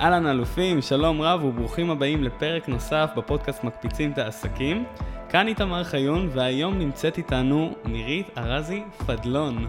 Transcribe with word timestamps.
אהלן 0.00 0.26
אלופים, 0.26 0.82
שלום 0.82 1.22
רב 1.22 1.44
וברוכים 1.44 1.90
הבאים 1.90 2.24
לפרק 2.24 2.68
נוסף 2.68 3.10
בפודקאסט 3.16 3.64
מקפיצים 3.64 4.12
את 4.12 4.18
העסקים. 4.18 4.84
כאן 5.28 5.48
איתמר 5.48 5.84
חיון 5.84 6.28
והיום 6.32 6.78
נמצאת 6.78 7.18
איתנו 7.18 7.74
נירית 7.84 8.38
ארזי 8.38 8.82
פדלון. 9.06 9.66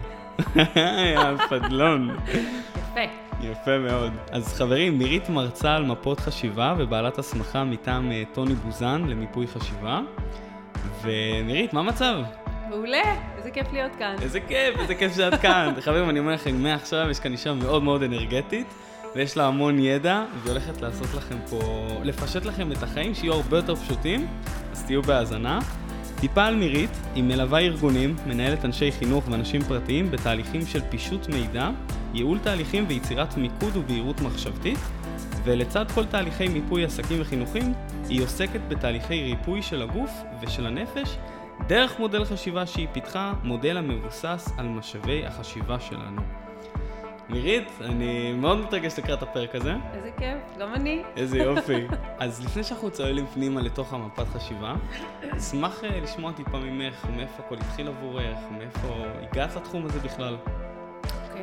פדלון. 1.50 2.16
יפה. 2.76 3.00
יפה 3.40 3.78
מאוד. 3.78 4.12
אז 4.30 4.54
חברים, 4.54 4.98
נירית 4.98 5.28
מרצה 5.28 5.74
על 5.74 5.84
מפות 5.84 6.20
חשיבה 6.20 6.74
ובעלת 6.78 7.18
הסמכה 7.18 7.64
מטעם 7.64 8.12
אה, 8.12 8.22
טוני 8.32 8.54
בוזן 8.54 9.04
למיפוי 9.08 9.46
חשיבה. 9.46 10.00
ונירית, 11.02 11.72
מה 11.72 11.80
המצב? 11.80 12.14
מעולה, 12.68 13.16
איזה 13.36 13.50
כיף 13.50 13.72
להיות 13.72 13.96
כאן. 13.98 14.16
איזה 14.22 14.40
כיף, 14.40 14.78
איזה 14.78 14.94
כיף 14.94 15.16
שאת 15.16 15.40
כאן. 15.40 15.72
חברים, 15.80 16.10
אני 16.10 16.18
אומר 16.18 16.32
לכם, 16.32 16.62
מעכשיו 16.62 17.10
יש 17.10 17.20
כאן 17.20 17.32
אישה 17.32 17.54
מאוד 17.54 17.82
מאוד 17.82 18.02
אנרגטית. 18.02 18.66
ויש 19.14 19.36
לה 19.36 19.46
המון 19.46 19.78
ידע, 19.78 20.24
והיא 20.42 20.52
הולכת 20.52 20.80
לעשות 20.80 21.14
לכם 21.14 21.36
פה, 21.50 21.60
לפשט 22.04 22.44
לכם 22.44 22.72
את 22.72 22.82
החיים, 22.82 23.14
שיהיו 23.14 23.34
הרבה 23.34 23.56
יותר 23.56 23.76
פשוטים, 23.76 24.26
אז 24.72 24.84
תהיו 24.84 25.02
בהאזנה. 25.02 25.58
טיפה 26.20 26.44
על 26.44 26.56
מירית, 26.56 26.90
היא 27.14 27.24
מלווה 27.24 27.58
ארגונים, 27.58 28.16
מנהלת 28.26 28.64
אנשי 28.64 28.92
חינוך 28.92 29.24
ואנשים 29.30 29.62
פרטיים 29.62 30.10
בתהליכים 30.10 30.66
של 30.66 30.80
פישוט 30.90 31.28
מידע, 31.28 31.70
ייעול 32.14 32.38
תהליכים 32.38 32.84
ויצירת 32.88 33.36
מיקוד 33.36 33.76
ובהירות 33.76 34.20
מחשבתית, 34.20 34.78
ולצד 35.44 35.90
כל 35.94 36.04
תהליכי 36.04 36.48
מיפוי 36.48 36.84
עסקים 36.84 37.20
וחינוכים, 37.20 37.72
היא 38.08 38.22
עוסקת 38.22 38.60
בתהליכי 38.68 39.22
ריפוי 39.22 39.62
של 39.62 39.82
הגוף 39.82 40.10
ושל 40.42 40.66
הנפש, 40.66 41.16
דרך 41.66 41.98
מודל 41.98 42.24
חשיבה 42.24 42.66
שהיא 42.66 42.88
פיתחה, 42.92 43.32
מודל 43.42 43.76
המבוסס 43.76 44.52
על 44.58 44.68
משאבי 44.68 45.26
החשיבה 45.26 45.80
שלנו. 45.80 46.49
נירית, 47.30 47.68
אני 47.80 48.32
מאוד 48.32 48.58
מתרגש 48.58 48.98
לקראת 48.98 49.22
הפרק 49.22 49.54
הזה. 49.54 49.74
איזה 49.94 50.10
כיף, 50.18 50.58
גם 50.58 50.74
אני. 50.74 51.02
איזה 51.16 51.38
יופי. 51.38 51.86
אז 52.18 52.44
לפני 52.44 52.64
שאנחנו 52.64 52.90
צוללים 52.90 53.26
פנימה 53.26 53.60
לתוך 53.60 53.92
המפת 53.92 54.28
חשיבה, 54.28 54.74
אשמח 55.36 55.84
אה, 55.84 56.00
לשמוע 56.00 56.32
טיפה 56.32 56.58
ממך, 56.58 57.06
מאיפה 57.16 57.42
הכל 57.46 57.54
התחיל 57.54 57.88
עבורך, 57.88 58.38
מאיפה 58.50 58.88
הגעת 59.22 59.56
לתחום 59.56 59.84
הזה 59.84 60.00
בכלל. 60.00 60.36
אוקיי. 61.28 61.42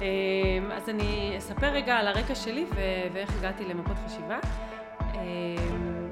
אמ, 0.00 0.70
אז 0.72 0.88
אני 0.88 1.34
אספר 1.38 1.66
רגע 1.66 1.96
על 1.96 2.08
הרקע 2.08 2.34
שלי 2.34 2.66
ואיך 3.12 3.30
הגעתי 3.38 3.64
למפות 3.64 3.96
חשיבה. 4.06 4.38
אמ, 5.14 6.08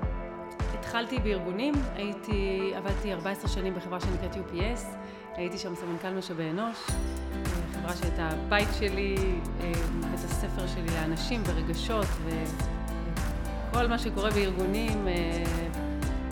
התחלתי 0.78 1.18
בארגונים, 1.18 1.74
הייתי, 1.94 2.72
עבדתי 2.76 3.12
14 3.12 3.48
שנים 3.48 3.74
בחברה 3.74 4.00
שנקראת 4.00 4.34
UPS, 4.34 4.80
הייתי 5.34 5.58
שם 5.58 5.74
סמנכ"ל 5.74 6.10
משאבי 6.10 6.50
אנוש. 6.50 6.86
חברה 7.86 7.96
שהייתה 7.96 8.28
הבית 8.28 8.68
שלי, 8.78 9.16
אה, 9.60 9.72
בית 10.10 10.24
הספר 10.24 10.66
שלי 10.66 10.94
לאנשים 10.94 11.42
ורגשות 11.46 12.06
וכל 13.70 13.86
מה 13.86 13.98
שקורה 13.98 14.30
בארגונים, 14.30 15.08
אה, 15.08 15.12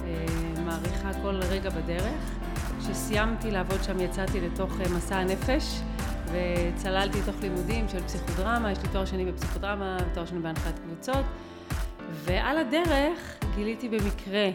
אה, 0.04 0.62
מעריכה 0.64 1.10
כל 1.22 1.34
רגע 1.34 1.70
בדרך. 1.70 2.30
כשסיימתי 2.78 3.50
לעבוד 3.50 3.84
שם 3.84 4.00
יצאתי 4.00 4.40
לתוך 4.40 4.72
מסע 4.96 5.16
הנפש 5.16 5.80
וצללתי 6.26 7.18
לתוך 7.18 7.34
לימודים 7.40 7.88
של 7.88 8.02
פסיכודרמה, 8.02 8.72
יש 8.72 8.78
לי 8.82 8.88
תואר 8.88 9.04
שני 9.04 9.24
בפסיכודרמה 9.24 9.96
ותואר 10.10 10.26
שני 10.26 10.38
בהנחיית 10.38 10.78
קבוצות. 10.78 11.24
ועל 12.10 12.58
הדרך 12.58 13.38
גיליתי 13.56 13.88
במקרה 13.88 14.50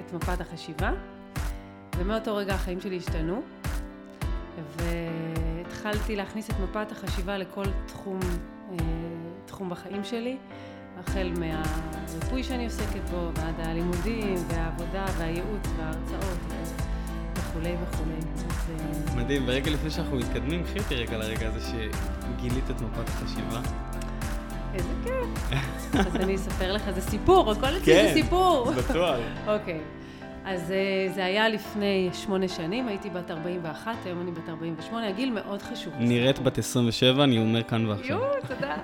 את 0.00 0.12
מפת 0.14 0.40
החשיבה 0.40 0.92
ומאותו 1.98 2.36
רגע 2.36 2.54
החיים 2.54 2.80
שלי 2.80 2.96
השתנו 2.96 3.42
והתחלתי 5.88 6.16
להכניס 6.16 6.50
את 6.50 6.54
מפת 6.60 6.92
החשיבה 6.92 7.38
לכל 7.38 7.64
תחום, 7.86 8.18
אה, 8.70 8.76
תחום 9.46 9.70
בחיים 9.70 10.04
שלי, 10.04 10.36
החל 10.98 11.32
מהריפוי 11.38 12.42
שאני 12.42 12.64
עוסקת 12.64 13.10
בו, 13.10 13.30
ועד 13.34 13.54
הלימודים, 13.58 14.34
והעבודה, 14.48 15.04
והייעוץ, 15.18 15.68
וההרצאות, 15.76 16.38
וכולי 17.34 17.74
וכולי. 17.82 18.14
אה, 18.70 19.16
מדהים, 19.16 19.42
ורגע 19.46 19.70
לפני 19.70 19.90
שאנחנו 19.90 20.16
מתקדמים, 20.16 20.64
קחי 20.64 20.78
אותי 20.78 20.94
רגע 20.94 21.18
לרגע 21.18 21.48
הזה 21.48 21.60
שגילית 21.60 22.70
את 22.70 22.80
מפת 22.80 23.08
החשיבה. 23.08 23.60
איזה 24.74 24.88
כיף. 25.04 25.60
אז 26.06 26.16
אני 26.16 26.34
אספר 26.34 26.72
לך, 26.72 26.90
זה 26.90 27.00
סיפור, 27.00 27.50
הכל 27.50 27.66
אצלי 27.66 27.80
זה 27.80 27.84
כן, 27.84 28.10
סיפור. 28.14 28.72
כן, 28.72 28.80
בטוח. 28.80 29.16
אוקיי. 29.46 29.80
אז 30.48 30.72
אה, 30.72 31.12
זה 31.14 31.24
היה 31.24 31.48
לפני 31.48 32.10
שמונה 32.12 32.48
שנים, 32.48 32.88
הייתי 32.88 33.10
בת 33.10 33.30
41, 33.30 33.96
היום 34.04 34.20
אני 34.20 34.30
בת 34.30 34.48
48, 34.48 35.08
הגיל 35.08 35.30
מאוד 35.30 35.62
חשוב. 35.62 35.94
נראית 35.98 36.38
בת 36.38 36.58
27, 36.58 37.24
אני 37.24 37.38
אומר 37.38 37.62
כאן 37.62 37.86
ועכשיו. 37.86 38.18
יואו, 38.18 38.32
תודה. 38.48 38.76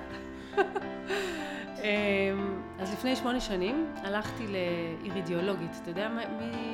אמ, 1.83 2.61
אז 2.79 2.93
לפני 2.93 3.15
שמונה 3.15 3.39
שנים 3.39 3.87
הלכתי 3.95 4.43
לאירידיאולוגית. 4.47 5.71
אתה 5.81 5.89
יודע 5.89 6.09
מה, 6.09 6.21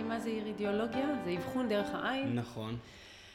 מה 0.07 0.19
זה 0.19 0.29
אירידיאולוגיה? 0.29 1.05
זה 1.25 1.35
אבחון 1.37 1.69
דרך 1.69 1.87
העין. 1.93 2.35
נכון. 2.35 2.77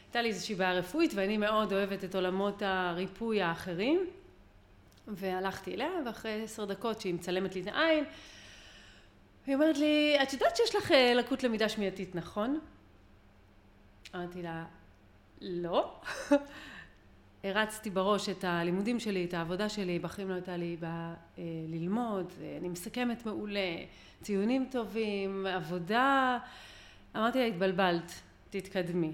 הייתה 0.06 0.22
לי 0.22 0.28
איזושהי 0.28 0.54
בעיה 0.54 0.72
רפואית 0.72 1.12
ואני 1.14 1.36
מאוד 1.36 1.72
אוהבת 1.72 2.04
את 2.04 2.14
עולמות 2.14 2.62
הריפוי 2.62 3.42
האחרים. 3.42 4.00
והלכתי 5.08 5.74
אליה, 5.74 5.88
ואחרי 6.06 6.42
עשר 6.44 6.64
דקות 6.64 7.00
שהיא 7.00 7.14
מצלמת 7.14 7.54
לי 7.54 7.60
את 7.60 7.66
העין, 7.66 8.04
היא 9.46 9.54
אומרת 9.54 9.78
לי, 9.78 10.16
את 10.22 10.32
יודעת 10.32 10.56
שיש 10.56 10.74
לך 10.74 10.92
אה, 10.92 11.14
לקות 11.14 11.42
למידה 11.42 11.68
שמיעתית, 11.68 12.14
נכון? 12.14 12.60
אמרתי 14.14 14.42
לה, 14.42 14.64
לא. 15.40 16.00
הרצתי 17.44 17.90
בראש 17.90 18.28
את 18.28 18.44
הלימודים 18.44 19.00
שלי, 19.00 19.24
את 19.24 19.34
העבודה 19.34 19.68
שלי, 19.68 19.98
בחיים 19.98 20.28
לא 20.28 20.34
הייתה 20.34 20.56
לי 20.56 20.76
בא 20.80 21.14
אה, 21.38 21.42
ללמוד, 21.68 22.32
אני 22.58 22.68
מסכמת 22.68 23.26
מעולה, 23.26 23.76
ציונים 24.22 24.68
טובים, 24.70 25.46
עבודה. 25.46 26.38
אמרתי 27.16 27.38
לה, 27.38 27.44
התבלבלת, 27.44 28.12
תתקדמי. 28.50 29.12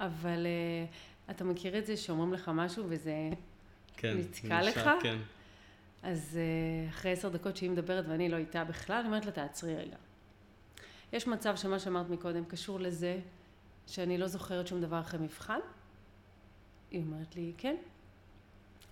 אבל 0.00 0.46
אה, 0.46 0.84
אתה 1.30 1.44
מכיר 1.44 1.78
את 1.78 1.86
זה 1.86 1.96
שאומרים 1.96 2.32
לך 2.32 2.50
משהו 2.54 2.84
וזה 2.88 3.14
כן, 3.96 4.16
נתקע 4.18 4.62
לך? 4.62 4.90
כן. 5.02 5.18
אז 6.02 6.38
אה, 6.38 6.88
אחרי 6.88 7.12
עשר 7.12 7.28
דקות 7.28 7.56
שהיא 7.56 7.70
מדברת 7.70 8.04
ואני 8.08 8.28
לא 8.28 8.36
איתה 8.36 8.64
בכלל, 8.64 8.96
אני 8.96 9.06
אומרת 9.06 9.26
לה, 9.26 9.32
תעצרי 9.32 9.76
רגע. 9.76 9.96
יש 11.12 11.26
מצב 11.26 11.56
שמה 11.56 11.78
שאמרת 11.78 12.10
מקודם 12.10 12.44
קשור 12.44 12.80
לזה 12.80 13.20
שאני 13.86 14.18
לא 14.18 14.26
זוכרת 14.26 14.66
שום 14.66 14.80
דבר 14.80 15.00
אחרי 15.00 15.20
מבחן? 15.20 15.58
היא 16.90 17.02
אומרת 17.02 17.36
לי, 17.36 17.52
כן. 17.58 17.76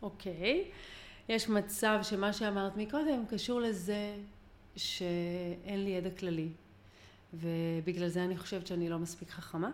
אוקיי. 0.02 0.70
יש 1.28 1.48
מצב 1.48 1.98
שמה 2.02 2.32
שאמרת 2.32 2.76
מקודם 2.76 3.26
קשור 3.28 3.60
לזה 3.60 4.16
שאין 4.76 5.84
לי 5.84 5.90
ידע 5.90 6.10
כללי, 6.10 6.48
ובגלל 7.34 8.08
זה 8.08 8.24
אני 8.24 8.36
חושבת 8.36 8.66
שאני 8.66 8.88
לא 8.88 8.98
מספיק 8.98 9.30
חכמה? 9.30 9.70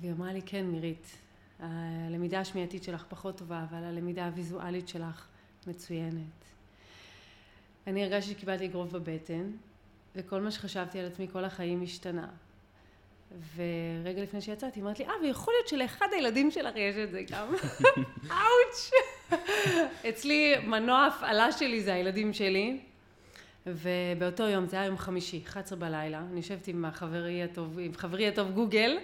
והיא 0.00 0.12
אמרה 0.12 0.32
לי, 0.32 0.42
כן, 0.42 0.66
מירית, 0.66 1.16
הלמידה 1.58 2.40
השמיעתית 2.40 2.82
שלך 2.82 3.04
פחות 3.08 3.38
טובה, 3.38 3.64
אבל 3.70 3.84
הלמידה 3.84 4.26
הוויזואלית 4.26 4.88
שלך 4.88 5.26
מצוינת. 5.66 6.44
אני 7.86 8.04
הרגשתי 8.04 8.30
שקיבלתי 8.30 8.64
אגרוף 8.64 8.90
בבטן, 8.90 9.50
וכל 10.16 10.40
מה 10.40 10.50
שחשבתי 10.50 10.98
על 10.98 11.06
עצמי 11.06 11.28
כל 11.32 11.44
החיים 11.44 11.82
השתנה. 11.82 12.28
ורגע 13.56 14.22
לפני 14.22 14.40
שיצאתי, 14.40 14.80
אמרתי 14.80 15.02
לי, 15.02 15.08
אה, 15.08 15.14
ויכול 15.22 15.54
להיות 15.54 15.68
שלאחד 15.68 16.06
הילדים 16.12 16.50
שלך 16.50 16.76
יש 16.76 16.96
את 16.96 17.10
זה 17.10 17.22
גם. 17.30 17.54
אאוץ'. 18.30 18.90
אצלי, 20.08 20.54
מנוע 20.66 20.98
ההפעלה 20.98 21.52
שלי 21.52 21.82
זה 21.82 21.94
הילדים 21.94 22.32
שלי. 22.32 22.80
ובאותו 23.66 24.42
יום, 24.42 24.66
זה 24.66 24.76
היה 24.76 24.86
יום 24.86 24.98
חמישי, 24.98 25.42
11 25.46 25.78
בלילה, 25.78 26.18
אני 26.18 26.36
יושבת 26.36 26.68
עם 26.68 26.84
חברי 26.92 27.42
הטוב, 27.42 27.78
עם 27.78 27.94
חברי 27.94 28.28
הטוב 28.28 28.50
גוגל, 28.50 28.98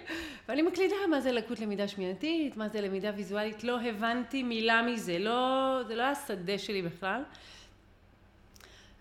ואני 0.47 0.61
מקלידה 0.61 0.95
מה 1.09 1.21
זה 1.21 1.31
לקות 1.31 1.59
למידה 1.59 1.87
שמיעתית, 1.87 2.57
מה 2.57 2.69
זה 2.69 2.81
למידה 2.81 3.11
ויזואלית, 3.15 3.63
לא 3.63 3.81
הבנתי 3.81 4.43
מילה 4.43 4.81
מזה, 4.81 5.19
לא, 5.19 5.79
זה 5.87 5.95
לא 5.95 6.03
היה 6.03 6.15
שדה 6.15 6.57
שלי 6.57 6.81
בכלל. 6.81 7.23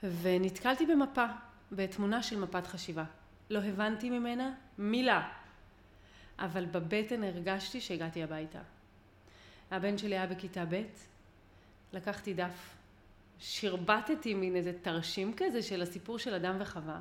ונתקלתי 0.02 0.86
במפה, 0.86 1.26
בתמונה 1.72 2.22
של 2.22 2.38
מפת 2.38 2.66
חשיבה. 2.66 3.04
לא 3.50 3.58
הבנתי 3.58 4.10
ממנה 4.10 4.52
מילה, 4.78 5.28
אבל 6.38 6.64
בבטן 6.64 7.24
הרגשתי 7.24 7.80
שהגעתי 7.80 8.22
הביתה. 8.22 8.58
הבן 9.70 9.98
שלי 9.98 10.14
היה 10.18 10.26
בכיתה 10.26 10.64
ב', 10.64 10.82
לקחתי 11.92 12.34
דף 12.34 12.74
שרבטתי 13.42 14.34
מין 14.34 14.56
איזה 14.56 14.72
תרשים 14.82 15.32
כזה 15.36 15.62
של 15.62 15.82
הסיפור 15.82 16.18
של 16.18 16.34
אדם 16.34 16.56
וחווה. 16.60 17.00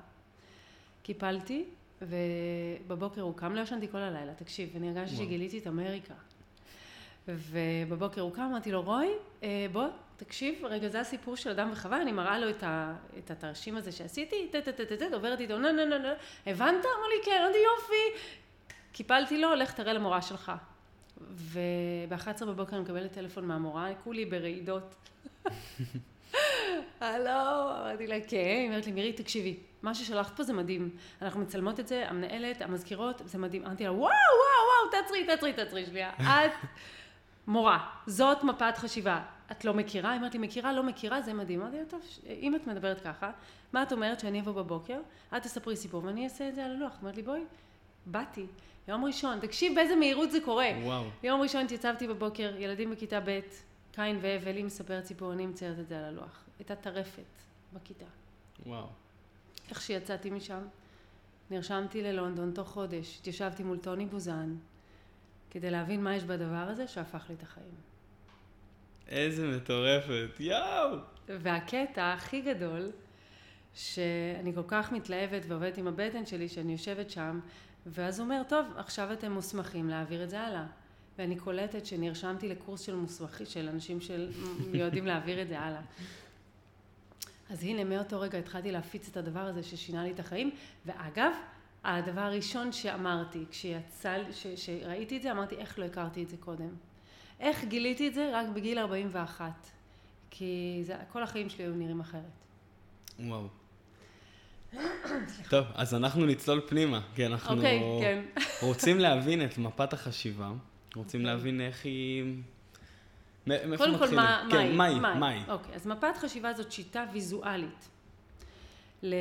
קיפלתי, 1.04 1.66
ובבוקר 2.02 3.22
הוא 3.22 3.38
קם, 3.38 3.56
לא 3.56 3.62
ישנתי 3.62 3.88
כל 3.88 3.98
הלילה, 3.98 4.34
תקשיב, 4.34 4.70
ואני 4.74 4.90
הרגשתי 4.90 5.16
שגיליתי 5.16 5.58
את 5.58 5.68
אמריקה. 5.68 6.14
ובבוקר 7.28 8.22
הוא 8.22 8.34
קם, 8.34 8.42
אמרתי 8.42 8.72
לו, 8.72 8.82
רוי, 8.82 9.10
אה, 9.44 9.66
בוא, 9.72 9.88
תקשיב, 10.18 10.66
רגע, 10.66 10.88
זה 10.88 11.00
הסיפור 11.00 11.36
של 11.36 11.50
אדם 11.50 11.70
וחווה, 11.72 12.02
אני 12.02 12.12
מראה 12.12 12.40
לו 12.40 12.50
את, 12.50 12.64
ה, 12.64 12.96
את 13.18 13.32
התרשים 13.32 13.78
הזה 13.78 13.92
שעשיתי, 13.92 14.50
טה 14.52 14.62
טה 14.62 14.72
טה 14.72 14.86
טה 14.86 14.98
טה, 14.98 15.06
עוברת 15.16 15.40
איתו, 15.40 15.58
נה 15.58 15.72
נה 15.72 15.86
נה 15.86 15.98
נה, 15.98 16.14
הבנת? 16.46 16.86
אמר 16.86 17.08
לי, 17.16 17.26
כן, 17.26 17.42
אמרתי, 17.44 17.58
יופי. 17.58 18.24
קיפלתי 18.92 19.42
לו, 19.42 19.56
לך 19.56 19.74
תראה 19.74 19.94
למורה 19.94 20.22
שלך. 20.22 20.52
וב-11 21.22 22.46
בבוקר 22.46 22.76
אני 22.76 22.84
מקבלת 22.84 23.12
טלפון 23.12 23.46
מהמורה, 23.46 23.90
כולי 24.04 24.26
ברעידות. 24.26 24.96
הלו, 27.00 27.32
אמרתי 27.82 28.08
לה, 28.08 28.16
כן, 28.28 28.38
היא 28.38 28.68
אומרת 28.68 28.86
לי, 28.86 28.92
מירי, 28.92 29.14
תקשיבי, 29.14 29.58
מה 29.82 29.96
ששלחת 29.96 30.38
פה 30.38 30.44
זה 30.44 30.54
מדהים. 30.54 30.90
אנחנו 31.22 31.40
מצלמות 31.40 31.80
את 31.80 31.88
זה, 31.88 32.10
המנהלת, 32.10 32.62
המזכירות, 32.62 33.22
זה 33.26 33.38
מדהים. 33.38 33.66
אמרתי 33.66 33.84
לה, 33.84 33.92
וואו, 33.92 34.02
וואו, 34.02 34.12
וואו, 34.12 35.02
תעצרי, 35.02 35.26
תעצרי, 35.26 35.54
תעצרי, 35.54 35.86
שנייה. 35.86 36.12
את 36.20 36.52
מורה, 37.48 37.88
זאת 38.08 38.44
מפת 38.44 38.78
חשיבה. 38.78 39.22
את 39.52 39.66
לא 39.66 39.74
מכירה? 39.74 40.10
היא 40.10 40.18
אומרת 40.18 40.34
לי, 40.34 40.40
מכירה, 40.40 40.74
לא 40.74 40.84
מכירה, 40.84 41.22
זה 41.22 41.34
מדהים. 41.34 41.62
אמרתי 41.62 41.78
לה, 41.78 41.86
טוב, 41.86 42.02
אם 42.30 42.56
את 42.56 42.68
מדברת 42.68 43.02
ככה, 43.02 43.32
מה 43.74 43.84
את 43.84 43.92
אומרת 43.92 44.20
שאני 44.20 44.40
אבוא 44.40 44.52
בבוקר, 44.52 45.00
את 45.38 45.44
תספרי 45.44 45.76
סיפור 45.76 46.04
ואני 46.04 46.24
אעשה 46.24 46.50
את 46.50 46.56
זה 46.56 46.66
על 46.66 46.72
הלוח. 46.72 46.98
אמרת 47.04 47.16
לי, 47.16 47.22
בואי, 47.22 47.42
באתי. 48.06 48.46
יום 48.88 49.06
ראשון, 49.06 49.40
תקשיב 49.40 49.76
באיזה 49.76 49.96
מהירות 49.96 50.32
זה 50.32 50.40
קורה. 50.42 50.68
וואו. 50.84 51.04
יום 51.24 51.42
ראשון 51.42 51.64
התייצבתי 51.66 52.08
בבוקר, 52.08 52.54
ילדים 52.58 52.92
בכיתה 52.92 53.20
ב', 53.20 53.40
קין 53.92 54.20
והבל, 54.22 54.56
היא 54.56 54.66
מספרת 54.66 55.06
סיפור, 55.06 55.34
אני 55.34 55.46
מציירת 55.46 55.80
את 55.80 55.88
זה 55.88 56.00
על 56.00 56.04
הלוח. 56.06 56.44
הייתה 56.60 56.76
טרפת 56.76 57.24
בכיתה. 57.74 58.06
וואו. 58.66 58.88
איך 59.70 59.82
שיצאתי 59.82 60.30
משם, 60.30 60.62
נרשמתי 61.52 62.04
ללונדון 62.04 62.52
תוך 62.54 62.68
חודש, 62.68 63.18
התיישבתי 63.20 63.64
מול 63.64 63.78
טוני 63.78 64.06
בוזן, 64.06 64.56
כדי 65.52 65.72
להבין 65.72 66.04
מה 66.04 66.16
יש 66.16 66.24
בדבר 66.24 66.68
הזה 66.70 66.88
שהפך 66.88 67.26
לי 67.30 67.36
את 67.36 67.44
החיים. 67.44 67.76
איזה 69.08 69.48
מטורפת, 69.48 70.40
יואו! 70.40 70.98
והקטע 71.28 72.14
הכי 72.14 72.42
גדול, 72.42 72.92
שאני 73.74 74.54
כל 74.54 74.64
כך 74.68 74.92
מתלהבת 74.92 75.42
ועובדת 75.48 75.78
עם 75.78 75.88
הבטן 75.88 76.26
שלי, 76.26 76.50
שאני 76.50 76.72
יושבת 76.72 77.10
שם, 77.10 77.40
ואז 77.86 78.20
הוא 78.20 78.26
אומר, 78.26 78.42
טוב, 78.50 78.66
עכשיו 78.78 79.14
אתם 79.14 79.32
מוסמכים 79.32 79.90
להעביר 79.90 80.24
את 80.24 80.30
זה 80.30 80.42
הלאה. 80.42 80.66
ואני 81.22 81.36
קולטת 81.36 81.86
שנרשמתי 81.86 82.50
לקורס 82.50 82.82
של 82.82 82.96
מוסמכים, 82.96 83.46
של 83.46 83.70
אנשים 83.70 84.00
שמיועדים 84.02 85.06
להעביר 85.06 85.42
את 85.42 85.48
זה 85.48 85.60
הלאה. 85.60 85.82
אז 87.50 87.64
הנה, 87.64 87.84
מאותו 87.84 88.20
רגע 88.20 88.38
התחלתי 88.38 88.72
להפיץ 88.72 89.08
את 89.08 89.18
הדבר 89.18 89.40
הזה 89.40 89.64
ששינה 89.64 90.04
לי 90.04 90.12
את 90.12 90.20
החיים, 90.20 90.52
ואגב, 90.86 91.32
הדבר 91.84 92.22
הראשון 92.22 92.72
שאמרתי, 92.72 93.46
כשיצא, 93.52 94.18
כשראיתי 94.56 95.18
את 95.18 95.22
זה, 95.22 95.32
אמרתי, 95.32 95.56
איך 95.56 95.80
לא 95.80 95.86
הכרתי 95.86 96.24
את 96.24 96.30
זה 96.30 96.38
קודם? 96.38 96.70
איך 97.40 97.64
גיליתי 97.64 98.08
את 98.08 98.14
זה? 98.14 98.30
רק 98.34 98.48
בגיל 98.54 98.80
41. 98.80 99.52
כי 100.30 100.82
זה, 100.84 100.96
כל 101.12 101.24
החיים 101.24 101.50
שלי 101.50 101.64
היו 101.64 101.76
נראים 101.76 102.00
אחרת. 102.00 102.22
וואו. 103.20 103.48
טוב, 105.50 105.66
אז 105.76 105.94
אנחנו 105.94 106.26
נצלול 106.26 106.62
פנימה, 106.68 107.02
כי 107.16 107.26
אנחנו 107.26 107.54
okay, 107.54 107.58
אוקיי, 107.58 107.80
כן. 108.02 108.42
רוצים 108.62 109.00
להבין 109.00 109.46
את 109.46 109.58
מפת 109.58 109.94
החשיבה, 109.94 110.52
רוצים. 110.96 111.26
להבין 111.26 111.62
איך 111.62 111.86
היא... 111.86 112.24
מאיפה 113.48 113.78
קודם 113.78 113.98
כל, 113.98 114.16
מה, 114.16 114.48
כן, 114.52 114.76
מהי? 114.76 115.00
מהי? 115.00 115.40
אוקיי, 115.48 115.76
אז 115.76 115.88
מפת 115.88 116.18
חשיבה 116.18 116.54
זאת 116.54 116.72
שיטה 116.72 117.06
ויזואלית 117.14 117.90
ל... 119.04 119.16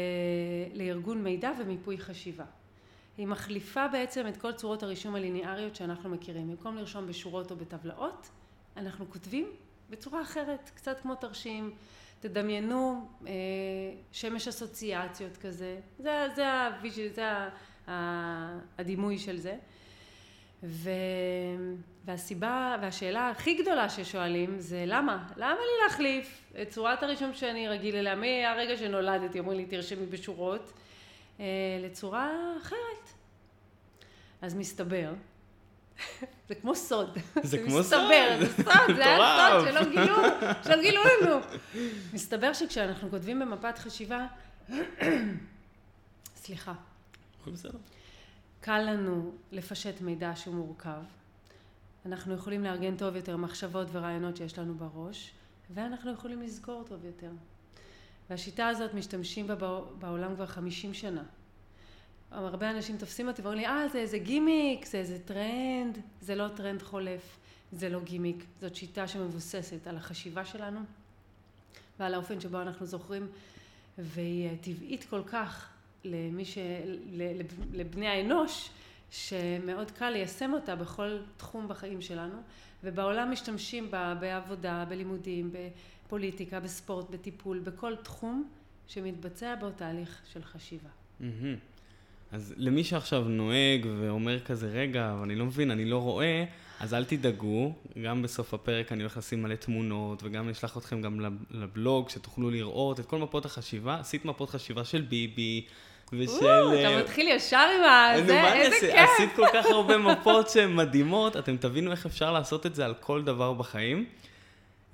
לארגון 0.75 1.23
מידע 1.23 1.53
ומיפוי 1.59 1.99
חשיבה. 1.99 2.45
היא 3.19 3.27
מחליפה 3.27 3.89
בעצם 3.89 4.27
את 4.29 4.37
כל 4.37 4.53
צורות 4.53 4.83
הרישום 4.83 5.15
הליניאריות 5.15 5.77
שאנחנו 5.77 6.11
מכירים. 6.11 6.49
במקום 6.49 6.77
לרשום 6.77 7.07
בשורות 7.07 7.51
או 7.51 7.57
בטבלאות, 7.57 8.29
אנחנו 8.77 9.11
כותבים 9.11 9.47
בצורה 9.91 10.23
אחרת, 10.23 10.71
קצת 10.75 11.01
כמו 11.01 11.15
תרשים. 11.15 11.75
תדמיינו 12.21 13.09
אה, 13.27 13.33
שמש 14.13 14.49
אסוציאציות 14.49 15.37
כזה, 15.37 15.81
זה, 15.99 16.29
זה, 16.37 16.69
זה, 16.85 17.09
זה 17.15 17.49
הדימוי 18.79 19.19
של 19.19 19.37
זה. 19.37 19.57
ו... 20.63 20.91
והסיבה 22.05 22.77
והשאלה 22.83 23.31
הכי 23.31 23.55
גדולה 23.55 23.89
ששואלים 23.89 24.61
זה 24.61 24.85
למה? 24.87 25.29
למה 25.37 25.55
לי 25.55 25.85
להחליף 25.85 26.41
את 26.63 26.71
צורת 26.71 27.03
הרישום 27.03 27.35
שאני 27.35 27.69
רגיל 27.69 27.97
אליה 27.97 28.15
מהרגע 28.15 28.77
שנולדתי, 28.77 29.39
אומרים 29.39 29.59
לי 29.59 29.67
תרשמי 29.67 30.07
בשורות, 30.07 30.73
אה, 31.41 31.45
לצורה 31.83 32.31
אחרת. 32.63 33.11
אז 34.43 34.55
מסתבר, 34.55 35.13
זה 36.49 36.55
כמו 36.55 36.75
סוד. 36.75 37.19
זה 37.43 37.59
כמו 37.59 37.71
סוד. 37.71 37.81
מסתבר, 37.81 38.37
זה 38.41 38.63
סוד, 38.63 38.97
זה 38.97 39.05
היה 39.05 39.51
סוד 39.51 39.69
שלא 39.69 39.91
גילו, 39.91 40.17
שלא 40.65 40.83
גילו 40.83 41.01
לנו. 41.05 41.37
מסתבר 42.13 42.53
שכשאנחנו 42.53 43.11
כותבים 43.11 43.39
במפת 43.39 43.79
חשיבה, 43.79 44.27
סליחה. 46.43 46.73
בסדר. 47.47 47.79
קל 48.61 48.79
לנו 48.79 49.33
לפשט 49.53 50.01
מידע 50.01 50.33
שהוא 50.37 50.55
מורכב. 50.55 51.03
אנחנו 52.07 52.35
יכולים 52.35 52.65
לארגן 52.65 52.97
טוב 52.97 53.17
יותר 53.17 53.37
מחשבות 53.37 53.89
ורעיונות 53.93 54.37
שיש 54.37 54.59
לנו 54.59 54.75
בראש, 54.75 55.31
ואנחנו 55.75 56.13
יכולים 56.13 56.43
לזכור 56.43 56.85
טוב 56.89 57.05
יותר. 57.05 57.31
והשיטה 58.31 58.69
הזאת 58.69 58.95
משתמשים 58.95 59.47
בה 59.47 59.55
בעולם 59.99 60.35
כבר 60.35 60.47
50 60.47 60.95
שנה. 60.95 61.23
הרבה 62.31 62.71
אנשים 62.71 62.99
תופסים 62.99 63.29
אותי 63.29 63.43
ואומרים 63.43 63.61
לי, 63.61 63.67
אה, 63.67 63.89
זה 63.89 63.99
איזה 63.99 64.19
גימיק, 64.19 64.87
זה 64.87 64.99
איזה 64.99 65.19
טרנד, 65.25 65.99
זה 66.21 66.35
לא 66.35 66.49
טרנד 66.49 66.83
חולף, 66.83 67.39
זה 67.73 67.89
לא 67.89 68.01
גימיק, 68.01 68.45
זאת 68.61 68.75
שיטה 68.75 69.09
שמבוססת 69.09 69.87
על 69.87 69.97
החשיבה 69.97 70.45
שלנו 70.45 70.81
ועל 71.99 72.15
האופן 72.15 72.41
שבו 72.41 72.63
אנחנו 72.63 72.87
זוכרים, 72.87 73.29
והיא 73.99 74.51
טבעית 74.61 75.05
כל 75.05 75.23
כך 75.27 75.70
למי 76.05 76.45
ש... 76.45 76.59
לבני 77.73 78.07
האנוש, 78.09 78.71
שמאוד 79.11 79.91
קל 79.91 80.11
ליישם 80.11 80.53
אותה 80.53 80.77
בכל 80.77 81.19
תחום 81.37 81.69
בחיים 81.69 82.01
שלנו, 82.01 82.37
ובעולם 82.85 83.31
משתמשים 83.33 83.91
בה 83.91 84.15
בעבודה, 84.21 84.85
בלימודים, 84.89 85.53
בפוליטיקה, 86.07 86.61
בספורט, 86.61 87.11
בטיפול, 87.11 87.59
בכל 87.59 87.97
תחום 87.97 88.49
שמתבצע 88.87 89.55
בו 89.55 89.71
תהליך 89.71 90.21
של 90.33 90.43
חשיבה. 90.45 90.89
Mm-hmm. 91.21 91.25
אז 92.33 92.55
למי 92.57 92.85
שעכשיו 92.85 93.25
נוהג 93.25 93.87
ואומר 94.01 94.41
כזה, 94.41 94.69
רגע, 94.69 95.13
אבל 95.13 95.23
אני 95.23 95.35
לא 95.35 95.47
מבין, 95.47 95.71
אני 95.71 95.85
לא 95.85 95.99
רואה, 95.99 96.45
אז 96.81 96.95
אל 96.95 97.05
תדאגו, 97.05 97.75
גם 98.03 98.23
בסוף 98.23 98.55
הפרק 98.55 98.93
אני 98.93 99.03
הולך 99.03 99.17
לשים 99.17 99.43
מלא 99.43 99.55
תמונות, 99.55 100.23
וגם 100.23 100.49
אשלח 100.49 100.77
אתכם 100.77 101.01
גם 101.01 101.21
לבלוג, 101.51 102.09
שתוכלו 102.09 102.51
לראות 102.51 103.01
את 103.01 103.07
כל 103.07 103.19
מפות 103.19 103.45
החשיבה. 103.45 104.01
עשית 104.01 104.25
מפות 104.25 104.51
חשיבה 104.51 104.85
של 104.85 105.01
ביבי, 105.01 105.67
ושל... 106.13 106.37
אתה 106.37 106.89
אה, 106.89 107.03
מתחיל 107.03 107.29
ישר 107.29 107.69
עם 107.79 107.85
ה... 107.85 108.13
זה, 108.27 108.53
איזה 108.53 108.77
כיף. 108.81 108.95
עשית 108.95 109.31
כל 109.37 109.47
כך 109.53 109.67
הרבה 109.67 109.99
מפות 110.13 110.51
שהן 110.51 110.77
מדהימות, 110.77 111.37
אתם 111.37 111.57
תבינו 111.57 111.91
איך 111.91 112.07
אפשר 112.07 112.33
לעשות 112.33 112.67
את 112.67 112.75
זה 112.75 112.85
על 112.85 112.95
כל 113.01 113.23
דבר 113.23 113.53
בחיים. 113.53 114.05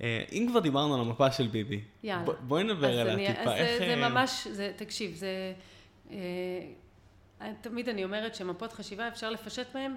אה, 0.01 0.23
אם 0.31 0.47
כבר 0.49 0.59
דיברנו 0.59 0.95
על 0.95 1.01
המפה 1.01 1.31
של 1.31 1.47
ביבי, 1.47 1.81
יאללה. 2.03 2.23
בואי 2.41 2.63
נדבר 2.63 2.99
עליה 2.99 3.35
טיפה. 3.35 3.53
אז. 3.53 3.67
זה 3.79 3.95
ממש, 3.95 4.47
זה, 4.47 4.71
תקשיב, 4.75 5.15
זה... 5.15 5.53
תמיד 7.61 7.89
אני 7.89 8.03
אומרת 8.03 8.35
שמפות 8.35 8.73
חשיבה 8.73 9.07
אפשר 9.07 9.29
לפשט 9.29 9.75
מהן 9.75 9.95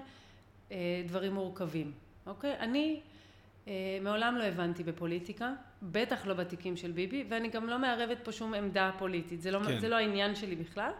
אה, 0.71 1.03
דברים 1.07 1.33
מורכבים, 1.33 1.91
אוקיי? 2.27 2.55
אני 2.59 2.99
אה, 3.67 3.73
מעולם 4.01 4.35
לא 4.35 4.43
הבנתי 4.43 4.83
בפוליטיקה, 4.83 5.53
בטח 5.81 6.25
לא 6.25 6.33
בתיקים 6.33 6.77
של 6.77 6.91
ביבי, 6.91 7.25
ואני 7.29 7.47
גם 7.47 7.67
לא 7.67 7.79
מערבת 7.79 8.17
פה 8.23 8.31
שום 8.31 8.53
עמדה 8.53 8.91
פוליטית, 8.97 9.41
זה 9.41 9.51
לא, 9.51 9.59
כן. 9.67 9.79
זה 9.79 9.89
לא 9.89 9.95
העניין 9.95 10.35
שלי 10.35 10.55
בכלל. 10.55 10.91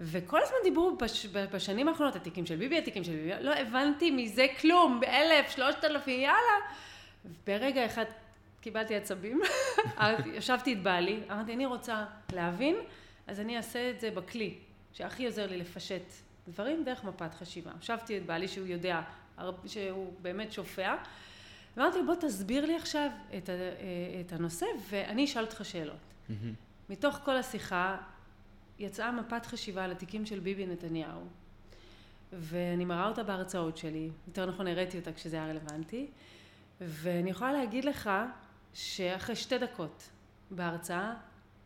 וכל 0.00 0.42
הזמן 0.42 0.56
דיברו 0.62 0.96
בש, 0.96 1.26
בשנים 1.26 1.88
האחרונות, 1.88 2.16
התיקים 2.16 2.46
של 2.46 2.56
ביבי, 2.56 2.78
התיקים 2.78 3.04
של 3.04 3.12
ביבי, 3.12 3.32
לא 3.40 3.54
הבנתי 3.54 4.10
מזה 4.10 4.46
כלום, 4.60 5.00
באלף, 5.00 5.50
שלושת 5.50 5.84
אלפים, 5.84 6.20
יאללה. 6.20 6.56
ברגע 7.46 7.86
אחד 7.86 8.04
קיבלתי 8.60 8.96
עצבים, 8.96 9.40
ישבתי 10.38 10.72
את 10.72 10.82
בעלי, 10.82 11.20
אמרתי, 11.30 11.54
אני 11.54 11.66
רוצה 11.66 12.04
להבין, 12.32 12.76
אז 13.26 13.40
אני 13.40 13.56
אעשה 13.56 13.90
את 13.90 14.00
זה 14.00 14.10
בכלי. 14.10 14.54
שהכי 14.94 15.26
עוזר 15.26 15.46
לי 15.46 15.56
לפשט 15.56 16.02
דברים 16.48 16.84
דרך 16.84 17.04
מפת 17.04 17.34
חשיבה. 17.34 17.70
ישבתי 17.80 18.18
את 18.18 18.26
בעלי 18.26 18.48
שהוא 18.48 18.66
יודע, 18.66 19.00
שהוא 19.66 20.12
באמת 20.22 20.52
שופע, 20.52 20.94
ואמרתי 21.76 21.98
לו 21.98 22.06
בוא 22.06 22.14
תסביר 22.14 22.66
לי 22.66 22.76
עכשיו 22.76 23.10
את, 23.36 23.50
את 24.20 24.32
הנושא 24.32 24.66
ואני 24.90 25.24
אשאל 25.24 25.44
אותך 25.44 25.64
שאלות. 25.64 25.96
Mm-hmm. 25.96 26.32
מתוך 26.88 27.18
כל 27.24 27.36
השיחה 27.36 27.96
יצאה 28.78 29.12
מפת 29.12 29.46
חשיבה 29.46 29.84
על 29.84 29.92
התיקים 29.92 30.26
של 30.26 30.40
ביבי 30.40 30.66
נתניהו, 30.66 31.20
ואני 32.32 32.84
מראה 32.84 33.08
אותה 33.08 33.22
בהרצאות 33.22 33.76
שלי, 33.76 34.10
יותר 34.26 34.46
נכון 34.46 34.66
הראיתי 34.66 34.98
אותה 34.98 35.12
כשזה 35.12 35.36
היה 35.36 35.46
רלוונטי, 35.46 36.06
ואני 36.80 37.30
יכולה 37.30 37.52
להגיד 37.52 37.84
לך 37.84 38.10
שאחרי 38.74 39.36
שתי 39.36 39.58
דקות 39.58 40.10
בהרצאה, 40.50 41.14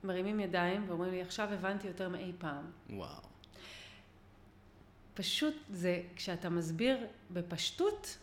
מרימים 0.05 0.41
ידיים 0.41 0.85
ואומרים 0.89 1.11
לי, 1.11 1.23
עכשיו 1.23 1.53
הבנתי 1.53 1.87
יותר 1.87 2.09
מאי 2.09 2.33
פעם. 2.39 2.65
וואו. 2.91 3.23
פשוט 5.15 5.55
זה, 5.71 6.03
כשאתה 6.17 6.49
מסביר 6.49 7.07
בפשטות, 7.31 8.19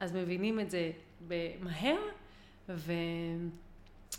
אז 0.00 0.12
מבינים 0.12 0.60
את 0.60 0.70
זה 0.70 0.92
מהר, 1.60 1.96
ו... 2.68 2.92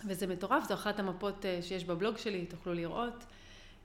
וזה 0.08 0.28
מטורף, 0.28 0.68
זו 0.68 0.74
אחת 0.74 1.00
המפות 1.00 1.46
אה, 1.46 1.60
שיש 1.62 1.86
בבלוג 1.86 2.18
שלי, 2.18 2.46
תוכלו 2.46 2.74
לראות. 2.74 3.26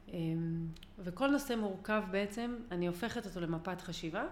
אמ, 0.08 0.66
וכל 0.98 1.30
נושא 1.30 1.54
מורכב 1.54 2.02
בעצם, 2.10 2.56
אני 2.70 2.86
הופכת 2.86 3.26
אותו 3.26 3.40
למפת 3.40 3.80
חשיבה, 3.80 4.24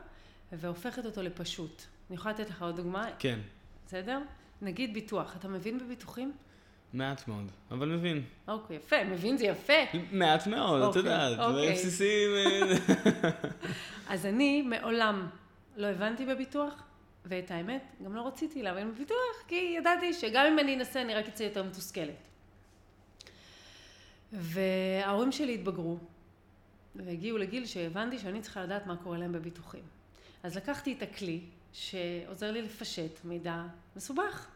והופכת 0.52 1.06
אותו 1.06 1.22
לפשוט. 1.22 1.82
אני 2.08 2.16
יכולה 2.16 2.34
לתת 2.34 2.50
לך 2.50 2.62
עוד 2.62 2.76
דוגמה? 2.76 3.08
כן. 3.18 3.38
בסדר? 3.87 4.18
נגיד 4.62 4.94
ביטוח, 4.94 5.37
אתה 5.37 5.49
מבין 5.49 5.78
בביטוחים? 5.78 6.32
מעט 6.92 7.28
מאוד, 7.28 7.50
אבל 7.70 7.88
מבין. 7.88 8.22
אוקיי, 8.49 8.76
יפה, 8.76 9.04
מבין 9.04 9.37
זה 9.37 9.46
יפה. 9.46 9.72
מעט 10.12 10.46
מאוד, 10.46 10.80
את 10.82 10.87
אוקיי, 10.87 11.02
יודעת, 11.02 11.32
דברים 11.38 11.54
אוקיי. 11.54 11.72
בסיסיים. 11.72 12.30
אה, 12.37 13.30
אז 14.12 14.26
אני 14.26 14.62
מעולם 14.62 15.26
לא 15.76 15.87
הבנתי 15.87 16.26
בביטוח, 16.26 16.82
ואת 17.25 17.50
האמת, 17.50 17.83
גם 18.05 18.15
לא 18.15 18.27
רציתי 18.27 18.62
להבין 18.62 18.91
בביטוח, 18.91 19.37
כי 19.49 19.75
ידעתי 19.79 20.12
שגם 20.12 20.47
אם 20.47 20.59
אני 20.59 20.75
אנסה, 20.75 21.03
אני 21.03 21.15
רק 21.15 21.29
אצא 21.29 21.43
יותר 21.43 21.62
מתוסכלת. 21.62 22.15
וההורים 24.33 25.33
שלי 25.33 25.55
התבגרו, 25.55 25.99
והגיעו 26.95 27.39
לגיל 27.39 27.67
שהבנתי 27.67 28.19
שאני 28.19 28.41
צריכה 28.41 28.62
לדעת 28.62 28.87
מה 28.87 28.97
קורה 28.97 29.19
להם 29.19 29.33
בביטוחים. 29.33 29.83
אז 30.43 30.57
לקחתי 30.57 30.93
את 30.93 31.03
הכלי 31.03 31.41
שעוזר 31.73 32.50
לי 32.50 32.62
לפשט 32.62 33.25
מידע 33.25 33.62
מסובך. 33.97 34.47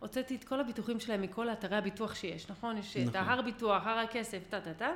הוצאתי 0.00 0.36
את 0.36 0.44
כל 0.44 0.60
הביטוחים 0.60 1.00
שלהם 1.00 1.22
מכל 1.22 1.50
אתרי 1.50 1.76
הביטוח 1.76 2.14
שיש, 2.14 2.50
נכון? 2.50 2.78
יש 2.78 2.96
את 2.96 3.02
נכון. 3.02 3.16
ההר 3.16 3.42
ביטוח, 3.42 3.86
הר 3.86 3.98
הכסף, 3.98 4.42
טה 4.50 4.60
טה 4.60 4.74
טה. 4.74 4.90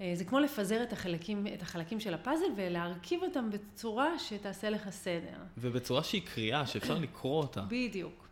אה, 0.00 0.12
זה 0.14 0.24
כמו 0.24 0.38
לפזר 0.40 0.82
את 0.82 0.92
החלקים, 0.92 1.46
את 1.54 1.62
החלקים 1.62 2.00
של 2.00 2.14
הפאזל 2.14 2.44
ולהרכיב 2.56 3.22
אותם 3.22 3.50
בצורה 3.50 4.18
שתעשה 4.18 4.70
לך 4.70 4.90
סדר. 4.90 5.36
ובצורה 5.58 6.02
שהיא 6.02 6.22
קריאה, 6.26 6.66
שאפשר 6.66 6.98
לקרוא 6.98 7.42
אותה. 7.42 7.62
בדיוק. 7.62 8.28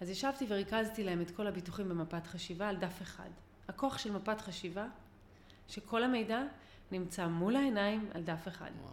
אז 0.00 0.10
ישבתי 0.10 0.46
וריכזתי 0.48 1.04
להם 1.04 1.20
את 1.20 1.30
כל 1.30 1.46
הביטוחים 1.46 1.88
במפת 1.88 2.26
חשיבה 2.26 2.68
על 2.68 2.76
דף 2.76 3.02
אחד. 3.02 3.28
הכוח 3.68 3.98
של 3.98 4.12
מפת 4.12 4.40
חשיבה, 4.40 4.86
שכל 5.68 6.02
המידע 6.02 6.42
נמצא 6.92 7.26
מול 7.26 7.56
העיניים 7.56 8.08
על 8.14 8.22
דף 8.22 8.48
אחד. 8.48 8.70
וואו. 8.82 8.92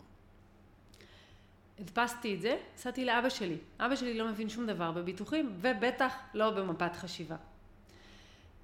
הדפסתי 1.79 2.35
את 2.35 2.41
זה, 2.41 2.57
נסעתי 2.75 3.05
לאבא 3.05 3.29
שלי. 3.29 3.57
אבא 3.79 3.95
שלי 3.95 4.17
לא 4.17 4.27
מבין 4.27 4.49
שום 4.49 4.67
דבר 4.67 4.91
בביטוחים, 4.91 5.55
ובטח 5.57 6.13
לא 6.33 6.49
במפת 6.49 6.95
חשיבה. 6.95 7.35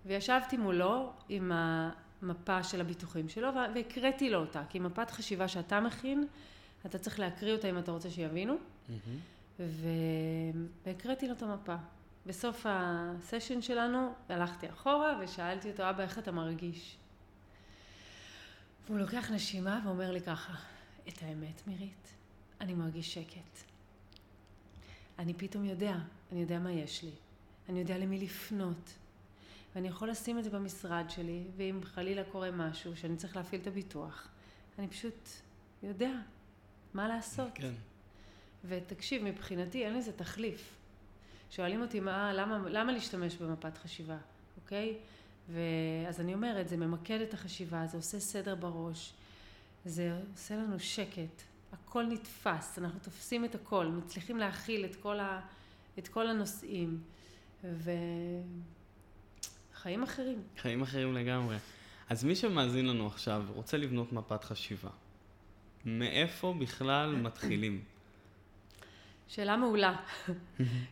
וישבתי 0.05 0.57
מולו 0.57 1.11
עם 1.29 1.51
המפה 2.21 2.63
של 2.63 2.81
הביטוחים 2.81 3.29
שלו, 3.29 3.49
והקראתי 3.75 4.29
לו 4.29 4.39
אותה, 4.39 4.63
כי 4.69 4.79
מפת 4.79 5.11
חשיבה 5.11 5.47
שאתה 5.47 5.79
מכין, 5.79 6.27
אתה 6.85 6.97
צריך 6.97 7.19
להקריא 7.19 7.53
אותה 7.53 7.69
אם 7.69 7.77
אתה 7.77 7.91
רוצה 7.91 8.09
שיבינו. 8.09 8.55
ו... 9.59 9.87
והקראתי 10.85 11.27
לו 11.27 11.33
את 11.33 11.43
המפה. 11.43 11.75
בסוף 12.25 12.65
הסשן 12.69 13.61
שלנו 13.61 14.13
הלכתי 14.29 14.69
אחורה 14.69 15.19
ושאלתי 15.23 15.71
אותו, 15.71 15.89
אבא, 15.89 16.03
איך 16.03 16.19
אתה 16.19 16.31
מרגיש? 16.31 16.97
והוא 18.85 18.99
לוקח 18.99 19.31
נשימה 19.31 19.79
ואומר 19.85 20.11
לי 20.11 20.21
ככה, 20.21 20.53
את 21.07 21.23
האמת, 21.23 21.67
מירית, 21.67 22.07
אני 22.61 22.73
מרגיש 22.73 23.13
שקט. 23.13 23.57
אני 25.19 25.33
פתאום 25.33 25.65
יודע, 25.65 25.95
אני 26.31 26.41
יודע 26.41 26.59
מה 26.59 26.71
יש 26.71 27.03
לי, 27.03 27.11
אני 27.69 27.79
יודע 27.79 27.97
למי 27.97 28.19
לפנות, 28.19 28.93
ואני 29.75 29.87
יכול 29.87 30.09
לשים 30.09 30.39
את 30.39 30.43
זה 30.43 30.49
במשרד 30.49 31.05
שלי, 31.09 31.43
ואם 31.57 31.79
חלילה 31.83 32.23
קורה 32.23 32.51
משהו 32.51 32.97
שאני 32.97 33.15
צריך 33.15 33.35
להפעיל 33.35 33.61
את 33.61 33.67
הביטוח, 33.67 34.27
אני 34.79 34.87
פשוט 34.87 35.29
יודע 35.83 36.11
מה 36.93 37.07
לעשות. 37.07 37.51
כן. 37.55 37.73
ותקשיב, 38.65 39.23
מבחינתי 39.23 39.85
אין 39.85 39.97
לזה 39.97 40.11
תחליף. 40.11 40.75
שואלים 41.51 41.81
אותי 41.81 41.99
מה, 41.99 42.33
למה, 42.33 42.69
למה 42.69 42.91
להשתמש 42.91 43.35
במפת 43.35 43.77
חשיבה, 43.77 44.17
אוקיי? 44.63 44.97
ואז 45.49 46.19
אני 46.19 46.33
אומרת, 46.33 46.69
זה 46.69 46.77
ממקד 46.77 47.21
את 47.21 47.33
החשיבה, 47.33 47.87
זה 47.87 47.97
עושה 47.97 48.19
סדר 48.19 48.55
בראש, 48.55 49.13
זה 49.85 50.19
עושה 50.33 50.55
לנו 50.55 50.79
שקט, 50.79 51.41
הכל 51.71 52.05
נתפס, 52.05 52.79
אנחנו 52.79 52.99
תופסים 52.99 53.45
את 53.45 53.55
הכל, 53.55 53.87
מצליחים 53.87 54.37
להכיל 54.37 54.85
את 54.85 54.95
כל, 54.95 55.19
ה, 55.19 55.41
את 55.99 56.07
כל 56.07 56.27
הנושאים, 56.27 57.01
וחיים 59.81 60.03
אחרים. 60.03 60.41
חיים 60.57 60.81
אחרים 60.81 61.13
לגמרי. 61.13 61.57
אז 62.09 62.23
מי 62.23 62.35
שמאזין 62.35 62.85
לנו 62.85 63.07
עכשיו 63.07 63.43
רוצה 63.53 63.77
לבנות 63.77 64.13
מפת 64.13 64.43
חשיבה, 64.43 64.89
מאיפה 65.85 66.55
בכלל 66.59 67.15
מתחילים? 67.25 67.81
שאלה 69.27 69.57
מעולה, 69.57 69.95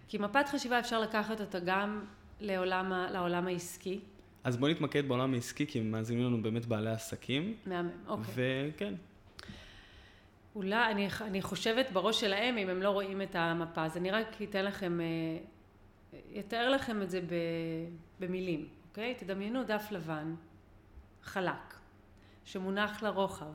כי 0.08 0.17
מפת 0.17 0.46
חשיבה 0.48 0.79
אפשר 0.79 1.00
לקחת 1.00 1.41
אותה 1.41 1.60
גם 1.60 2.05
לעולם, 2.39 2.93
לעולם 3.12 3.48
העסקי, 3.48 4.00
אז 4.43 4.58
בוא 4.58 4.69
נתמקד 4.69 5.08
בעולם 5.08 5.34
העסקי, 5.34 5.67
כי 5.67 5.81
מאזינים 5.81 6.25
לנו 6.25 6.41
באמת 6.41 6.65
בעלי 6.65 6.91
עסקים. 6.91 7.55
מהמם, 7.65 7.89
אוקיי. 8.08 8.72
וכן, 8.75 8.93
אולי, 10.55 10.91
אני, 10.91 11.08
אני 11.22 11.41
חושבת 11.41 11.91
בראש 11.91 12.22
שלהם 12.22 12.58
אם 12.58 12.69
הם 12.69 12.81
לא 12.81 12.89
רואים 12.89 13.22
את 13.22 13.36
המפה, 13.36 13.86
אז 13.86 13.98
אני 13.98 14.12
רק 14.12 14.41
אתן 14.41 14.65
לכם, 14.65 15.00
אה, 15.01 15.05
אתאר 16.39 16.69
לכם 16.69 17.01
את 17.01 17.10
זה 17.10 17.22
ב, 17.22 17.34
במילים, 18.19 18.67
אוקיי? 18.89 19.15
תדמיינו 19.15 19.63
דף 19.63 19.88
לבן, 19.91 20.36
חלק, 21.24 21.75
שמונח 22.46 23.03
לרוחב. 23.03 23.53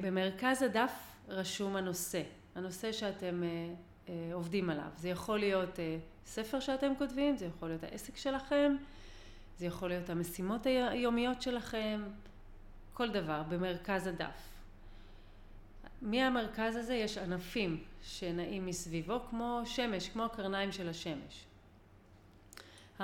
במרכז 0.00 0.62
הדף 0.62 0.92
רשום 1.28 1.76
הנושא, 1.76 2.22
הנושא 2.54 2.92
שאתם 2.92 3.42
אה, 3.42 3.74
אה, 4.08 4.30
עובדים 4.32 4.70
עליו. 4.70 4.88
זה 4.96 5.08
יכול 5.08 5.38
להיות 5.38 5.80
אה, 5.80 5.98
ספר 6.26 6.60
שאתם 6.60 6.92
כותבים, 6.98 7.36
זה 7.36 7.46
יכול 7.46 7.68
להיות 7.68 7.82
העסק 7.82 8.16
שלכם, 8.16 8.76
זה 9.58 9.66
יכול 9.66 9.88
להיות 9.88 10.10
המשימות 10.10 10.66
היומיות 10.66 11.42
שלכם, 11.42 12.02
כל 12.92 13.10
דבר, 13.10 13.42
במרכז 13.48 14.06
הדף. 14.06 14.48
מהמרכז 16.02 16.76
הזה 16.76 16.94
יש 16.94 17.18
ענפים 17.18 17.84
שנעים 18.02 18.66
מסביבו, 18.66 19.20
כמו 19.30 19.62
שמש, 19.64 20.08
כמו 20.08 20.24
הקרניים 20.24 20.72
של 20.72 20.88
השמש. 20.88 21.44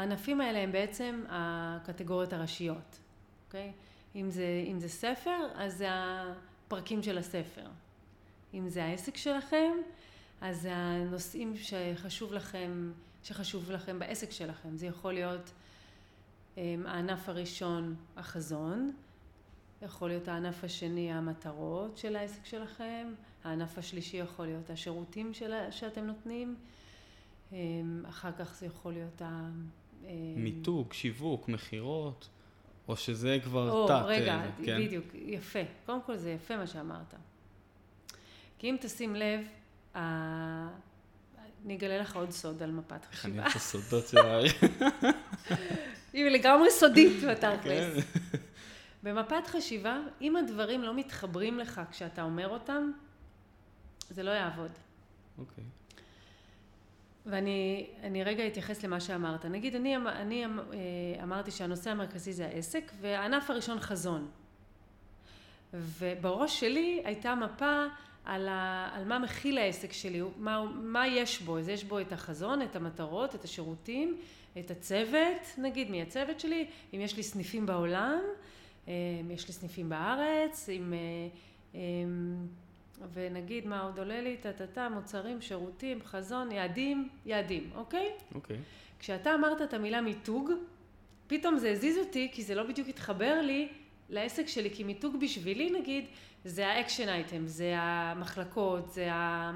הענפים 0.00 0.40
האלה 0.40 0.58
הם 0.58 0.72
בעצם 0.72 1.24
הקטגוריות 1.28 2.32
הראשיות, 2.32 2.98
אוקיי? 3.46 3.72
אם 4.16 4.30
זה, 4.30 4.64
אם 4.66 4.80
זה 4.80 4.88
ספר, 4.88 5.48
אז 5.54 5.76
זה 5.76 5.88
הפרקים 5.90 7.02
של 7.02 7.18
הספר. 7.18 7.66
אם 8.54 8.68
זה 8.68 8.84
העסק 8.84 9.16
שלכם, 9.16 9.72
אז 10.40 10.60
זה 10.62 10.76
הנושאים 10.76 11.54
שחשוב 11.56 12.32
לכם, 12.32 12.92
שחשוב 13.22 13.70
לכם 13.70 13.98
בעסק 13.98 14.30
שלכם. 14.30 14.76
זה 14.76 14.86
יכול 14.86 15.12
להיות 15.12 15.50
אמ, 16.56 16.86
הענף 16.86 17.28
הראשון, 17.28 17.94
החזון, 18.16 18.92
יכול 19.82 20.08
להיות 20.08 20.28
הענף 20.28 20.64
השני, 20.64 21.12
המטרות 21.12 21.98
של 21.98 22.16
העסק 22.16 22.44
שלכם, 22.46 23.12
הענף 23.44 23.78
השלישי 23.78 24.16
יכול 24.16 24.46
להיות 24.46 24.70
השירותים 24.70 25.34
של, 25.34 25.70
שאתם 25.70 26.04
נותנים, 26.04 26.56
אמ, 27.52 28.02
אחר 28.08 28.32
כך 28.38 28.54
זה 28.54 28.66
יכול 28.66 28.92
להיות 28.92 29.22
ה... 29.22 29.50
אמ, 30.08 30.34
מיתוג, 30.36 30.92
שיווק, 30.92 31.48
מכירות, 31.48 32.28
או 32.88 32.96
שזה 32.96 33.38
כבר 33.44 33.70
או, 33.70 33.88
תת, 33.88 34.02
רגע, 34.06 34.34
אה, 34.34 34.50
כן? 34.64 34.80
בדיוק, 34.86 35.04
יפה. 35.14 35.58
קודם 35.86 36.02
כל 36.02 36.16
זה 36.16 36.30
יפה 36.30 36.56
מה 36.56 36.66
שאמרת. 36.66 37.14
כי 38.58 38.70
אם 38.70 38.76
תשים 38.80 39.16
לב, 39.16 39.40
אני 41.64 41.76
אגלה 41.76 41.98
לך 41.98 42.16
עוד 42.16 42.30
סוד 42.30 42.62
על 42.62 42.70
מפת 42.70 43.06
איך 43.12 43.26
אני 43.26 43.32
חשיבה. 43.32 43.42
אוהב 43.42 43.50
את 43.50 43.56
הסודות 43.56 44.08
של 44.08 44.18
הארי. 44.18 44.48
היא 46.12 46.24
לגמרי 46.28 46.70
סודית 46.70 47.12
כן. 47.20 47.30
בתכלס. 47.30 48.04
במפת 49.02 49.46
חשיבה, 49.46 49.98
אם 50.20 50.36
הדברים 50.36 50.82
לא 50.82 50.94
מתחברים 50.94 51.58
לך 51.58 51.80
כשאתה 51.90 52.22
אומר 52.22 52.48
אותם, 52.48 52.90
זה 54.10 54.22
לא 54.22 54.30
יעבוד. 54.30 54.70
אוקיי. 55.38 55.64
ואני 57.26 57.86
אני 58.02 58.24
רגע 58.24 58.46
אתייחס 58.46 58.84
למה 58.84 59.00
שאמרת. 59.00 59.44
נגיד, 59.44 59.74
אני, 59.74 59.96
אני 59.96 60.44
אה, 60.44 60.50
אמרתי 61.22 61.50
שהנושא 61.50 61.90
המרכזי 61.90 62.32
זה 62.32 62.46
העסק, 62.46 62.92
והענף 63.00 63.50
הראשון 63.50 63.80
חזון. 63.80 64.28
ובראש 65.74 66.60
שלי 66.60 67.02
הייתה 67.04 67.34
מפה 67.34 67.84
על, 68.24 68.48
ה, 68.48 68.90
על 68.92 69.04
מה 69.04 69.18
מכיל 69.18 69.58
העסק 69.58 69.92
שלי, 69.92 70.22
מה, 70.36 70.64
מה 70.64 71.06
יש 71.06 71.42
בו. 71.42 71.58
אז 71.58 71.68
יש 71.68 71.84
בו 71.84 72.00
את 72.00 72.12
החזון, 72.12 72.62
את 72.62 72.76
המטרות, 72.76 73.34
את 73.34 73.44
השירותים, 73.44 74.18
את 74.58 74.70
הצוות, 74.70 75.58
נגיד 75.58 75.90
מי 75.90 76.02
הצוות 76.02 76.40
שלי, 76.40 76.66
אם 76.94 77.00
יש 77.00 77.16
לי 77.16 77.22
סניפים 77.22 77.66
בעולם, 77.66 78.20
אה, 78.88 78.92
אם 79.20 79.30
יש 79.30 79.48
לי 79.48 79.52
סניפים 79.54 79.88
בארץ, 79.88 80.68
אם... 80.68 80.94
ונגיד 83.12 83.66
מה 83.66 83.80
עוד 83.80 83.98
עולה 83.98 84.20
לי, 84.20 84.36
טה-טה-טה, 84.36 84.88
מוצרים, 84.88 85.40
שירותים, 85.40 85.98
חזון, 86.04 86.52
יעדים, 86.52 87.08
יעדים, 87.26 87.70
אוקיי? 87.74 88.08
אוקיי. 88.34 88.56
כשאתה 88.98 89.34
אמרת 89.34 89.62
את 89.62 89.74
המילה 89.74 90.00
מיתוג, 90.00 90.50
פתאום 91.26 91.58
זה 91.58 91.70
הזיז 91.70 91.98
אותי, 91.98 92.28
כי 92.32 92.42
זה 92.42 92.54
לא 92.54 92.62
בדיוק 92.62 92.88
התחבר 92.88 93.40
לי 93.42 93.68
לעסק 94.10 94.48
שלי, 94.48 94.70
כי 94.70 94.84
מיתוג 94.84 95.16
בשבילי 95.20 95.70
נגיד, 95.70 96.04
זה 96.44 96.68
ה 96.68 96.74
action 96.74 97.08
item, 97.08 97.46
זה 97.46 97.74
המחלקות, 97.76 98.92
זה, 98.92 99.12
ה... 99.12 99.52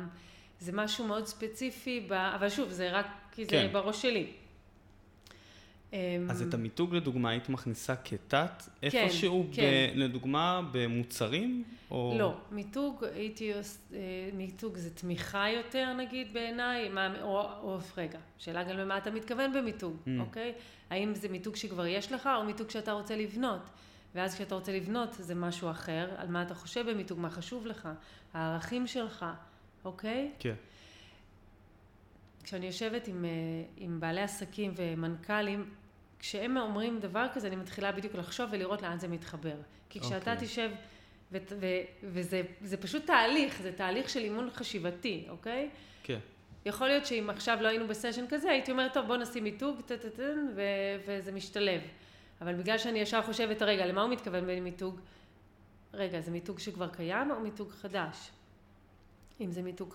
זה 0.61 0.73
משהו 0.73 1.07
מאוד 1.07 1.27
ספציפי, 1.27 2.01
ב... 2.09 2.13
אבל 2.13 2.49
שוב, 2.49 2.69
זה 2.69 2.91
רק 2.91 3.07
כי 3.33 3.45
זה 3.45 3.51
כן. 3.51 3.69
בראש 3.73 4.03
שלי. 4.03 4.27
אמ, 5.95 6.31
אז 6.31 6.43
את 6.43 6.55
המיתוג 6.55 6.95
לדוגמה 6.95 7.31
היית 7.31 7.49
מכניסה 7.49 7.97
כתת 7.97 8.63
כן, 8.81 8.89
איפשהו, 9.05 9.47
כן. 9.53 9.63
ב, 9.63 9.99
לדוגמה 9.99 10.61
במוצרים? 10.73 11.65
או... 11.91 12.15
לא, 12.19 12.35
מיתוג 12.51 13.05
הייתי, 13.15 13.53
אה, 13.53 13.61
מיתוג 14.33 14.77
זה 14.77 14.91
תמיכה 14.91 15.51
יותר 15.51 15.93
נגיד 15.93 16.33
בעיניי, 16.33 16.91
או, 17.23 17.41
או 17.41 17.79
רגע, 17.97 18.19
שאלה 18.39 18.65
גם 18.65 18.77
למה 18.77 18.99
אתה 18.99 19.11
מתכוון 19.11 19.53
במיתוג, 19.53 19.97
mm. 20.05 20.11
אוקיי? 20.21 20.53
האם 20.91 21.15
זה 21.15 21.29
מיתוג 21.29 21.57
שכבר 21.57 21.87
יש 21.87 22.13
לך 22.13 22.29
או 22.37 22.45
מיתוג 22.45 22.71
שאתה 22.71 22.93
רוצה 22.93 23.17
לבנות? 23.17 23.71
ואז 24.15 24.35
כשאתה 24.35 24.55
רוצה 24.55 24.73
לבנות 24.73 25.13
זה 25.13 25.35
משהו 25.35 25.71
אחר, 25.71 26.09
על 26.17 26.29
מה 26.29 26.43
אתה 26.43 26.55
חושב 26.55 26.91
במיתוג, 26.91 27.21
מה 27.21 27.31
חשוב 27.31 27.67
לך, 27.67 27.89
הערכים 28.35 28.87
שלך, 28.87 29.27
אוקיי? 29.85 30.31
כן. 30.39 30.55
כשאני 32.45 32.67
יושבת 32.67 33.09
עם, 33.09 33.25
אה, 33.25 33.31
עם 33.77 34.01
בעלי 34.01 34.21
עסקים 34.21 34.73
ומנכ"לים, 34.77 35.71
כשהם 36.25 36.57
אומרים 36.57 37.01
דבר 37.01 37.27
כזה, 37.35 37.47
אני 37.47 37.57
מתחילה 37.57 37.93
בדיוק 37.93 38.15
לחשוב 38.15 38.49
ולראות 38.53 38.83
לאן 38.83 38.99
זה 38.99 39.09
מתחבר. 39.09 39.57
כי 39.89 40.01
כשאתה 40.01 40.33
okay. 40.33 40.35
אוקיי. 40.35 40.47
תשב, 40.47 40.71
ו- 41.33 41.37
ו- 41.61 41.81
וזה 42.61 42.77
פשוט 42.81 43.07
תהליך, 43.07 43.63
זה 43.63 43.73
תהליך 43.73 44.09
של 44.09 44.21
אימון 44.21 44.51
חשיבתי, 44.51 45.27
אוקיי? 45.29 45.71
כן. 46.03 46.19
יכול 46.67 46.87
להיות 46.87 47.07
שאם 47.07 47.31
עכשיו 47.31 47.59
לא 47.61 47.69
היינו 47.69 47.89
בסשן 47.89 48.25
כזה, 48.29 48.51
הייתי 48.51 48.71
אומרת, 48.71 48.95
טוב, 48.95 49.07
בוא 49.07 49.17
נשים 49.17 49.45
מיתוג, 49.45 49.81
טטטן, 49.81 50.49
ו- 50.55 50.63
וזה 51.07 51.33
משתלב. 51.33 51.81
אבל 52.41 52.55
בגלל 52.55 52.79
שאני 52.79 52.99
ישר 52.99 53.23
חושבת, 53.23 53.63
רגע, 53.63 53.87
למה 53.87 54.03
הוא 54.03 54.11
מתכוון 54.11 54.47
במיתוג? 54.47 55.01
רגע, 55.95 56.21
זה 56.21 56.31
מיתוג 56.31 56.59
שכבר 56.59 56.89
קיים 56.89 57.31
או 57.31 57.41
מיתוג 57.41 57.71
חדש? 57.71 58.31
אם 59.41 59.51
זה 59.51 59.63
מיתוג 59.63 59.95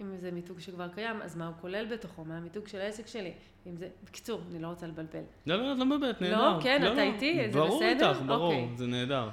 אם 0.00 0.16
זה 0.16 0.30
מיתוג 0.30 0.60
שכבר 0.60 0.88
קיים, 0.88 1.22
אז 1.22 1.36
מה 1.36 1.46
הוא 1.46 1.54
כולל 1.60 1.86
בתוכו? 1.86 2.24
מה 2.24 2.36
המיתוג 2.36 2.68
של 2.68 2.80
העסק 2.80 3.06
שלי? 3.06 3.32
אם 3.66 3.76
זה... 3.76 3.88
בקיצור, 4.04 4.40
אני 4.50 4.62
לא 4.62 4.68
רוצה 4.68 4.86
לבלבל. 4.86 5.22
לא, 5.46 5.56
לא, 5.56 5.72
את 5.72 5.78
לא 5.78 5.84
מבלבלת, 5.84 6.20
נהדר. 6.20 6.56
לא, 6.56 6.62
כן, 6.62 6.82
לא, 6.82 6.86
אתה 6.92 6.96
לא. 6.96 7.00
איתי? 7.00 7.34
זה 7.34 7.48
בסדר? 7.48 7.66
ברור 7.66 7.82
איתך, 7.82 8.18
ברור. 8.26 8.52
אוקיי. 8.52 8.68
זה 8.76 8.86
נהדר. 8.86 9.28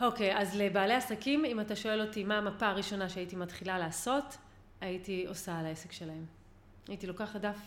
אוקיי, 0.00 0.38
אז 0.38 0.56
לבעלי 0.56 0.94
עסקים, 0.94 1.44
אם 1.44 1.60
אתה 1.60 1.76
שואל 1.76 2.00
אותי 2.00 2.24
מה 2.24 2.38
המפה 2.38 2.66
הראשונה 2.66 3.08
שהייתי 3.08 3.36
מתחילה 3.36 3.78
לעשות, 3.78 4.36
הייתי 4.80 5.24
עושה 5.28 5.58
על 5.58 5.66
העסק 5.66 5.92
שלהם. 5.92 6.24
הייתי 6.88 7.06
לוקחת 7.06 7.40
דף, 7.40 7.58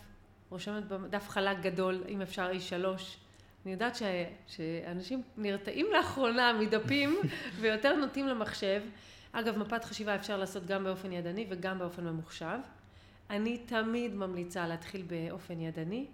רושמת 0.50 0.84
דף 1.10 1.30
חלק 1.30 1.60
גדול, 1.60 2.04
אם 2.10 2.22
אפשר 2.22 2.50
אי 2.52 2.60
שלוש. 2.60 3.18
אני 3.66 3.72
יודעת 3.72 3.96
ש, 3.96 4.02
שאנשים 4.48 5.22
נרתעים 5.38 5.88
לאחרונה 5.94 6.54
מדפים 6.54 7.18
ויותר 7.60 7.96
נוטים 7.96 8.28
למחשב. 8.28 8.82
אגב, 9.32 9.58
מפת 9.58 9.84
חשיבה 9.84 10.16
אפשר 10.16 10.38
לעשות 10.38 10.66
גם 10.66 10.84
באופן 10.84 11.12
ידני 11.12 11.46
וגם 11.50 11.80
באופן 11.80 12.04
ממוחשב. 12.04 12.58
אני 13.30 13.58
תמיד 13.58 14.16
ממליצה 14.16 14.68
להתחיל 14.68 15.06
באופן 15.08 15.62
ידני, 15.62 16.06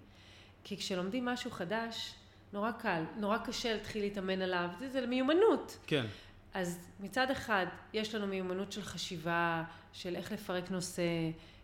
כי 0.63 0.77
כשלומדים 0.77 1.25
משהו 1.25 1.51
חדש, 1.51 2.13
נורא 2.53 2.71
קל, 2.71 3.03
נורא 3.17 3.38
קשה 3.38 3.74
להתחיל 3.74 4.01
להתאמן 4.01 4.41
עליו, 4.41 4.69
זה, 4.79 4.89
זה 4.89 5.07
מיומנות. 5.07 5.77
כן. 5.88 6.05
אז 6.53 6.79
מצד 7.00 7.31
אחד, 7.31 7.65
יש 7.93 8.15
לנו 8.15 8.27
מיומנות 8.27 8.71
של 8.71 8.81
חשיבה, 8.81 9.63
של 9.93 10.15
איך 10.15 10.31
לפרק 10.31 10.71
נושא, 10.71 11.01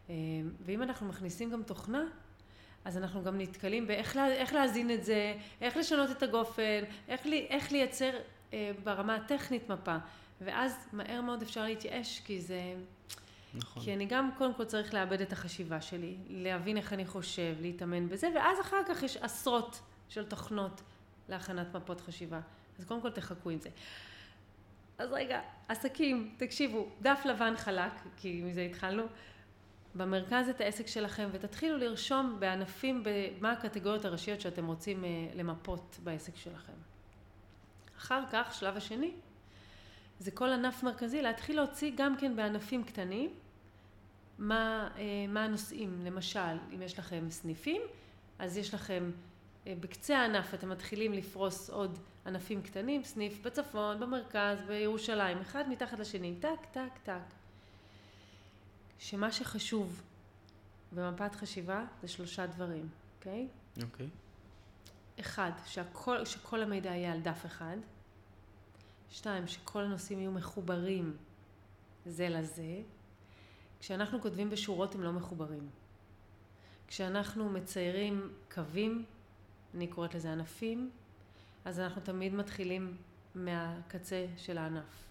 אה, 0.10 0.16
ואם 0.66 0.84
אנחנו 0.84 1.08
מכניסים 1.08 1.50
גם 1.50 1.64
תוכנה, 1.64 2.04
אז 2.86 2.98
אנחנו 2.98 3.24
גם 3.24 3.38
נתקלים 3.38 3.88
באיך 3.88 4.16
לה, 4.16 4.44
להזין 4.54 4.92
את 4.92 5.04
זה, 5.04 5.36
איך 5.62 5.78
לשנות 5.78 6.12
את 6.12 6.24
הגופן, 6.24 6.84
איך, 7.08 7.26
לי, 7.26 7.48
איך 7.50 7.72
לייצר 7.72 8.12
אה, 8.54 8.72
ברמה 8.84 9.16
הטכנית 9.16 9.70
מפה. 9.70 9.96
ואז 10.46 10.88
מהר 10.94 11.22
מאוד 11.22 11.42
אפשר 11.42 11.64
להתייאש, 11.64 12.22
כי 12.26 12.42
זה... 12.42 12.76
נכון. 13.54 13.84
כי 13.84 13.94
אני 13.94 14.06
גם 14.06 14.30
קודם 14.38 14.54
כל 14.54 14.66
צריך 14.66 14.94
לאבד 14.94 15.22
את 15.22 15.34
החשיבה 15.34 15.82
שלי, 15.82 16.16
להבין 16.30 16.78
איך 16.78 16.94
אני 16.94 17.06
חושב, 17.06 17.56
להתאמן 17.62 18.10
בזה, 18.10 18.30
ואז 18.36 18.62
אחר 18.62 18.78
כך 18.88 19.04
יש 19.04 19.18
עשרות 19.18 19.80
של 20.10 20.26
תוכנות 20.26 20.82
להכנת 21.30 21.76
מפות 21.76 22.02
חשיבה. 22.02 22.40
אז 22.80 22.86
קודם 22.86 23.02
כל 23.02 23.10
תחכו 23.10 23.50
עם 23.50 23.60
זה. 23.60 23.70
אז 24.98 25.12
רגע, 25.12 25.42
עסקים, 25.68 26.36
תקשיבו, 26.38 26.90
דף 27.02 27.22
לבן 27.26 27.54
חלק, 27.58 27.92
כי 28.18 28.42
מזה 28.42 28.62
התחלנו, 28.62 29.04
במרכז 29.96 30.50
את 30.50 30.62
העסק 30.62 30.88
שלכם 30.88 31.30
ותתחילו 31.32 31.78
לרשום 31.78 32.36
בענפים, 32.40 33.04
מה 33.42 33.52
הקטגוריות 33.52 34.06
הראשיות 34.06 34.42
שאתם 34.42 34.68
רוצים 34.68 35.06
אה, 35.06 35.10
למפות 35.36 35.98
בעסק 36.04 36.36
שלכם. 36.36 36.74
אחר 37.98 38.24
כך, 38.32 38.54
שלב 38.54 38.78
השני, 38.78 39.12
זה 40.20 40.32
כל 40.32 40.50
ענף 40.50 40.84
מרכזי, 40.84 41.22
להתחיל 41.22 41.56
להוציא 41.56 41.92
גם 41.96 42.18
כן 42.18 42.36
בענפים 42.36 42.84
קטנים 42.84 43.34
מה, 44.38 44.90
אה, 44.98 45.26
מה 45.28 45.44
הנושאים. 45.44 46.06
למשל, 46.06 46.58
אם 46.76 46.82
יש 46.82 47.00
לכם 47.00 47.26
סניפים, 47.30 47.82
אז 48.40 48.58
יש 48.58 48.74
לכם 48.74 49.12
אה, 49.68 49.74
בקצה 49.80 50.18
הענף 50.18 50.54
אתם 50.54 50.70
מתחילים 50.70 51.14
לפרוס 51.14 51.70
עוד 51.70 52.00
ענפים 52.26 52.62
קטנים, 52.62 53.04
סניף 53.04 53.42
בצפון, 53.42 54.00
במרכז, 54.00 54.58
בירושלים, 54.68 55.38
אחד 55.38 55.70
מתחת 55.70 56.00
לשני, 56.00 56.36
טק, 56.40 56.66
טק, 56.72 56.98
טק. 57.04 57.34
שמה 59.00 59.32
שחשוב 59.32 60.02
במפת 60.92 61.36
חשיבה 61.36 61.86
זה 62.02 62.08
שלושה 62.08 62.48
דברים, 62.48 62.90
אוקיי? 63.18 63.48
Okay? 63.78 63.84
אוקיי. 63.84 64.06
Okay. 64.06 65.20
אחד, 65.20 65.52
שהכל, 65.66 66.26
שכל 66.26 66.62
המידע 66.62 66.90
יהיה 66.90 67.14
על 67.14 67.20
דף 67.20 67.46
אחד. 67.46 67.78
שתיים, 69.14 69.48
שכל 69.48 69.84
הנושאים 69.84 70.20
יהיו 70.20 70.32
מחוברים 70.32 71.18
זה 72.06 72.30
לזה. 72.30 72.82
כשאנחנו 73.80 74.22
כותבים 74.22 74.50
בשורות 74.50 74.96
הם 74.96 75.04
לא 75.04 75.12
מחוברים. 75.12 75.70
כשאנחנו 76.88 77.50
מציירים 77.50 78.30
קווים, 78.54 79.06
אני 79.76 79.88
קוראת 79.88 80.16
לזה 80.16 80.32
ענפים, 80.32 80.90
אז 81.66 81.80
אנחנו 81.80 82.02
תמיד 82.02 82.34
מתחילים 82.34 82.98
מהקצה 83.36 84.26
של 84.38 84.58
הענף. 84.58 85.04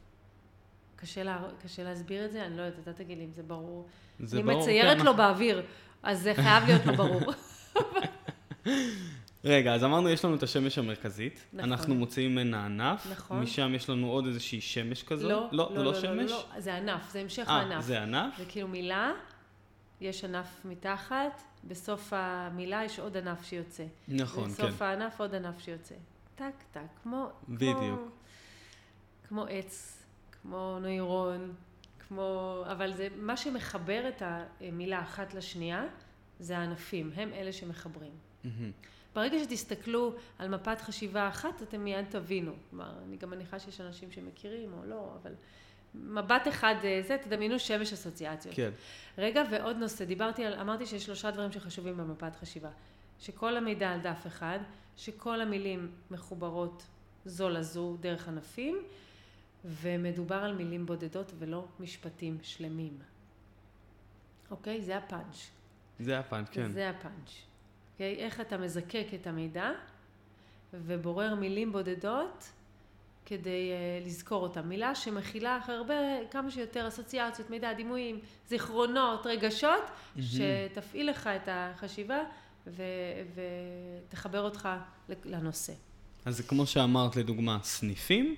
קשה, 0.97 1.23
לה, 1.23 1.45
קשה 1.63 1.85
להסביר 1.85 2.25
את 2.25 2.33
זה? 2.33 2.47
אני 2.47 2.57
לא 2.57 2.63
יודעת, 2.63 2.83
אתה 2.83 2.93
תגיד 2.93 3.19
לי 3.19 3.25
אם 3.25 3.33
זה 3.33 3.43
ברור. 3.43 3.87
זה 4.21 4.37
אני 4.37 4.43
ברור. 4.43 4.55
אני 4.55 4.63
מציירת 4.63 4.99
כן. 4.99 5.05
לו 5.05 5.17
באוויר, 5.17 5.67
אז 6.03 6.23
זה 6.23 6.35
חייב 6.35 6.65
להיות 6.65 6.87
לו 6.87 6.97
ברור. 6.97 7.33
רגע, 9.45 9.75
אז 9.75 9.85
אמרנו, 9.85 10.09
יש 10.09 10.25
לנו 10.25 10.35
את 10.35 10.43
השמש 10.43 10.79
המרכזית. 10.79 11.45
נכון. 11.53 11.73
אנחנו 11.73 11.95
מוציאים 11.95 12.33
ממנה 12.33 12.65
ענף. 12.67 13.07
נכון. 13.11 13.41
משם 13.41 13.75
יש 13.75 13.91
לנו 13.91 14.11
עוד 14.11 14.27
איזושהי 14.27 14.61
שמש 14.61 15.03
כזו. 15.03 15.29
לא, 15.29 15.49
לא, 15.53 15.53
לא, 15.53 15.69
זה 15.75 15.79
לא, 15.79 15.85
לא 15.85 16.01
שמש? 16.01 16.31
לא, 16.31 16.45
לא, 16.55 16.61
זה 16.61 16.75
ענף, 16.75 17.11
זה 17.11 17.21
המשך 17.21 17.49
아, 17.49 17.51
הענף. 17.51 17.85
זה 17.85 18.03
ענף? 18.03 18.39
זה 18.39 18.45
כאילו 18.49 18.69
מילה, 18.69 19.13
יש 20.01 20.25
ענף 20.25 20.61
מתחת, 20.65 21.43
בסוף 21.65 22.13
המילה 22.17 22.85
יש 22.85 22.99
עוד 22.99 23.17
ענף 23.17 23.45
שיוצא. 23.45 23.85
נכון, 24.09 24.45
בסוף 24.45 24.61
כן. 24.61 24.67
בסוף 24.67 24.83
הענף 24.83 25.21
עוד 25.21 25.35
ענף 25.35 25.61
שיוצא. 25.61 25.95
טק, 26.35 26.55
טק, 26.73 26.81
כמו... 27.03 27.29
בדיוק. 27.49 27.75
כמו, 27.79 28.09
כמו 29.29 29.45
עץ, 29.51 30.05
כמו 30.43 30.79
נוירון, 30.81 31.55
כמו... 32.09 32.63
אבל 32.73 32.95
זה, 32.95 33.09
מה 33.17 33.37
שמחבר 33.37 34.09
את 34.09 34.23
המילה 34.61 35.03
אחת 35.03 35.35
לשנייה, 35.35 35.85
זה 36.41 36.59
הענפים, 36.59 37.11
הם 37.15 37.33
אלה 37.33 37.53
שמחברים. 37.53 38.13
Mm-hmm. 38.45 38.49
ברגע 39.15 39.39
שתסתכלו 39.39 40.15
על 40.39 40.49
מפת 40.49 40.81
חשיבה 40.81 41.29
אחת, 41.29 41.63
אתם 41.63 41.85
מיד 41.85 42.05
תבינו. 42.09 42.53
כלומר, 42.71 42.93
אני 43.07 43.17
גם 43.17 43.31
מניחה 43.31 43.59
שיש 43.59 43.81
אנשים 43.81 44.13
שמכירים 44.13 44.73
או 44.73 44.85
לא, 44.85 45.17
אבל 45.23 45.33
מבט 45.95 46.49
אחד 46.49 46.75
אה, 46.85 47.01
זה, 47.07 47.17
תדמיינו 47.23 47.59
שמש 47.59 47.93
אסוציאציות. 47.93 48.55
כן. 48.55 48.71
רגע, 49.19 49.43
ועוד 49.51 49.77
נושא, 49.77 50.05
דיברתי 50.05 50.45
על, 50.45 50.55
אמרתי 50.55 50.87
שיש 50.87 51.05
שלושה 51.05 51.31
דברים 51.31 51.53
שחשובים 51.53 51.97
במפת 51.97 52.37
חשיבה. 52.37 52.71
שכל 53.21 53.57
המידע 53.57 53.91
על 53.91 54.01
דף 54.01 54.27
אחד, 54.27 54.59
שכל 54.97 55.41
המילים 55.41 55.91
מחוברות 56.11 56.83
זו 57.25 57.49
לזו 57.49 57.97
דרך 58.01 58.29
ענפים, 58.29 58.83
ומדובר 59.65 60.35
על 60.35 60.55
מילים 60.55 60.87
בודדות 60.87 61.33
ולא 61.39 61.65
משפטים 61.81 62.39
שלמים. 62.43 62.99
אוקיי? 64.51 64.83
זה 64.83 64.97
הפאנץ'. 64.97 65.51
זה 66.01 66.19
הפאנץ', 66.19 66.49
כן. 66.51 66.73
זה 66.73 66.91
הפאנץ'. 66.91 67.52
אוקיי? 67.93 68.15
איך 68.15 68.41
אתה 68.41 68.59
מזקק 68.59 69.07
את 69.15 69.27
המידע 69.27 69.71
ובורר 70.75 71.35
מילים 71.35 71.73
בודדות 71.73 72.53
כדי 73.27 73.71
uh, 73.71 74.07
לזכור 74.07 74.43
אותם. 74.43 74.69
מילה 74.69 74.95
שמכילה 74.95 75.59
הרבה, 75.67 75.95
כמה 76.31 76.51
שיותר 76.51 76.89
אסוציאציות, 76.89 77.51
מידע, 77.51 77.73
דימויים, 77.73 78.19
זיכרונות, 78.49 79.27
רגשות, 79.27 79.83
mm-hmm. 79.83 80.21
שתפעיל 80.23 81.11
לך 81.11 81.27
את 81.27 81.49
החשיבה 81.51 82.19
ו- 82.67 82.83
ותחבר 84.09 84.41
אותך 84.41 84.69
לנושא. 85.25 85.73
אז 86.25 86.37
זה 86.37 86.43
כמו 86.43 86.67
שאמרת 86.67 87.17
לדוגמה, 87.17 87.59
סניפים, 87.63 88.37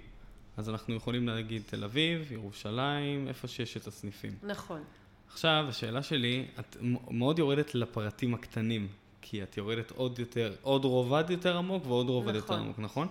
אז 0.57 0.69
אנחנו 0.69 0.95
יכולים 0.95 1.29
להגיד 1.29 1.62
תל 1.67 1.85
אביב, 1.85 2.33
ירושלים, 2.33 3.29
איפה 3.29 3.49
שיש 3.49 3.77
את 3.77 3.87
הסניפים. 3.87 4.35
נכון. 4.43 4.85
עכשיו, 5.33 5.64
השאלה 5.69 6.03
שלי, 6.03 6.47
את 6.61 6.77
מאוד 7.11 7.38
יורדת 7.38 7.75
לפרטים 7.75 8.35
הקטנים. 8.35 8.88
כי 9.27 9.43
את 9.43 9.57
יורדת 9.57 9.91
עוד 9.91 10.19
יותר, 10.19 10.55
עוד 10.63 10.85
רובד 10.85 11.25
יותר 11.31 11.57
עמוק 11.57 11.87
ועוד 11.87 12.09
רובד 12.09 12.35
יותר 12.35 12.55
נכון. 12.55 12.61
עמוק, 12.61 12.79
נכון? 12.79 13.09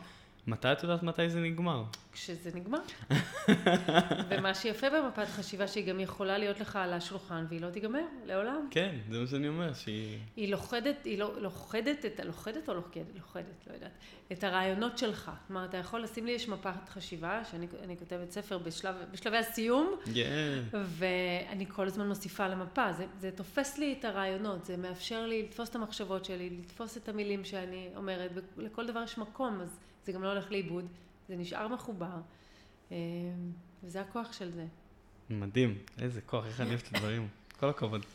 מתי 0.47 0.71
את 0.71 0.84
יודעת 0.84 1.04
מתי 1.04 1.30
זה 1.30 1.39
נגמר? 1.39 1.84
כשזה 2.13 2.49
נגמר. 2.56 2.80
ומה 4.30 4.54
שיפה 4.54 4.88
במפת 4.89 5.28
חשיבה, 5.28 5.67
שהיא 5.67 5.86
גם 5.86 5.99
יכולה 5.99 6.38
להיות 6.38 6.60
לך 6.60 6.76
על 6.76 6.93
השולחן, 6.93 7.45
והיא 7.49 7.62
לא 7.62 7.69
תיגמר, 7.69 8.04
לעולם. 8.26 8.67
כן, 8.71 8.95
זה 9.10 9.19
מה 9.19 9.28
שאני 9.28 9.47
אומר, 9.47 9.73
שהיא... 9.73 10.17
היא 10.36 10.52
לוכדת, 10.52 11.06
היא 11.06 11.19
לא, 11.19 11.41
לוכדת 11.41 12.06
את, 12.06 12.19
ה- 12.19 12.23
לוכדת 12.23 12.69
או 12.69 12.73
לוכדת? 12.73 13.06
לוכדת, 13.15 13.67
לא 13.67 13.73
יודעת. 13.73 13.91
את 14.32 14.43
הרעיונות 14.43 14.97
שלך. 14.97 15.32
כלומר, 15.47 15.65
אתה 15.65 15.78
יכול 15.78 16.04
לשים 16.04 16.26
לי, 16.26 16.32
יש 16.32 16.49
מפת 16.49 16.89
חשיבה, 16.89 17.41
שאני 17.52 17.67
אני 17.84 17.97
כותבת 17.97 18.32
ספר 18.32 18.58
בשלב, 18.58 18.95
בשלבי 19.12 19.38
הסיום, 19.38 19.95
Yeah. 20.06 20.10
ואני 20.73 21.65
כל 21.67 21.88
הזמן 21.88 22.08
מוסיפה 22.08 22.47
למפה. 22.47 22.93
זה, 22.93 23.06
זה 23.19 23.32
תופס 23.32 23.78
לי 23.78 23.95
את 23.99 24.06
הרעיונות, 24.06 24.65
זה 24.65 24.78
מאפשר 24.78 25.26
לי 25.26 25.43
לתפוס 25.43 25.69
את 25.69 25.76
המחשבות 25.76 26.26
שלי, 26.26 26.49
לתפוס 26.49 26.97
את 26.97 27.10
המילים 27.10 27.43
שאני 27.45 27.89
אומרת, 27.95 28.32
ולכל 28.58 28.88
דבר 28.88 29.04
יש 29.04 29.17
מקום, 29.17 29.62
אז 29.62 29.80
זה 30.06 30.12
גם 30.12 30.23
לא 30.23 30.32
הולך 30.32 30.52
לאיבוד, 30.52 30.86
זה 31.29 31.36
נשאר 31.36 31.67
מחובר, 31.67 32.21
אה, 32.91 32.97
וזה 33.83 34.01
הכוח 34.01 34.33
של 34.33 34.51
זה. 34.51 34.65
מדהים, 35.29 35.77
איזה 35.99 36.21
כוח, 36.21 36.45
איך 36.45 36.62
אני 36.62 36.69
אוהב 36.69 36.81
את 36.88 36.95
הדברים. 36.95 37.27
כל 37.59 37.69
הכבוד. 37.69 38.05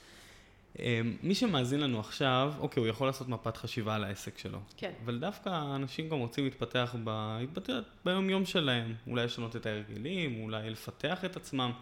אמ, 0.79 1.17
מי 1.23 1.35
שמאזין 1.35 1.81
לנו 1.81 2.01
עכשיו, 2.01 2.55
אוקיי, 2.59 2.81
הוא 2.81 2.89
יכול 2.89 3.07
לעשות 3.07 3.29
מפת 3.29 3.57
חשיבה 3.57 3.95
על 3.95 4.05
העסק 4.05 4.39
שלו. 4.39 4.59
כן. 4.77 4.93
אבל 5.05 5.19
דווקא 5.19 5.75
אנשים 5.75 6.09
גם 6.09 6.19
רוצים 6.19 6.45
להתפתח 6.45 6.95
בהתבטאות 7.05 7.85
ביום-יום 8.05 8.45
שלהם. 8.45 8.95
אולי 9.07 9.25
לשנות 9.25 9.57
את 9.57 9.67
ההרגלים, 9.67 10.43
אולי 10.43 10.71
לפתח 10.71 11.25
את 11.25 11.37
עצמם. 11.37 11.73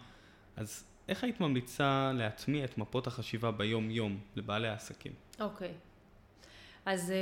אז 0.56 0.84
איך 1.08 1.24
היית 1.24 1.40
ממליצה 1.40 2.12
להטמיע 2.14 2.64
את 2.64 2.78
מפות 2.78 3.06
החשיבה 3.06 3.50
ביום-יום 3.50 4.20
לבעלי 4.36 4.68
העסקים? 4.68 5.12
אוקיי. 5.40 5.72
אז 6.86 7.10
אה, 7.10 7.16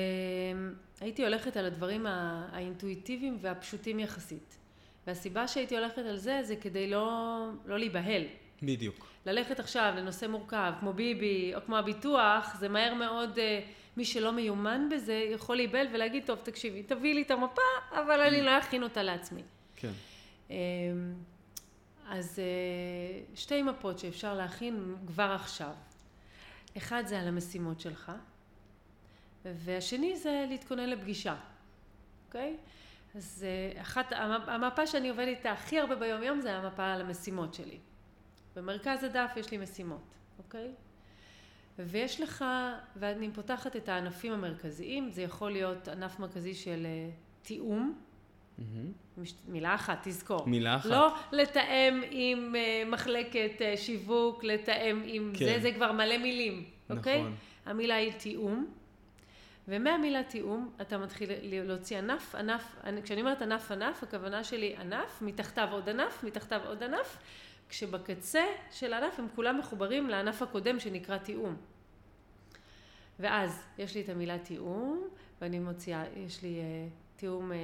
הייתי 1.04 1.24
הולכת 1.24 1.56
על 1.56 1.64
הדברים 1.64 2.06
האינטואיטיביים 2.06 3.38
והפשוטים 3.40 4.00
יחסית. 4.00 4.58
והסיבה 5.06 5.48
שהייתי 5.48 5.76
הולכת 5.76 5.98
על 5.98 6.16
זה, 6.16 6.40
זה 6.42 6.56
כדי 6.56 6.90
לא, 6.90 7.48
לא 7.66 7.78
להיבהל. 7.78 8.22
בדיוק. 8.62 9.06
ללכת 9.26 9.60
עכשיו 9.60 9.92
לנושא 9.96 10.26
מורכב, 10.26 10.72
כמו 10.80 10.92
ביבי, 10.92 11.54
או 11.54 11.60
כמו 11.66 11.76
הביטוח, 11.76 12.56
זה 12.58 12.68
מהר 12.68 12.94
מאוד, 12.94 13.38
אה, 13.38 13.60
מי 13.96 14.04
שלא 14.04 14.32
מיומן 14.32 14.88
בזה, 14.90 15.28
יכול 15.32 15.56
להיבהל 15.56 15.86
ולהגיד, 15.92 16.26
טוב, 16.26 16.38
תקשיבי, 16.42 16.82
תביאי 16.82 17.14
לי 17.14 17.22
את 17.22 17.30
המפה, 17.30 17.62
אבל 17.90 18.20
אני 18.20 18.42
לא 18.42 18.58
אכין 18.58 18.82
אותה 18.82 19.02
לעצמי. 19.02 19.42
כן. 19.76 19.92
אה, 20.50 20.56
אז 22.08 22.38
אה, 22.38 23.20
שתי 23.34 23.62
מפות 23.62 23.98
שאפשר 23.98 24.34
להכין 24.34 24.96
כבר 25.06 25.32
עכשיו. 25.34 25.72
אחד 26.76 27.02
זה 27.06 27.20
על 27.20 27.28
המשימות 27.28 27.80
שלך, 27.80 28.12
והשני 29.44 30.16
זה 30.16 30.44
להתכונן 30.48 30.90
לפגישה, 30.90 31.36
אוקיי? 32.26 32.56
אז 33.14 33.46
אה, 33.76 33.80
אחת, 33.82 34.12
המ- 34.12 34.48
המפה 34.50 34.86
שאני 34.86 35.08
עובדת 35.08 35.28
איתה 35.28 35.52
הכי 35.52 35.78
הרבה 35.80 35.94
ביום 35.94 36.22
יום 36.22 36.40
זה 36.40 36.56
המפה 36.56 36.92
על 36.92 37.00
המשימות 37.00 37.54
שלי. 37.54 37.78
במרכז 38.56 39.04
הדף 39.04 39.30
יש 39.36 39.50
לי 39.50 39.56
משימות, 39.58 40.00
אוקיי? 40.38 40.70
ויש 41.78 42.20
לך, 42.20 42.44
ואני 42.96 43.30
פותחת 43.32 43.76
את 43.76 43.88
הענפים 43.88 44.32
המרכזיים, 44.32 45.10
זה 45.10 45.22
יכול 45.22 45.52
להיות 45.52 45.88
ענף 45.88 46.18
מרכזי 46.18 46.54
של 46.54 46.86
אה, 46.86 47.10
תיאום. 47.42 47.98
מש- 49.18 49.34
מילה 49.48 49.74
אחת, 49.74 49.98
תזכור. 50.08 50.46
מילה 50.46 50.76
אחת. 50.76 50.90
לא 50.90 51.08
לתאם 51.32 52.02
עם 52.10 52.54
אה, 52.56 52.82
מחלקת 52.86 53.50
שיווק, 53.76 54.44
לתאם 54.44 55.02
עם 55.04 55.32
כן. 55.38 55.44
זה, 55.44 55.58
זה 55.60 55.72
כבר 55.72 55.92
מלא 55.92 56.18
מילים, 56.18 56.64
אוקיי? 56.90 57.20
נכון. 57.20 57.34
המילה 57.66 57.94
היא 57.94 58.12
תיאום, 58.12 58.66
ומהמילה 59.68 60.22
תיאום 60.22 60.72
אתה 60.80 60.98
מתחיל 60.98 61.30
להוציא 61.42 61.98
ענף, 61.98 62.34
ענף, 62.34 62.76
אני- 62.84 63.02
כשאני 63.02 63.20
אומרת 63.20 63.42
ענף 63.42 63.70
ענף, 63.70 64.02
הכוונה 64.02 64.44
שלי 64.44 64.76
ענף, 64.76 65.22
מתחתיו 65.22 65.68
עוד 65.72 65.88
ענף, 65.88 66.24
מתחתיו 66.24 66.60
עוד 66.66 66.82
ענף, 66.82 67.18
כשבקצה 67.68 68.44
של 68.70 68.92
הענף 68.92 69.18
הם 69.18 69.26
כולם 69.34 69.58
מחוברים 69.58 70.08
לענף 70.10 70.42
הקודם 70.42 70.80
שנקרא 70.80 71.18
תיאום. 71.18 71.56
ואז 73.18 73.64
יש 73.78 73.94
לי 73.94 74.00
את 74.00 74.08
המילה 74.08 74.38
תיאום, 74.38 75.08
ואני 75.40 75.58
מוציאה, 75.58 76.04
יש 76.16 76.42
לי 76.42 76.58
אה, 76.60 76.88
תיאום 77.16 77.52
אה, 77.52 77.56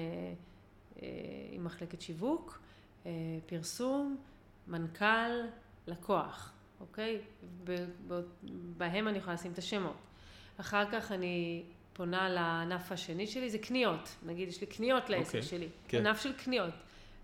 אה, 1.03 1.09
עם 1.51 1.65
מחלקת 1.65 2.01
שיווק, 2.01 2.61
אה, 3.07 3.11
פרסום, 3.47 4.17
מנכ"ל, 4.69 5.31
לקוח, 5.87 6.53
אוקיי? 6.81 7.21
ב- 7.65 7.85
ב- 8.09 8.21
בהם 8.77 9.09
אני 9.09 9.19
יכולה 9.19 9.35
לשים 9.35 9.53
את 9.53 9.59
השמות. 9.59 9.97
אחר 10.61 10.91
כך 10.93 11.13
אני 11.13 11.63
פונה 12.01 12.29
לענף 12.29 12.93
השני 12.93 13.27
שלי, 13.27 13.51
זה 13.51 13.59
קניות. 13.59 14.17
נגיד, 14.27 14.49
יש 14.49 14.61
לי 14.61 14.67
קניות 14.67 15.11
לעסק 15.11 15.27
אוקיי, 15.27 15.43
שלי. 15.43 15.69
כן. 15.89 16.07
ענף 16.07 16.23
של 16.23 16.33
קניות. 16.33 16.75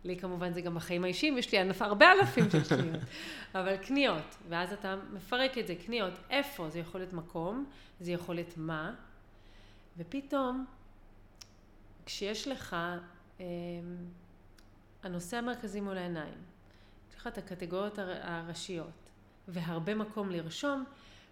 לי 0.04 0.16
כמובן 0.16 0.52
זה 0.52 0.60
גם 0.60 0.74
בחיים 0.74 1.04
האישיים, 1.04 1.38
יש 1.38 1.52
לי 1.52 1.58
ענף, 1.58 1.82
הרבה 1.82 2.12
אלפים 2.12 2.50
של 2.50 2.64
קניות. 2.68 3.00
אבל 3.54 3.76
קניות, 3.76 4.36
ואז 4.48 4.72
אתה 4.72 4.96
מפרק 5.12 5.58
את 5.58 5.66
זה, 5.66 5.74
קניות, 5.86 6.12
איפה? 6.30 6.70
זה 6.70 6.78
יכול 6.78 7.00
להיות 7.00 7.12
מקום, 7.12 7.64
זה 8.00 8.12
יכול 8.12 8.34
להיות 8.34 8.56
מה, 8.56 8.94
ופתאום, 9.96 10.66
כשיש 12.06 12.48
לך 12.48 12.76
אה, 13.40 13.44
הנושא 15.02 15.36
המרכזי 15.36 15.80
מול 15.80 15.98
העיניים, 15.98 16.38
יש 17.10 17.16
לך 17.16 17.26
את 17.26 17.38
הקטגוריות 17.38 17.98
הר- 17.98 18.18
הראשיות, 18.22 19.10
והרבה 19.48 19.94
מקום 19.94 20.30
לרשום, 20.30 20.84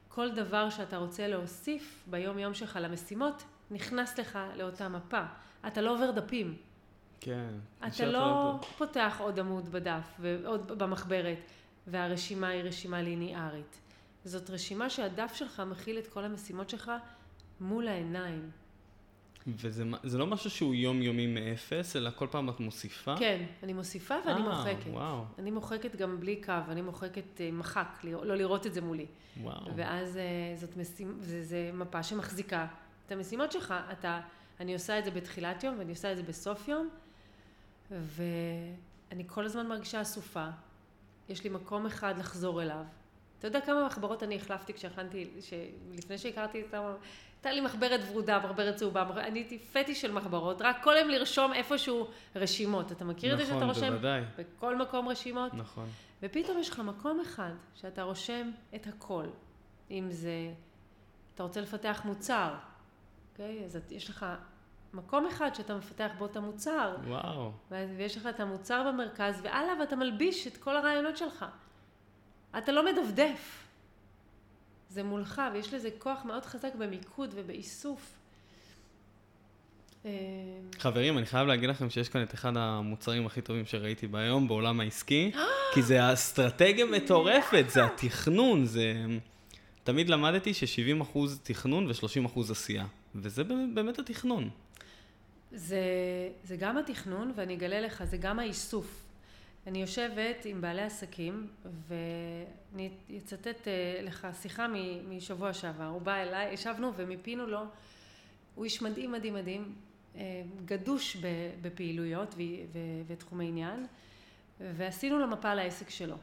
כל 0.09 0.31
דבר 0.31 0.71
שאתה 0.71 0.97
רוצה 0.97 1.29
להוסיף 1.29 2.05
ביום 2.11 2.39
יום 2.39 2.55
שלך 2.55 2.79
למשימות, 2.83 3.43
נכנס 3.71 4.19
לך 4.19 4.39
לאותה 4.57 4.89
מפה. 4.89 5.23
אתה 5.67 5.81
לא 5.81 5.95
עובר 5.95 6.11
דפים. 6.11 6.57
כן. 7.21 7.51
אתה 7.87 8.07
לא. 8.07 8.59
פותח 8.79 9.17
עוד 9.21 9.39
עמוד 9.39 9.73
בדף 9.73 10.15
ועוד 10.19 10.79
במחברת, 10.79 11.39
והרשימה 11.87 12.49
היא 12.49 12.63
רשימה 12.63 13.03
ליניארית. 13.03 13.81
זאת 14.25 14.51
רשימה 14.51 14.91
שהדף 14.91 15.35
שלך 15.35 15.63
מכיל 15.67 15.99
את 15.99 16.07
כל 16.07 16.25
המשימות 16.25 16.71
שלך 16.71 16.93
מול 17.61 17.89
העיניים. 17.89 18.51
וזה 19.47 20.19
לא 20.19 20.27
משהו 20.27 20.51
שהוא 20.51 20.75
יומיומי 20.75 21.27
מאפס, 21.27 21.97
אלא 21.97 22.11
כל 22.11 22.27
פעם 22.31 22.51
את 22.51 22.61
מוסיפה? 22.61 23.15
כן, 23.19 23.45
אני 23.63 23.73
מוסיפה 23.73 24.15
ואני 24.27 24.41
אה, 24.41 24.49
מוחקת. 24.49 24.91
וואו. 24.91 25.25
אני 25.39 25.51
מוחקת 25.51 25.97
גם 25.97 26.21
בלי 26.21 26.43
קו, 26.43 26.53
אני 26.69 26.83
מוחקת 26.83 27.41
אה, 27.41 27.51
מחק, 27.53 28.01
לא 28.05 28.37
לראות 28.37 28.67
את 28.67 28.75
זה 28.75 28.81
מולי. 28.81 29.07
וואו. 29.43 29.77
ואז 29.77 30.17
אה, 30.17 30.23
זאת 30.57 30.77
משימה, 30.77 31.13
זה, 31.21 31.45
זה 31.45 31.71
מפה 31.75 32.03
שמחזיקה 32.03 32.67
את 33.07 33.13
המשימות 33.13 33.53
שלך. 33.53 33.75
אתה, 33.93 34.21
אני 34.61 34.75
עושה 34.75 34.99
את 34.99 35.05
זה 35.05 35.11
בתחילת 35.11 35.65
יום 35.65 35.79
ואני 35.79 35.91
עושה 35.91 36.13
את 36.13 36.17
זה 36.17 36.23
בסוף 36.23 36.69
יום, 36.69 36.89
ואני 37.91 39.25
כל 39.27 39.45
הזמן 39.45 39.67
מרגישה 39.67 40.03
אסופה. 40.03 40.49
יש 41.29 41.45
לי 41.45 41.51
מקום 41.51 41.87
אחד 41.87 42.19
לחזור 42.19 42.63
אליו. 42.63 42.85
אתה 43.39 43.47
יודע 43.47 43.61
כמה 43.61 43.87
מחברות 43.87 44.23
אני 44.23 44.37
החלפתי 44.37 44.73
כשהכנתי, 44.73 45.27
לפני 45.95 46.19
שהכרתי 46.19 46.61
את 46.61 46.75
ה... 46.75 46.95
הייתה 47.47 47.61
לי 47.61 47.67
מחברת 47.67 48.01
ורודה, 48.11 48.39
מחברת 48.39 48.77
צהובה, 48.77 49.05
מחבר- 49.05 49.21
אני 49.21 49.39
הייתי 49.39 49.59
פטיש 49.59 50.01
של 50.01 50.13
מחברות, 50.13 50.63
רק 50.63 50.83
כל 50.85 50.97
היום 50.97 51.09
לרשום 51.09 51.53
איפשהו 51.53 52.07
רשימות. 52.37 52.93
אתה 52.93 53.05
מכיר 53.05 53.33
את 53.33 53.39
זה 53.39 53.45
שאתה 53.45 53.57
נכון, 53.57 53.69
רושם 53.69 53.91
בוודאי. 53.91 54.23
בכל 54.39 54.77
מקום 54.77 55.09
רשימות? 55.09 55.55
נכון. 55.55 55.89
ופתאום 56.23 56.59
יש 56.59 56.71
לך 56.71 56.79
מקום 56.79 57.21
אחד 57.21 57.51
שאתה 57.75 58.03
רושם 58.03 58.51
את 58.75 58.87
הכל. 58.87 59.25
אם 59.91 60.07
זה, 60.11 60.51
אתה 61.35 61.43
רוצה 61.43 61.61
לפתח 61.61 62.03
מוצר, 62.05 62.55
אוקיי? 63.33 63.65
אז 63.65 63.77
את- 63.77 63.93
יש 63.93 64.11
לך 64.11 64.27
מקום 64.95 65.27
אחד 65.27 65.55
שאתה 65.55 65.75
מפתח 65.77 66.11
בו 66.19 66.27
את 66.27 66.37
המוצר, 66.37 66.97
וואו. 67.07 67.53
ויש 67.71 68.17
לך 68.17 68.27
את 68.27 68.41
המוצר 68.41 68.83
במרכז, 68.93 69.41
ועליו 69.43 69.77
אתה 69.83 69.97
מלביש 69.97 70.47
את 70.47 70.57
כל 70.57 70.77
הרעיונות 70.77 71.17
שלך. 71.17 71.45
אתה 72.59 72.73
לא 72.73 72.85
מדפדף. 72.85 73.64
זה 74.95 75.03
מולך, 75.03 75.43
ויש 75.55 75.75
לזה 75.75 75.89
כוח 75.99 76.25
מאוד 76.25 76.45
חזק 76.45 76.75
במיקוד 76.75 77.31
ובאיסוף. 77.35 78.13
אה, 80.05 80.11
חברים, 80.79 81.19
אני 81.19 81.27
חייב 81.27 81.49
להגיד 81.49 81.71
לכם 81.71 81.91
שיש 81.91 82.09
כאן 82.09 82.23
את 82.23 82.35
אחד 82.35 82.57
המוצרים 82.57 83.27
הכי 83.27 83.41
טובים 83.41 83.67
שראיתי 83.67 84.07
ביום 84.07 84.49
בעולם 84.49 84.81
העסקי, 84.81 85.31
כי 85.75 85.83
זה 85.83 86.13
אסטרטגיה 86.13 86.85
מטורפת, 86.87 87.65
זה 87.69 87.85
התכנון, 87.85 88.65
זה... 88.65 88.95
תמיד 89.85 90.09
למדתי 90.09 90.55
ש-70% 90.55 91.19
תכנון 91.43 91.87
ו-30% 91.87 92.41
עשייה, 92.51 92.87
וזה 93.15 93.45
באמת 93.75 93.99
התכנון. 93.99 94.51
זה, 95.53 95.79
זה 96.45 96.57
גם 96.57 96.79
התכנון, 96.79 97.33
ואני 97.37 97.55
אגלה 97.55 97.81
לך, 97.81 98.05
זה 98.05 98.17
גם 98.17 98.39
האיסוף. 98.39 99.04
אני 99.67 99.81
יושבת 99.81 100.45
עם 100.45 100.61
בעלי 100.61 100.83
עסקים, 100.83 101.49
ואני 101.89 102.91
אצטט 103.17 103.69
אה, 103.69 104.01
לך 104.03 104.27
שיחה 104.43 104.67
משבוע 105.09 105.53
שעבר. 105.53 105.87
הוא 105.87 106.01
בא 106.01 106.15
אליי, 106.15 106.53
ישבנו 106.53 106.93
ומיפינו 106.97 107.47
לו, 107.47 107.61
הוא 108.55 108.65
איש 108.65 108.83
מדהים, 108.83 109.13
מדהים, 109.13 109.35
מדהים, 109.35 109.75
אה, 110.17 110.43
גדוש 110.65 111.17
בפעילויות 111.63 112.35
ותחומי 113.07 113.49
עניין, 113.49 113.87
ועשינו 114.61 115.19
לו 115.19 115.29
מפה 115.29 115.55
לעסק 115.55 115.91
שלו. 115.91 116.17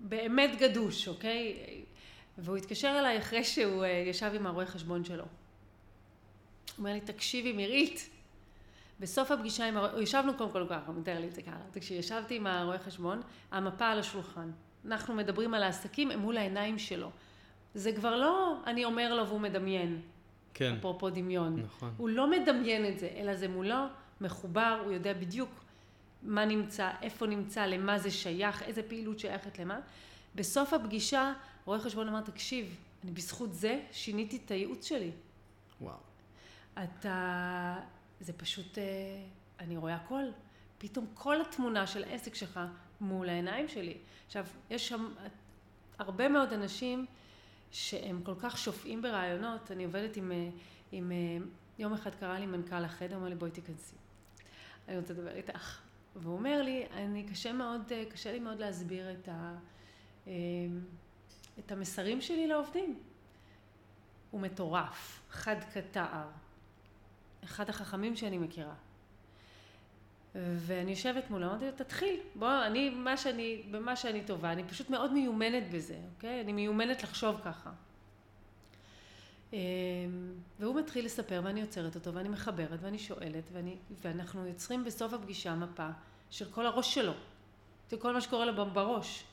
באמת 0.00 0.50
גדוש, 0.58 1.08
אוקיי? 1.08 1.56
והוא 2.38 2.56
התקשר 2.56 2.96
אליי 2.98 3.18
אחרי 3.18 3.44
שהוא 3.44 3.84
אה, 3.84 3.88
ישב 3.88 4.32
עם 4.34 4.46
הרואה 4.46 4.66
חשבון 4.66 5.04
שלו. 5.04 5.24
הוא 5.24 5.28
אומר 6.78 6.92
לי, 6.92 7.00
תקשיבי 7.00 7.52
מירית, 7.52 8.10
בסוף 9.02 9.30
הפגישה 9.30 9.68
עם, 9.68 9.76
הרואה, 9.76 10.02
ישבנו 10.02 10.34
קודם 10.34 10.50
כל 10.50 10.66
ככה, 10.70 10.92
מתאר 10.92 11.20
לי 11.20 11.28
את 11.28 11.34
זה 11.34 11.42
ככה, 11.42 11.56
תקשיבי, 11.70 12.00
ישבתי 12.00 12.36
עם 12.36 12.46
הרואה 12.46 12.78
חשבון, 12.78 13.20
המפה 13.50 13.88
על 13.88 13.98
השולחן, 13.98 14.50
אנחנו 14.84 15.14
מדברים 15.14 15.54
על 15.54 15.62
העסקים, 15.62 16.10
הם 16.10 16.18
מול 16.18 16.36
העיניים 16.36 16.78
שלו. 16.78 17.10
זה 17.74 17.92
כבר 17.92 18.16
לא 18.16 18.56
אני 18.66 18.84
אומר 18.84 19.14
לו 19.14 19.26
והוא 19.26 19.40
מדמיין, 19.40 20.00
כן, 20.54 20.74
אפרופו 20.78 21.10
דמיון. 21.10 21.60
נכון. 21.60 21.94
הוא 21.96 22.08
לא 22.08 22.30
מדמיין 22.30 22.86
את 22.86 22.98
זה, 22.98 23.08
אלא 23.16 23.34
זה 23.34 23.48
מולו, 23.48 23.84
מחובר, 24.20 24.80
הוא 24.84 24.92
יודע 24.92 25.12
בדיוק 25.14 25.50
מה 26.22 26.44
נמצא, 26.44 26.90
איפה 27.02 27.26
נמצא, 27.26 27.66
למה 27.66 27.98
זה 27.98 28.10
שייך, 28.10 28.62
איזה 28.62 28.82
פעילות 28.82 29.18
שייכת 29.18 29.58
למה. 29.58 29.80
בסוף 30.34 30.72
הפגישה, 30.72 31.32
רואה 31.64 31.80
חשבון 31.80 32.08
אמר, 32.08 32.20
תקשיב, 32.20 32.76
אני 33.04 33.10
בזכות 33.10 33.54
זה 33.54 33.80
שיניתי 33.92 34.40
את 34.44 34.50
הייעוץ 34.50 34.86
שלי. 34.86 35.10
וואו. 35.80 35.96
אתה... 36.74 37.78
זה 38.22 38.32
פשוט... 38.32 38.78
אה, 38.78 38.84
אני 39.60 39.76
רואה 39.76 39.94
הכל. 39.94 40.24
פתאום 40.78 41.06
כל 41.14 41.40
התמונה 41.40 41.86
של 41.86 42.04
העסק 42.04 42.34
שלך 42.34 42.60
מול 43.00 43.28
העיניים 43.28 43.68
שלי. 43.68 43.96
עכשיו, 44.26 44.46
יש 44.70 44.88
שם 44.88 45.14
הרבה 45.98 46.28
מאוד 46.28 46.52
אנשים 46.52 47.06
שהם 47.70 48.22
כל 48.22 48.34
כך 48.38 48.58
שופעים 48.58 49.02
ברעיונות. 49.02 49.70
אני 49.70 49.84
עובדת 49.84 50.16
עם... 50.16 50.32
אה, 50.32 50.48
עם 50.92 51.12
אה, 51.12 51.16
יום 51.78 51.92
אחד 51.92 52.14
קרא 52.14 52.38
לי 52.38 52.46
מנכ"ל 52.46 52.84
החדר, 52.84 53.16
אמר 53.16 53.28
לי, 53.28 53.34
בואי 53.34 53.50
תיכנסי. 53.50 53.96
אני 54.88 54.98
רוצה 54.98 55.12
לדבר 55.12 55.34
איתך. 55.36 55.80
והוא 56.16 56.34
אומר 56.34 56.62
לי, 56.62 56.86
אני 56.92 57.26
קשה 57.30 57.52
מאוד, 57.52 57.92
קשה 58.10 58.32
לי 58.32 58.38
מאוד 58.38 58.58
להסביר 58.58 59.12
את, 59.12 59.28
ה, 59.28 59.54
את 61.58 61.72
המסרים 61.72 62.20
שלי 62.20 62.46
לעובדים. 62.46 62.98
הוא 64.30 64.40
מטורף, 64.40 65.20
חד 65.30 65.56
כתער, 65.72 66.28
אחד 67.44 67.68
החכמים 67.68 68.16
שאני 68.16 68.38
מכירה. 68.38 68.74
ואני 70.34 70.90
יושבת 70.90 71.30
מולו, 71.30 71.46
אמרתי 71.46 71.64
לו, 71.64 71.72
תתחיל, 71.76 72.20
בוא, 72.34 72.66
אני, 72.66 72.90
מה 72.90 73.16
שאני, 73.16 73.62
במה 73.70 73.96
שאני 73.96 74.24
טובה, 74.24 74.52
אני 74.52 74.64
פשוט 74.64 74.90
מאוד 74.90 75.12
מיומנת 75.12 75.70
בזה, 75.70 75.96
אוקיי? 76.14 76.40
אני 76.40 76.52
מיומנת 76.52 77.02
לחשוב 77.02 77.40
ככה. 77.44 77.70
אמ, 79.52 79.58
והוא 80.60 80.74
מתחיל 80.80 81.04
לספר 81.04 81.40
ואני 81.44 81.60
עוצרת 81.60 81.94
אותו 81.94 82.14
ואני 82.14 82.28
מחברת 82.28 82.78
ואני 82.82 82.98
שואלת 82.98 83.44
ואני, 83.52 83.76
ואנחנו 84.02 84.46
יוצרים 84.46 84.84
בסוף 84.84 85.12
הפגישה 85.12 85.54
מפה 85.54 85.88
של 86.30 86.50
כל 86.50 86.66
הראש 86.66 86.94
שלו, 86.94 87.12
של 87.90 87.96
כל 87.96 88.12
מה 88.12 88.20
שקורה 88.20 88.44
לו 88.44 88.66
בראש. 88.66 89.24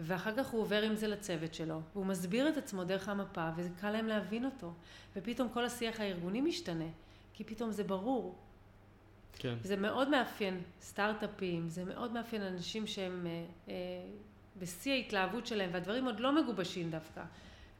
ואחר 0.00 0.32
כך 0.36 0.46
הוא 0.46 0.60
עובר 0.60 0.82
עם 0.82 0.96
זה 0.96 1.08
לצוות 1.08 1.54
שלו, 1.54 1.80
והוא 1.92 2.06
מסביר 2.06 2.48
את 2.48 2.56
עצמו 2.56 2.84
דרך 2.84 3.08
המפה, 3.08 3.48
וזה 3.56 3.68
קל 3.80 3.90
להם 3.90 4.06
להבין 4.06 4.44
אותו. 4.44 4.72
ופתאום 5.16 5.48
כל 5.48 5.64
השיח 5.64 6.00
הארגוני 6.00 6.40
משתנה, 6.40 6.88
כי 7.32 7.44
פתאום 7.44 7.72
זה 7.72 7.84
ברור. 7.84 8.38
כן. 9.38 9.54
זה 9.62 9.76
מאוד 9.76 10.08
מאפיין 10.08 10.60
סטארט-אפים, 10.82 11.68
זה 11.68 11.84
מאוד 11.84 12.12
מאפיין 12.12 12.42
אנשים 12.42 12.86
שהם 12.86 13.26
אה, 13.26 13.44
אה, 13.68 13.74
בשיא 14.58 14.92
ההתלהבות 14.92 15.46
שלהם, 15.46 15.70
והדברים 15.72 16.04
עוד 16.04 16.20
לא 16.20 16.42
מגובשים 16.42 16.90
דווקא, 16.90 17.22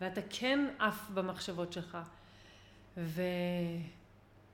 ואתה 0.00 0.20
כן 0.30 0.68
עף 0.78 1.10
במחשבות 1.14 1.72
שלך. 1.72 1.98
ו... 2.96 3.22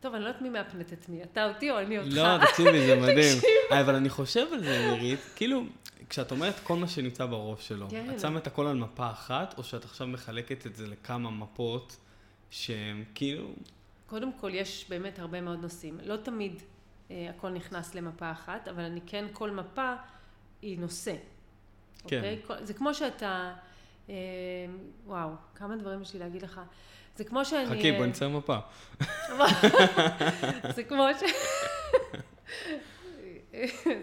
טוב, 0.00 0.14
אני 0.14 0.22
לא 0.22 0.28
יודעת 0.28 0.42
מי 0.42 0.48
מאפנת 0.48 0.92
את 0.92 1.08
מי, 1.08 1.22
אתה 1.22 1.48
אותי 1.48 1.70
או 1.70 1.78
אני 1.78 1.98
אותך. 1.98 2.10
לא, 2.12 2.46
תקשיבי, 2.46 2.86
זה 2.86 2.96
מדהים. 3.02 3.38
אבל 3.70 3.94
אני 3.94 4.08
חושב 4.08 4.46
על 4.52 4.64
זה, 4.64 4.86
מירית, 4.90 5.20
כאילו, 5.36 5.64
כשאת 6.08 6.30
אומרת 6.30 6.54
כל 6.62 6.76
מה 6.76 6.88
שנמצא 6.88 7.26
בראש 7.26 7.68
שלו, 7.68 7.86
כן. 7.90 8.10
את 8.10 8.20
שמה 8.20 8.38
את 8.38 8.46
הכל 8.46 8.66
על 8.66 8.76
מפה 8.76 9.10
אחת, 9.10 9.54
או 9.58 9.64
שאת 9.64 9.84
עכשיו 9.84 10.06
מחלקת 10.06 10.66
את 10.66 10.76
זה 10.76 10.86
לכמה 10.86 11.30
מפות 11.30 11.96
שהן 12.50 13.04
כאילו... 13.14 13.48
קודם 14.06 14.32
כל, 14.32 14.50
יש 14.54 14.86
באמת 14.88 15.18
הרבה 15.18 15.40
מאוד 15.40 15.62
נושאים. 15.62 15.98
לא 16.04 16.16
תמיד 16.16 16.62
אה, 17.10 17.30
הכל 17.30 17.50
נכנס 17.50 17.94
למפה 17.94 18.30
אחת, 18.30 18.68
אבל 18.68 18.82
אני 18.82 19.00
כן, 19.06 19.24
כל 19.32 19.50
מפה 19.50 19.94
היא 20.62 20.78
נושא. 20.78 21.14
כן. 22.08 22.16
אוקיי? 22.16 22.40
כל- 22.46 22.64
זה 22.64 22.74
כמו 22.74 22.94
שאתה... 22.94 23.54
אה, 24.08 24.14
וואו, 25.06 25.28
כמה 25.54 25.76
דברים 25.76 26.02
יש 26.02 26.14
לי 26.14 26.20
להגיד 26.20 26.42
לך. 26.42 26.60
זה 27.16 27.24
כמו 27.24 27.44
שאני... 27.44 27.78
חכי, 27.78 27.90
אה, 27.90 27.96
בואי 27.96 28.08
נצייר 28.08 28.30
מפה. 28.30 28.56
זה 30.74 30.82
כמו 30.88 31.06
ש... 31.20 31.22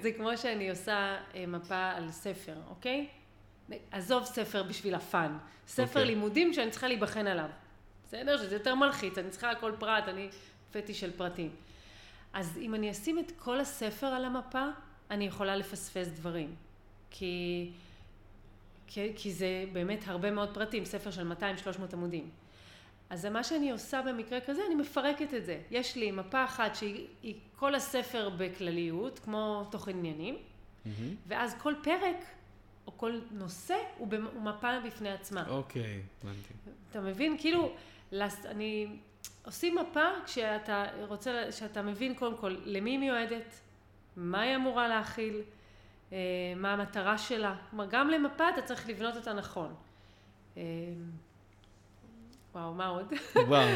זה 0.01 0.11
כמו 0.17 0.37
שאני 0.37 0.69
עושה 0.69 1.17
אה, 1.35 1.45
מפה 1.47 1.89
על 1.89 2.11
ספר, 2.11 2.55
אוקיי? 2.69 3.07
עזוב 3.91 4.25
ספר 4.25 4.63
בשביל 4.63 4.95
הפאן. 4.95 5.37
ספר 5.67 5.83
אוקיי. 5.83 6.05
לימודים 6.05 6.53
שאני 6.53 6.71
צריכה 6.71 6.87
להיבחן 6.87 7.27
עליו. 7.27 7.49
בסדר? 8.07 8.37
שזה 8.37 8.55
יותר 8.55 8.75
מלחיץ, 8.75 9.17
אני 9.17 9.29
צריכה 9.29 9.55
כל 9.55 9.71
פרט, 9.79 10.03
אני 10.07 10.29
פטיש 10.71 10.99
של 10.99 11.11
פרטים. 11.11 11.49
אז 12.33 12.57
אם 12.61 12.75
אני 12.75 12.91
אשים 12.91 13.19
את 13.19 13.31
כל 13.39 13.59
הספר 13.59 14.07
על 14.07 14.25
המפה, 14.25 14.65
אני 15.11 15.25
יכולה 15.25 15.55
לפספס 15.55 16.07
דברים. 16.07 16.55
כי, 17.11 17.69
כי, 18.87 19.11
כי 19.15 19.31
זה 19.33 19.65
באמת 19.73 20.03
הרבה 20.07 20.31
מאוד 20.31 20.53
פרטים, 20.53 20.85
ספר 20.85 21.11
של 21.11 21.31
200-300 21.31 21.93
עמודים. 21.93 22.29
אז 23.11 23.25
מה 23.25 23.43
שאני 23.43 23.71
עושה 23.71 24.01
במקרה 24.01 24.39
כזה, 24.41 24.61
אני 24.67 24.75
מפרקת 24.75 25.33
את 25.33 25.45
זה. 25.45 25.61
יש 25.71 25.95
לי 25.95 26.11
מפה 26.11 26.45
אחת 26.45 26.75
שהיא 26.75 27.07
היא 27.23 27.35
כל 27.55 27.75
הספר 27.75 28.29
בכלליות, 28.37 29.19
כמו 29.19 29.67
תוכן 29.71 29.91
עניינים, 29.91 30.37
מהמם. 30.85 31.15
ואז 31.27 31.55
כל 31.61 31.73
פרק 31.83 32.15
או 32.87 32.97
כל 32.97 33.19
נושא 33.31 33.75
הוא 33.97 34.07
במ- 34.07 34.27
הוא 34.33 34.41
מפה 34.41 34.79
בפני 34.85 35.09
עצמה. 35.11 35.49
אוקיי, 35.49 36.01
הבנתי. 36.23 36.53
אתה 36.91 37.01
מבין? 37.01 37.37
כאילו, 37.39 37.71
לס- 38.11 38.45
אני... 38.45 38.87
עושים 39.45 39.75
מפה 39.77 40.05
כשאתה 40.25 40.85
רוצה, 41.07 41.51
שאתה 41.51 41.81
מבין 41.81 42.15
קודם 42.15 42.37
כל 42.37 42.55
למי 42.65 42.89
היא 42.91 42.99
מיועדת, 42.99 43.59
מה 44.15 44.41
היא 44.41 44.55
אמורה 44.55 44.87
להכיל, 44.87 45.41
אה, 46.11 46.17
מה 46.55 46.73
המטרה 46.73 47.17
שלה. 47.17 47.55
כלומר, 47.69 47.85
גם 47.89 48.09
למפה 48.09 48.49
אתה 48.49 48.61
צריך 48.61 48.89
לבנות 48.89 49.15
אותה 49.15 49.33
נכון. 49.33 49.73
וואו, 52.55 52.73
מה 52.73 52.87
עוד? 52.87 53.13
וואו. 53.35 53.67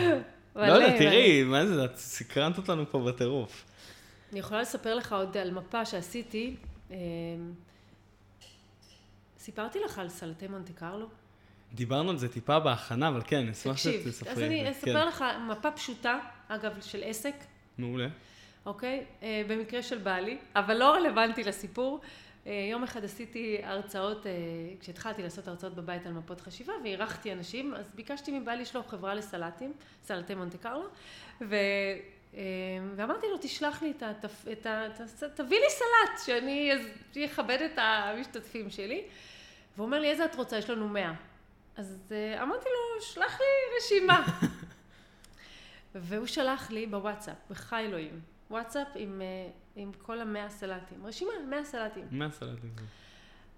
לא 0.56 0.74
יודע, 0.74 0.98
תראי, 0.98 1.44
מה 1.44 1.66
זה, 1.66 1.86
את 1.86 1.98
סקרנת 1.98 2.58
אותנו 2.58 2.92
פה 2.92 3.00
בטירוף. 3.00 3.66
אני 4.32 4.40
יכולה 4.40 4.62
לספר 4.62 4.96
לך 4.96 5.14
עוד 5.14 5.38
על 5.38 5.52
מפה 5.52 5.86
שעשיתי. 5.86 6.56
אה, 6.92 6.98
סיפרתי 9.40 9.80
לך 9.80 10.00
על 10.00 10.10
סלטי 10.10 10.48
מונטה 10.48 10.74
קרלו? 10.74 11.08
דיברנו 11.74 12.10
על 12.10 12.18
זה 12.18 12.30
טיפה 12.30 12.60
בהכנה, 12.60 13.08
אבל 13.08 13.22
כן, 13.28 13.50
אשמח 13.50 13.78
שתספרי 13.78 14.32
אז. 14.32 14.40
אני 14.40 14.64
כן. 14.64 14.72
אספר 14.72 15.06
לך 15.06 15.26
מפה 15.52 15.72
פשוטה, 15.72 16.20
אגב, 16.48 16.82
של 16.82 17.04
עסק, 17.06 17.36
מעולה. 17.78 18.08
אוקיי? 18.66 19.06
אה, 19.24 19.42
במקרה 19.48 19.84
של 19.84 19.98
בעלי, 19.98 20.38
אבל 20.56 20.78
לא 20.78 20.94
רלוונטי 20.94 21.44
לסיפור. 21.44 22.02
אה, 22.48 22.68
יום 22.72 22.84
אחד 22.84 23.04
עשיתי 23.04 23.58
הרצאות, 23.64 24.28
אה, 24.28 24.32
כשהתחלתי 24.80 25.24
לעשות 25.24 25.48
הרצאות 25.48 25.76
בבית 25.76 26.06
על 26.06 26.14
מפות 26.14 26.42
חשיבה, 26.42 26.74
ואירחתי 26.84 27.32
אנשים, 27.34 27.74
אז 27.74 27.86
ביקשתי 27.96 28.40
מבעלי 28.40 28.62
לשלוח 28.62 28.90
חברה 28.90 29.16
לסלטים, 29.16 29.74
סלטי 30.04 30.36
מונטה 30.36 30.58
קרלו, 30.58 30.88
ו... 31.42 31.56
אה, 32.36 32.42
ואמרתי 32.96 33.28
לו, 33.32 33.38
תשלח 33.42 33.82
לי 33.82 33.92
את 33.92 34.04
ה... 34.04 34.12
את 34.52 34.66
ה... 34.66 34.88
תביא 35.36 35.60
לי 35.60 35.66
סלט, 35.70 36.26
שאני 36.26 36.72
אכבד 37.26 37.58
את 37.66 37.78
המשתתפים 37.78 38.70
שלי. 38.70 39.04
והוא 39.76 39.86
אומר 39.86 40.00
לי, 40.00 40.10
איזה 40.10 40.26
את 40.26 40.36
רוצה? 40.36 40.58
יש 40.58 40.70
לנו 40.70 40.88
מאה. 40.88 41.14
אז 41.78 42.14
אמרתי 42.42 42.66
לו, 42.70 43.02
שלח 43.02 43.40
לי 43.40 43.78
רשימה. 43.78 44.26
והוא 45.96 46.26
שלח 46.26 46.72
לי 46.72 46.86
בוואטסאפ, 46.86 47.36
בחי 47.50 47.86
אלוהים, 47.86 48.20
וואטסאפ 48.50 48.88
עם, 48.96 49.22
אה, 49.22 49.52
עם 49.76 49.92
כל 49.98 50.22
המאה 50.22 50.50
סלטים, 50.50 51.06
רשימה, 51.06 51.32
מאה 51.50 51.64
סלטים. 51.64 52.08
מה 52.12 52.26
הסלטים? 52.26 52.74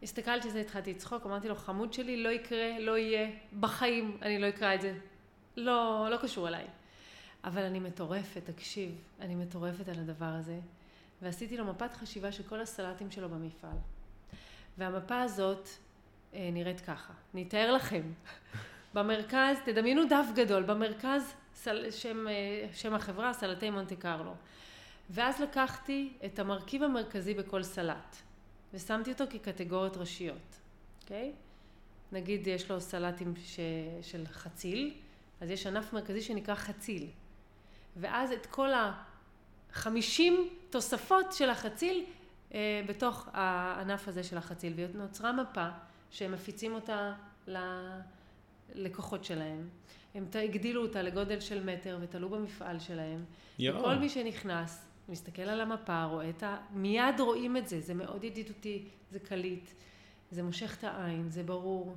הסתכלתי 0.03 0.47
על 0.47 0.53
זה, 0.53 0.61
התחלתי 0.61 0.93
לצחוק, 0.93 1.25
אמרתי 1.25 1.47
לו, 1.49 1.55
חמוד 1.55 1.93
שלי, 1.93 2.23
לא 2.23 2.29
יקרה, 2.29 2.79
לא 2.79 2.97
יהיה, 2.97 3.29
בחיים 3.59 4.17
אני 4.21 4.39
לא 4.39 4.49
אקרא 4.49 4.75
את 4.75 4.81
זה. 4.81 4.97
לא, 5.57 6.07
לא 6.11 6.17
קשור 6.17 6.47
אליי. 6.47 6.65
אבל 7.43 7.63
אני 7.63 7.79
מטורפת, 7.79 8.41
תקשיב, 8.45 8.95
אני 9.19 9.35
מטורפת 9.35 9.89
על 9.89 9.99
הדבר 9.99 10.25
הזה. 10.25 10.59
ועשיתי 11.21 11.57
לו 11.57 11.65
מפת 11.65 11.93
חשיבה 11.93 12.31
של 12.31 12.43
כל 12.43 12.59
הסלטים 12.61 13.11
שלו 13.11 13.29
במפעל. 13.29 13.77
והמפה 14.77 15.21
הזאת 15.21 15.69
אה, 16.33 16.49
נראית 16.53 16.81
ככה. 16.81 17.13
אני 17.33 17.43
אתאר 17.43 17.71
לכם. 17.71 18.01
במרכז, 18.93 19.57
תדמיינו 19.65 20.05
דף 20.05 20.25
גדול, 20.35 20.63
במרכז 20.63 21.33
סל, 21.53 21.91
שם, 21.91 22.27
אה, 22.27 22.67
שם 22.73 22.93
החברה, 22.93 23.33
סלטי 23.33 23.69
מונטה 23.69 23.95
קרלו. 23.95 24.33
ואז 25.09 25.41
לקחתי 25.41 26.13
את 26.25 26.39
המרכיב 26.39 26.83
המרכזי 26.83 27.33
בכל 27.33 27.63
סלט, 27.63 28.15
ושמתי 28.73 29.11
אותו 29.11 29.23
כקטגוריות 29.29 29.97
ראשיות, 29.97 30.59
אוקיי? 31.01 31.33
נגיד 32.11 32.47
יש 32.47 32.71
לו 32.71 32.81
סלטים 32.81 33.33
ש... 33.43 33.59
של 34.01 34.27
חציל, 34.27 34.93
אז 35.41 35.49
יש 35.49 35.67
ענף 35.67 35.93
מרכזי 35.93 36.21
שנקרא 36.21 36.55
חציל. 36.55 37.07
ואז 37.97 38.31
את 38.31 38.45
כל 38.45 38.69
החמישים 39.71 40.49
תוספות 40.69 41.33
של 41.33 41.49
החציל 41.49 42.05
אה, 42.53 42.81
בתוך 42.87 43.27
הענף 43.33 44.07
הזה 44.07 44.23
של 44.23 44.37
החציל. 44.37 44.73
ונוצרה 44.75 45.31
מפה 45.31 45.67
שהם 46.11 46.31
מפיצים 46.31 46.73
אותה 46.73 47.13
ללקוחות 48.75 49.25
שלהם. 49.25 49.69
הם 50.15 50.25
הגדילו 50.43 50.81
אותה 50.81 51.01
לגודל 51.01 51.39
של 51.39 51.63
מטר 51.63 51.97
ותלו 52.01 52.29
במפעל 52.29 52.79
שלהם. 52.79 53.25
יואו. 53.59 53.79
וכל 53.79 53.95
מי 53.95 54.09
שנכנס, 54.09 54.85
מסתכל 55.09 55.41
על 55.41 55.61
המפה, 55.61 56.03
רואה 56.03 56.29
את 56.29 56.43
ה... 56.43 56.57
מיד 56.73 57.19
רואים 57.19 57.57
את 57.57 57.67
זה, 57.67 57.81
זה 57.81 57.93
מאוד 57.93 58.23
ידידותי, 58.23 58.87
זה 59.11 59.19
קליט, 59.19 59.69
זה 60.31 60.43
מושך 60.43 60.75
את 60.79 60.83
העין, 60.83 61.29
זה 61.29 61.43
ברור. 61.43 61.95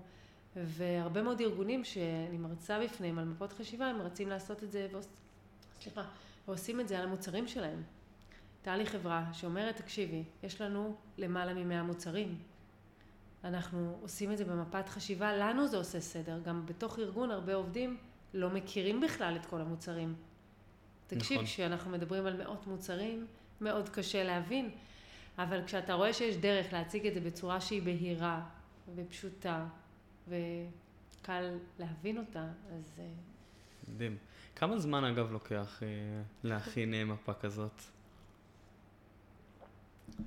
והרבה 0.57 1.23
מאוד 1.23 1.41
ארגונים 1.41 1.85
שאני 1.85 2.39
מרצה 2.39 2.81
בפניהם 2.81 3.19
על 3.19 3.25
מפות 3.25 3.53
חשיבה, 3.53 3.87
הם 3.87 4.03
רצים 4.03 4.29
לעשות 4.29 4.65
את 4.65 4.73
זה, 4.73 4.89
ועוש... 4.93 5.07
סליחה, 5.81 6.03
ועושים 6.49 6.81
את 6.81 6.89
זה 6.89 6.99
על 6.99 7.05
המוצרים 7.05 7.49
שלהם. 7.49 7.83
הייתה 8.59 8.77
לי 8.77 8.87
חברה 8.87 9.25
שאומרת, 9.33 9.77
תקשיבי, 9.77 10.25
יש 10.43 10.61
לנו 10.61 10.97
למעלה 11.19 11.55
ממאה 11.55 11.83
מוצרים. 11.83 12.39
אנחנו 13.45 13.99
עושים 14.03 14.33
את 14.33 14.39
זה 14.39 14.45
במפת 14.45 14.89
חשיבה, 14.89 15.37
לנו 15.37 15.69
זה 15.69 15.77
עושה 15.77 16.01
סדר. 16.01 16.39
גם 16.45 16.67
בתוך 16.67 16.99
ארגון 16.99 17.31
הרבה 17.31 17.55
עובדים 17.55 17.97
לא 18.35 18.51
מכירים 18.51 19.01
בכלל 19.01 19.37
את 19.37 19.47
כל 19.47 19.61
המוצרים. 19.61 20.15
תקשיב, 21.19 21.37
נכון. 21.37 21.47
כשאנחנו 21.47 21.91
מדברים 21.91 22.27
על 22.27 22.37
מאות 22.37 22.67
מוצרים, 22.67 23.27
מאוד 23.61 23.89
קשה 23.89 24.25
להבין, 24.25 24.71
אבל 25.39 25.65
כשאתה 25.67 25.95
רואה 25.95 26.13
שיש 26.13 26.37
דרך 26.37 26.73
להציג 26.73 27.07
את 27.07 27.15
זה 27.15 27.21
בצורה 27.21 27.61
שהיא 27.61 27.83
בהירה 27.83 28.41
ופשוטה 28.95 29.67
וקל 30.29 31.59
להבין 31.79 32.19
אותה, 32.19 32.47
אז 32.77 32.99
אה, 32.99 33.05
מדהים. 33.89 34.17
כמה 34.57 34.79
זמן 34.79 35.05
אגב 35.05 35.33
לוקח 35.33 35.83
אה, 35.83 35.89
להכין 36.45 36.95
אה, 36.95 37.05
מפה 37.05 37.35
כזאת? 37.35 37.83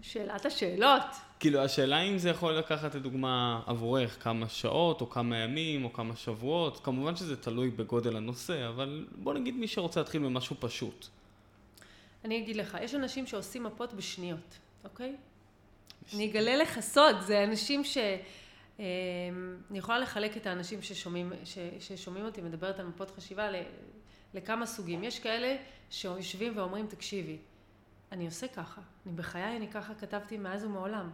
שאלת 0.02 0.46
השאלות. 0.46 1.04
כאילו 1.40 1.60
השאלה 1.60 2.02
אם 2.02 2.18
זה 2.18 2.30
יכול 2.30 2.54
לקחת 2.54 2.96
לדוגמה 2.96 3.62
עבורך 3.66 4.24
כמה 4.24 4.50
שעות 4.50 5.02
או 5.02 5.10
כמה 5.10 5.38
ימים 5.38 5.86
או 5.86 5.94
כמה 5.94 6.16
שבועות, 6.16 6.80
כמובן 6.84 7.16
שזה 7.16 7.36
תלוי 7.36 7.70
בגודל 7.70 8.18
הנושא, 8.18 8.68
אבל 8.68 9.06
בוא 9.16 9.34
נגיד 9.34 9.56
מי 9.56 9.68
שרוצה 9.68 10.00
להתחיל 10.00 10.22
במשהו 10.22 10.56
פשוט. 10.60 11.08
אני 12.26 12.38
אגיד 12.38 12.56
לך, 12.56 12.78
יש 12.82 12.96
אנשים 12.96 13.28
שעושים 13.28 13.64
מפות 13.64 13.94
בשניות, 13.94 14.58
אוקיי? 14.84 15.16
אני 16.14 16.32
אגלה 16.32 16.56
לך 16.56 16.80
סוד, 16.80 17.22
זה 17.22 17.44
אנשים 17.44 17.84
ש... 17.84 17.98
אה, 18.80 18.86
אני 19.72 19.80
יכולה 19.80 20.00
לחלק 20.00 20.38
את 20.38 20.48
האנשים 20.48 20.82
ששומעים, 20.82 21.34
ש, 21.44 21.58
ששומעים 21.80 22.26
אותי 22.26 22.42
מדברת 22.42 22.80
על 22.80 22.86
מפות 22.86 23.12
חשיבה 23.12 23.52
ל, 23.52 23.56
לכמה 24.34 24.66
סוגים. 24.66 25.04
יש 25.04 25.20
כאלה 25.20 25.56
שיושבים 25.90 26.58
ואומרים, 26.58 26.88
תקשיבי, 26.88 27.38
אני 28.14 28.26
עושה 28.26 28.48
ככה, 28.48 28.82
אני 29.06 29.16
בחיי, 29.16 29.58
אני 29.58 29.68
ככה 29.68 29.96
כתבתי 29.96 30.38
מאז 30.38 30.64
ומעולם, 30.64 31.10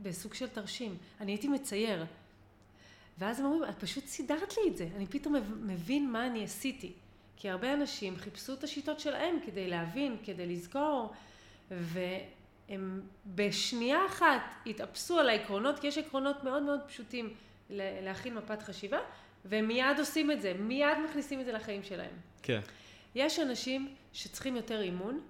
בסוג 0.00 0.34
של 0.34 0.48
תרשים. 0.48 0.96
אני 1.20 1.32
הייתי 1.32 1.48
מצייר. 1.48 2.04
ואז 3.18 3.40
הם 3.40 3.46
אומרים, 3.46 3.70
את 3.70 3.78
פשוט 3.78 4.06
סידרת 4.06 4.56
לי 4.56 4.70
את 4.70 4.76
זה, 4.76 4.88
אני 4.96 5.06
פתאום 5.06 5.34
מבין 5.62 6.10
מה 6.10 6.26
אני 6.26 6.44
עשיתי. 6.44 6.92
כי 7.36 7.50
הרבה 7.50 7.74
אנשים 7.74 8.16
חיפשו 8.16 8.54
את 8.54 8.64
השיטות 8.64 9.00
שלהם 9.00 9.36
כדי 9.46 9.68
להבין, 9.68 10.16
כדי 10.24 10.46
לזכור, 10.46 11.12
והם 11.70 13.00
בשנייה 13.26 14.06
אחת 14.06 14.42
התאפסו 14.66 15.18
על 15.18 15.28
העקרונות, 15.28 15.78
כי 15.78 15.86
יש 15.86 15.98
עקרונות 15.98 16.44
מאוד 16.44 16.62
מאוד 16.62 16.80
פשוטים 16.86 17.34
להכין 17.70 18.34
מפת 18.34 18.62
חשיבה, 18.62 18.98
והם 19.44 19.68
מיד 19.68 19.98
עושים 19.98 20.30
את 20.30 20.42
זה, 20.42 20.54
מיד 20.58 20.98
מכניסים 21.08 21.40
את 21.40 21.44
זה 21.44 21.52
לחיים 21.52 21.82
שלהם. 21.82 22.14
כן. 22.42 22.60
יש 23.14 23.38
אנשים 23.38 23.94
שצריכים 24.12 24.56
יותר 24.56 24.80
אימון, 24.80 25.20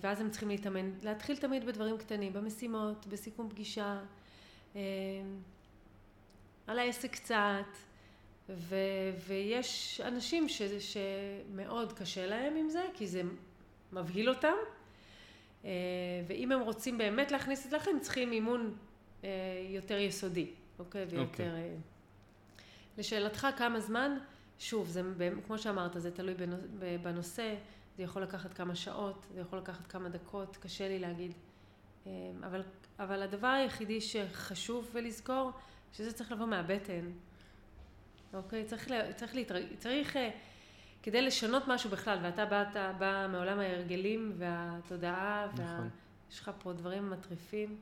ואז 0.00 0.20
הם 0.20 0.30
צריכים 0.30 0.48
להתאמן, 0.48 0.90
להתחיל 1.02 1.36
תמיד 1.36 1.66
בדברים 1.66 1.98
קטנים, 1.98 2.32
במשימות, 2.32 3.06
בסיכום 3.06 3.50
פגישה, 3.50 4.00
אה, 4.76 4.80
על 6.66 6.78
העסק 6.78 7.12
קצת, 7.12 7.66
ו, 8.48 8.76
ויש 9.26 10.00
אנשים 10.04 10.48
ש, 10.48 10.62
שמאוד 10.62 11.92
קשה 11.92 12.26
להם 12.26 12.56
עם 12.56 12.68
זה, 12.68 12.82
כי 12.94 13.06
זה 13.06 13.22
מבהיל 13.92 14.28
אותם, 14.28 14.54
אה, 15.64 15.70
ואם 16.26 16.52
הם 16.52 16.60
רוצים 16.60 16.98
באמת 16.98 17.30
להכניס 17.30 17.66
את 17.66 17.70
זה 17.70 17.76
לכם, 17.76 17.90
צריכים 18.00 18.32
אימון 18.32 18.76
יותר 19.68 19.98
יסודי, 19.98 20.50
אוקיי? 20.78 21.04
ויותר... 21.04 21.22
אוקיי. 21.26 21.76
לשאלתך 22.98 23.46
כמה 23.56 23.80
זמן, 23.80 24.18
שוב, 24.58 24.88
זה, 24.88 25.02
כמו 25.46 25.58
שאמרת, 25.58 25.92
זה 25.96 26.10
תלוי 26.10 26.34
בנושא. 27.02 27.54
זה 27.98 28.04
יכול 28.04 28.22
לקחת 28.22 28.54
כמה 28.54 28.74
שעות, 28.74 29.26
זה 29.34 29.40
יכול 29.40 29.58
לקחת 29.58 29.86
כמה 29.86 30.08
דקות, 30.08 30.56
קשה 30.56 30.88
לי 30.88 30.98
להגיד. 30.98 31.32
אמ, 32.06 32.10
אבל, 32.46 32.62
אבל 32.98 33.22
הדבר 33.22 33.46
היחידי 33.46 34.00
שחשוב 34.00 34.90
ולזכור, 34.92 35.50
שזה 35.92 36.12
צריך 36.12 36.32
לבוא 36.32 36.46
מהבטן. 36.46 37.10
אוקיי? 38.34 38.64
צריך, 38.64 38.90
צריך, 39.16 39.34
להתרג... 39.34 39.64
צריך 39.78 40.16
אה, 40.16 40.30
כדי 41.02 41.22
לשנות 41.22 41.62
משהו 41.68 41.90
בכלל, 41.90 42.18
ואתה 42.22 42.46
באת, 42.46 42.76
בא 42.98 43.26
מעולם 43.32 43.58
ההרגלים 43.58 44.32
והתודעה, 44.38 45.46
נכון. 45.52 45.88
ויש 46.28 46.40
לך 46.40 46.50
פה 46.58 46.72
דברים 46.72 47.10
מטריפים 47.10 47.76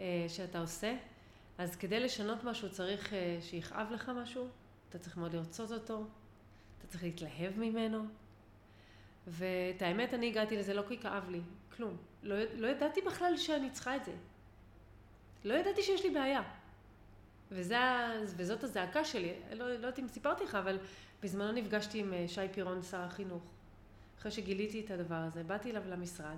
אה, 0.00 0.26
שאתה 0.28 0.60
עושה, 0.60 0.96
אז 1.58 1.76
כדי 1.76 2.00
לשנות 2.00 2.44
משהו 2.44 2.70
צריך 2.70 3.12
אה, 3.12 3.38
שיכאב 3.40 3.86
לך 3.90 4.08
משהו, 4.08 4.48
אתה 4.88 4.98
צריך 4.98 5.16
מאוד 5.16 5.34
לרצות 5.34 5.72
אותו, 5.72 6.04
אתה 6.78 6.86
צריך 6.86 7.02
להתלהב 7.02 7.58
ממנו. 7.58 8.04
ואת 9.28 9.82
האמת, 9.82 10.14
אני 10.14 10.26
הגעתי 10.26 10.56
לזה 10.56 10.74
לא 10.74 10.82
כי 10.88 10.98
כאב 10.98 11.30
לי, 11.30 11.40
כלום. 11.76 11.96
לא, 12.22 12.36
לא 12.54 12.66
ידעתי 12.66 13.00
בכלל 13.00 13.36
שאני 13.36 13.70
צריכה 13.70 13.96
את 13.96 14.04
זה. 14.04 14.12
לא 15.44 15.54
ידעתי 15.54 15.82
שיש 15.82 16.04
לי 16.04 16.10
בעיה. 16.10 16.42
וזה, 17.50 17.76
וזאת 18.36 18.64
הזעקה 18.64 19.04
שלי. 19.04 19.32
לא, 19.52 19.68
לא 19.68 19.72
יודעת 19.72 19.98
אם 19.98 20.08
סיפרתי 20.08 20.44
לך, 20.44 20.54
אבל 20.54 20.78
בזמנו 21.22 21.52
נפגשתי 21.52 21.98
עם 21.98 22.12
אה, 22.12 22.24
שי 22.28 22.48
פירון, 22.52 22.82
שר 22.82 23.00
החינוך. 23.00 23.42
אחרי 24.18 24.30
שגיליתי 24.30 24.80
את 24.80 24.90
הדבר 24.90 25.14
הזה, 25.14 25.42
באתי 25.42 25.70
אליו 25.70 25.82
למשרד, 25.88 26.36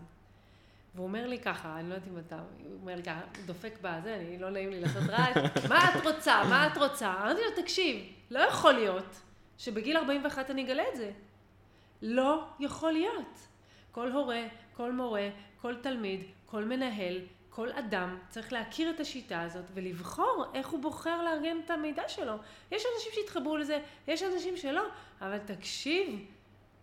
והוא 0.94 1.06
אומר 1.06 1.26
לי 1.26 1.38
ככה, 1.38 1.78
אני 1.78 1.88
לא 1.88 1.94
יודעת 1.94 2.08
אם 2.08 2.18
אתה, 2.18 2.38
הוא 2.64 2.74
אומר 2.80 2.96
לי 2.96 3.02
ככה, 3.02 3.20
הוא 3.20 3.46
דופק 3.46 3.72
בזה, 3.82 4.16
אני 4.16 4.38
לא 4.38 4.50
נעים 4.50 4.70
לי 4.70 4.80
לעשות 4.80 5.02
רעש, 5.02 5.36
מה 5.68 5.90
את 5.90 6.06
רוצה? 6.06 6.42
מה 6.44 6.66
את 6.66 6.78
רוצה? 6.78 7.14
אמרתי 7.22 7.40
לו, 7.40 7.62
תקשיב, 7.62 8.12
לא 8.30 8.38
יכול 8.38 8.72
להיות 8.72 9.20
שבגיל 9.58 9.96
41 9.96 10.50
אני 10.50 10.64
אגלה 10.64 10.82
את 10.92 10.96
זה. 10.96 11.10
לא 12.02 12.44
יכול 12.60 12.92
להיות. 12.92 13.46
כל 13.92 14.12
הורה, 14.12 14.42
כל 14.76 14.92
מורה, 14.92 15.28
כל 15.60 15.74
תלמיד, 15.82 16.20
כל 16.46 16.64
מנהל, 16.64 17.20
כל 17.50 17.72
אדם 17.72 18.18
צריך 18.28 18.52
להכיר 18.52 18.90
את 18.90 19.00
השיטה 19.00 19.42
הזאת 19.42 19.64
ולבחור 19.74 20.44
איך 20.54 20.68
הוא 20.68 20.82
בוחר 20.82 21.22
לארגן 21.22 21.56
את 21.64 21.70
המידע 21.70 22.08
שלו. 22.08 22.34
יש 22.70 22.82
אנשים 22.94 23.12
שהתחברו 23.14 23.56
לזה, 23.56 23.78
יש 24.08 24.22
אנשים 24.22 24.56
שלא, 24.56 24.82
אבל 25.20 25.38
תקשיב, 25.38 26.26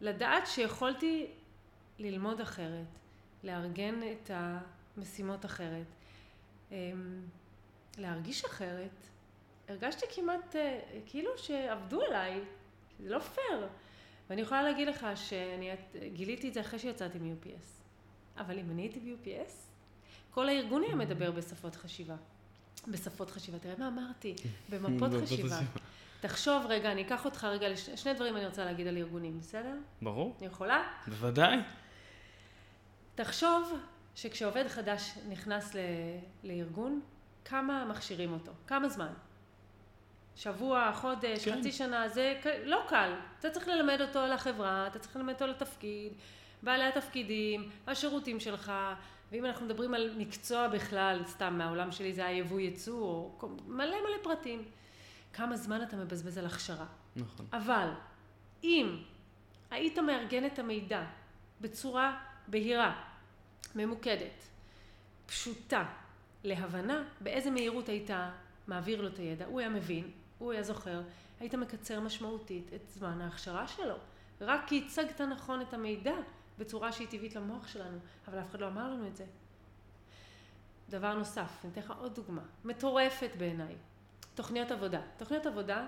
לדעת 0.01 0.47
שיכולתי 0.47 1.27
ללמוד 1.99 2.41
אחרת, 2.41 2.85
לארגן 3.43 3.99
את 4.11 4.31
המשימות 4.33 5.45
אחרת, 5.45 5.85
אמ, 6.71 6.75
להרגיש 7.97 8.45
אחרת. 8.45 9.07
הרגשתי 9.67 10.05
כמעט 10.15 10.55
אה, 10.55 10.79
כאילו 11.05 11.37
שעבדו 11.37 12.01
עליי, 12.01 12.41
זה 12.99 13.09
לא 13.09 13.19
פייר. 13.19 13.67
ואני 14.29 14.41
יכולה 14.41 14.63
להגיד 14.63 14.87
לך 14.87 15.07
שאני 15.15 15.71
גיליתי 16.13 16.49
את 16.49 16.53
זה 16.53 16.61
אחרי 16.61 16.79
שיצאתי 16.79 17.19
מ-UPS. 17.19 17.77
אבל 18.37 18.59
אם 18.59 18.71
אני 18.71 18.81
הייתי 18.81 18.99
ב-UPS, 18.99 19.51
כל 20.31 20.49
הארגון 20.49 20.83
היה 20.83 20.95
מדבר 20.95 21.31
בשפות 21.31 21.75
חשיבה. 21.75 22.15
בשפות 22.87 23.31
חשיבה. 23.31 23.59
תראה 23.59 23.75
מה 23.77 23.87
אמרתי, 23.87 24.35
במפות 24.69 25.11
חשיבה. 25.23 25.59
תחשוב 26.21 26.65
רגע, 26.69 26.91
אני 26.91 27.01
אקח 27.01 27.25
אותך 27.25 27.43
רגע, 27.43 27.69
לש... 27.69 27.89
שני 27.89 28.13
דברים 28.13 28.37
אני 28.37 28.45
רוצה 28.45 28.65
להגיד 28.65 28.87
על 28.87 28.97
ארגונים, 28.97 29.39
בסדר? 29.39 29.73
ברור. 30.01 30.35
אני 30.39 30.47
יכולה? 30.47 30.83
בוודאי. 31.07 31.57
תחשוב 33.15 33.73
שכשעובד 34.15 34.67
חדש 34.67 35.11
נכנס 35.29 35.75
ל... 35.75 35.79
לארגון, 36.43 37.01
כמה 37.45 37.85
מכשירים 37.85 38.33
אותו? 38.33 38.51
כמה 38.67 38.89
זמן? 38.89 39.13
שבוע, 40.37 40.91
חודש, 40.95 41.45
כן. 41.45 41.59
חצי 41.59 41.71
שנה, 41.71 42.09
זה 42.09 42.39
לא 42.63 42.81
קל. 42.87 43.13
אתה 43.39 43.49
צריך 43.49 43.67
ללמד 43.67 44.01
אותו 44.01 44.19
על 44.19 44.31
החברה, 44.31 44.87
אתה 44.87 44.99
צריך 44.99 45.15
ללמד 45.15 45.33
אותו 45.33 45.43
על 45.43 45.51
התפקיד, 45.51 46.13
בעלי 46.63 46.83
התפקידים, 46.83 47.69
השירותים 47.87 48.39
שלך, 48.39 48.71
ואם 49.31 49.45
אנחנו 49.45 49.65
מדברים 49.65 49.93
על 49.93 50.13
מקצוע 50.17 50.67
בכלל, 50.67 51.21
סתם 51.27 51.57
מהעולם 51.57 51.91
שלי 51.91 52.13
זה 52.13 52.25
היה 52.25 52.37
יבוא 52.37 52.59
ייצוא, 52.59 53.01
או 53.01 53.49
מלא 53.67 53.95
מלא 54.01 54.23
פרטים. 54.23 54.63
כמה 55.33 55.57
זמן 55.57 55.83
אתה 55.83 55.97
מבזבז 55.97 56.37
על 56.37 56.45
הכשרה. 56.45 56.85
נכון. 57.15 57.45
אבל 57.53 57.89
אם 58.63 58.97
היית 59.71 59.99
מארגן 59.99 60.45
את 60.45 60.59
המידע 60.59 61.03
בצורה 61.61 62.17
בהירה, 62.47 63.03
ממוקדת, 63.75 64.47
פשוטה, 65.25 65.85
להבנה, 66.43 67.03
באיזה 67.21 67.51
מהירות 67.51 67.89
היית 67.89 68.09
מעביר 68.67 69.01
לו 69.01 69.07
את 69.07 69.17
הידע, 69.17 69.45
הוא 69.45 69.59
היה 69.59 69.69
מבין, 69.69 70.11
הוא 70.37 70.51
היה 70.51 70.63
זוכר, 70.63 71.01
היית 71.39 71.55
מקצר 71.55 71.99
משמעותית 71.99 72.73
את 72.75 72.89
זמן 72.89 73.21
ההכשרה 73.21 73.67
שלו. 73.67 73.95
רק 74.41 74.61
כי 74.67 74.83
הצגת 74.85 75.21
נכון 75.21 75.61
את 75.61 75.73
המידע 75.73 76.15
בצורה 76.59 76.91
שהיא 76.91 77.07
טבעית 77.07 77.35
למוח 77.35 77.67
שלנו, 77.67 77.97
אבל 78.27 78.39
אף 78.39 78.49
אחד 78.49 78.61
לא 78.61 78.67
אמר 78.67 78.91
לנו 78.91 79.07
את 79.07 79.15
זה. 79.15 79.25
דבר 80.89 81.13
נוסף, 81.13 81.49
אני 81.63 81.71
אתן 81.71 81.81
לך 81.81 81.93
עוד 81.99 82.15
דוגמה, 82.15 82.41
מטורפת 82.65 83.29
בעיניי, 83.37 83.75
תוכניות 84.35 84.71
עבודה. 84.71 85.01
תוכניות 85.17 85.45
עבודה, 85.45 85.87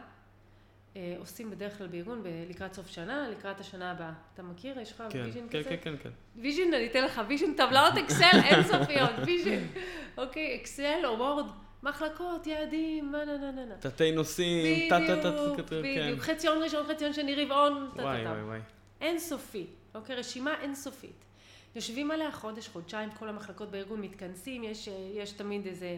אה, 0.95 1.15
עושים 1.19 1.49
בדרך 1.49 1.77
כלל 1.77 1.87
בארגון 1.87 2.23
ב- 2.23 2.27
לקראת 2.49 2.73
סוף 2.73 2.87
שנה, 2.87 3.29
לקראת 3.29 3.59
השנה 3.59 3.91
הבאה. 3.91 4.13
אתה 4.33 4.43
מכיר? 4.43 4.79
יש 4.79 4.91
לך 4.91 5.03
כן, 5.09 5.19
vision 5.25 5.47
כן, 5.49 5.59
כזה? 5.59 5.69
כן, 5.69 5.77
כן, 5.83 5.97
כן. 6.03 6.09
vision, 6.35 6.73
אני 6.73 6.87
אתן 6.87 7.03
לך 7.03 7.21
vision, 7.27 7.53
טבלאות 7.53 7.93
אקסל 7.97 8.39
אינסופיות, 8.43 9.11
vision. 9.25 9.63
אוקיי, 10.17 10.55
אקסל 10.61 11.05
או 11.05 11.17
וורד, 11.17 11.45
מחלקות, 11.83 12.47
יעדים, 12.47 13.11
מה 13.11 13.25
נה 13.25 13.37
נה 13.37 13.51
נה 13.51 13.65
נה. 13.65 13.75
תתי 13.79 14.11
נושאים, 14.11 14.89
טה 14.89 14.99
טה 15.07 15.15
טה 15.15 15.31
טה 15.31 15.63
טה, 15.63 15.69
כן. 15.69 15.81
בדיוק. 15.81 16.19
חציון 16.19 16.63
ראשון, 16.63 16.85
חציון 16.87 17.13
שני, 17.13 17.45
רבעון, 17.45 17.89
טה 17.95 18.03
טה 18.03 18.23
טה. 18.23 18.57
אינסופי, 19.01 19.67
אוקיי? 19.95 20.15
רשימה 20.15 20.61
אינסופית. 20.61 21.25
יושבים 21.75 22.11
עליה 22.11 22.31
חודש, 22.31 22.67
חודשיים, 22.67 23.11
כל 23.11 23.29
המחלקות 23.29 23.71
בארגון 23.71 24.01
מתכנסים, 24.01 24.63
יש, 24.63 24.87
אה, 24.87 24.93
יש 25.13 25.31
תמיד 25.31 25.67
איזה 25.67 25.97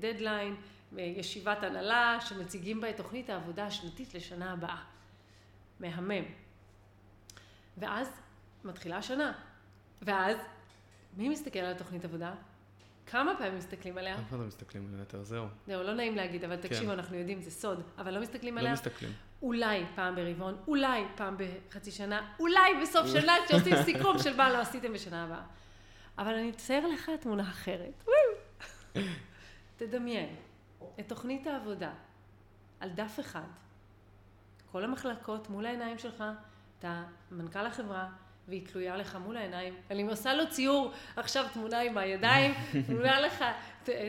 דדליין, 0.00 0.56
ישיבת 0.96 1.62
הנהלה, 1.62 2.18
שמציגים 2.20 2.80
בה 2.80 2.90
את 2.90 2.96
תוכנית 2.96 3.30
העבודה 3.30 3.66
השנתית 3.66 4.14
לשנה 4.14 4.52
הבאה. 4.52 4.82
מהמם. 5.80 6.24
ואז 7.78 8.08
מתחילה 8.64 8.96
השנה. 8.96 9.32
ואז, 10.02 10.36
מי 11.16 11.28
מסתכל 11.28 11.58
על 11.58 11.72
התוכנית 11.72 12.04
עבודה? 12.04 12.34
כמה 13.06 13.34
פעמים 13.38 13.56
מסתכלים 13.56 13.98
עליה? 13.98 14.14
אף 14.14 14.28
אחד 14.28 14.38
לא 14.38 14.44
מסתכלים 14.44 14.86
עליו 14.86 14.98
יותר, 15.00 15.22
זהו. 15.22 15.46
זהו, 15.66 15.82
לא 15.82 15.94
נעים 15.94 16.16
להגיד, 16.16 16.44
אבל 16.44 16.56
כן. 16.56 16.68
תקשיבו, 16.68 16.92
אנחנו 16.92 17.16
יודעים, 17.16 17.42
זה 17.42 17.50
סוד, 17.50 17.82
אבל 17.98 18.14
לא 18.14 18.20
מסתכלים 18.20 18.54
לא 18.54 18.60
עליה. 18.60 18.72
מסתכלים. 18.72 19.12
אולי 19.42 19.84
פעם 19.94 20.14
ברבעון, 20.16 20.56
אולי 20.66 21.04
פעם 21.16 21.36
בחצי 21.38 21.90
שנה, 21.90 22.32
אולי 22.40 22.82
בסוף 22.82 23.06
שנה 23.06 23.32
כשעושים 23.46 23.74
סיכום 23.84 24.18
של 24.18 24.36
מה 24.36 24.52
לא 24.52 24.58
עשיתם 24.58 24.92
בשנה 24.92 25.24
הבאה. 25.24 25.42
אבל 26.18 26.34
אני 26.34 26.50
אצייר 26.50 26.86
לך 26.86 27.10
תמונה 27.20 27.42
אחרת. 27.42 28.04
תדמיין 29.76 30.36
את 31.00 31.08
תוכנית 31.08 31.46
העבודה 31.46 31.92
על 32.80 32.90
דף 32.90 33.20
אחד, 33.20 33.46
כל 34.72 34.84
המחלקות 34.84 35.50
מול 35.50 35.66
העיניים 35.66 35.98
שלך, 35.98 36.24
אתה 36.78 37.04
מנכ"ל 37.30 37.66
החברה, 37.66 38.08
והיא 38.48 38.66
תלויה 38.66 38.96
לך 38.96 39.18
מול 39.24 39.36
העיניים. 39.36 39.74
אני 39.90 40.02
עושה 40.02 40.34
לו 40.34 40.50
ציור, 40.50 40.92
עכשיו 41.16 41.44
תמונה 41.52 41.80
עם 41.80 41.98
הידיים, 41.98 42.54
תלויה 42.86 43.20
לך, 43.20 43.44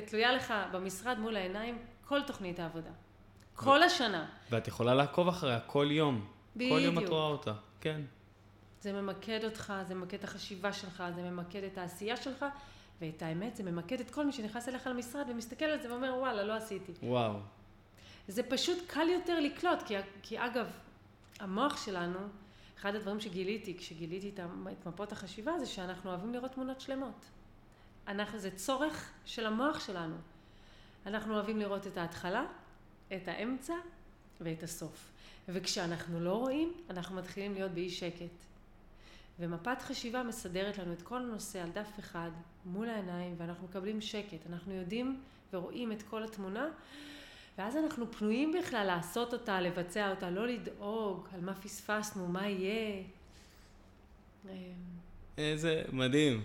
תלויה 0.06 0.32
לך 0.32 0.54
במשרד 0.72 1.20
מול 1.20 1.36
העיניים, 1.36 1.78
כל 2.08 2.22
תוכנית 2.22 2.60
העבודה. 2.60 2.92
כל 3.56 3.84
השנה. 3.84 4.26
ואת 4.50 4.68
יכולה 4.68 4.94
לעקוב 4.94 5.28
אחריה 5.28 5.60
כל 5.60 5.88
יום. 5.92 6.26
כל 6.58 6.62
יום 6.62 6.94
את 6.94 6.98
בדיוק. 6.98 7.12
רואה 7.12 7.28
אותה, 7.28 7.54
כן. 7.82 8.02
זה 8.82 8.94
ממקד 8.94 9.44
אותך, 9.44 9.74
זה 9.88 9.96
ממקד 9.96 10.18
את 10.18 10.24
החשיבה 10.24 10.74
שלך, 10.74 11.04
זה 11.16 11.22
ממקד 11.22 11.64
את 11.64 11.78
העשייה 11.78 12.18
שלך, 12.18 12.46
ואת 13.02 13.22
האמת, 13.22 13.56
זה 13.56 13.64
ממקד 13.64 14.00
את 14.00 14.12
כל 14.12 14.26
מי 14.26 14.32
שנכנס 14.32 14.70
אליך 14.70 14.88
למשרד 14.88 15.26
ומסתכל 15.30 15.66
על 15.66 15.82
זה 15.82 15.92
ואומר, 15.92 16.16
וואלה, 16.20 16.44
לא 16.44 16.54
עשיתי. 16.54 16.92
וואו. 17.04 17.34
זה 18.28 18.44
פשוט 18.44 18.78
קל 18.88 19.10
יותר 19.10 19.40
לקלוט, 19.40 19.84
כי, 19.86 19.96
כי 20.22 20.40
אגב, 20.40 20.68
המוח 21.40 21.86
שלנו, 21.86 22.20
אחד 22.84 22.96
הדברים 22.96 23.20
שגיליתי, 23.20 23.78
כשגיליתי 23.78 24.30
את, 24.30 24.40
מפות 24.86 25.12
החשיבה, 25.12 25.60
זה 25.60 25.66
שאנחנו 25.66 26.10
אוהבים 26.10 26.34
לראות 26.34 26.52
תמונות 26.52 26.82
שלמות. 26.82 27.26
אנחנו, 28.08 28.40
זה 28.40 28.52
צורך 28.52 29.12
של 29.26 29.46
המוח 29.46 29.80
שלנו. 29.80 30.16
אנחנו 31.06 31.34
אוהבים 31.34 31.60
לראות 31.60 31.88
את 31.88 31.98
ההתחלה, 31.98 32.46
את 33.16 33.28
האמצע 33.28 33.74
ואת 34.42 34.64
הסוף. 34.64 35.12
וכשאנחנו 35.50 36.20
לא 36.20 36.34
רואים, 36.34 36.74
אנחנו 36.90 37.16
מתחילים 37.16 37.54
להיות 37.54 37.72
באי 37.72 37.90
שקט. 37.90 38.36
ומפת 39.40 39.82
חשיבה 39.82 40.24
מסדרת 40.24 40.78
לנו 40.78 40.94
את 40.94 41.02
כל 41.02 41.18
הנושא 41.18 41.62
על 41.62 41.70
דף 41.70 42.00
אחד, 42.00 42.32
מול 42.66 42.90
העיניים, 42.90 43.36
ואנחנו 43.38 43.68
מקבלים 43.68 44.02
שקט. 44.02 44.48
אנחנו 44.50 44.74
יודעים 44.74 45.22
ורואים 45.54 45.92
את 45.92 46.02
כל 46.02 46.24
התמונה, 46.24 46.70
ואז 47.58 47.78
אנחנו 47.78 48.12
פנויים 48.12 48.52
בכלל 48.60 48.84
לעשות 48.88 49.34
אותה, 49.34 49.62
לבצע 49.62 50.10
אותה, 50.10 50.30
לא 50.30 50.48
לדאוג 50.48 51.28
על 51.34 51.42
מה 51.42 51.54
פספסנו, 51.56 52.28
מה 52.28 52.48
יהיה. 52.48 53.04
אמ, 54.46 54.50
איזה 55.38 55.84
מדהים. 55.92 56.42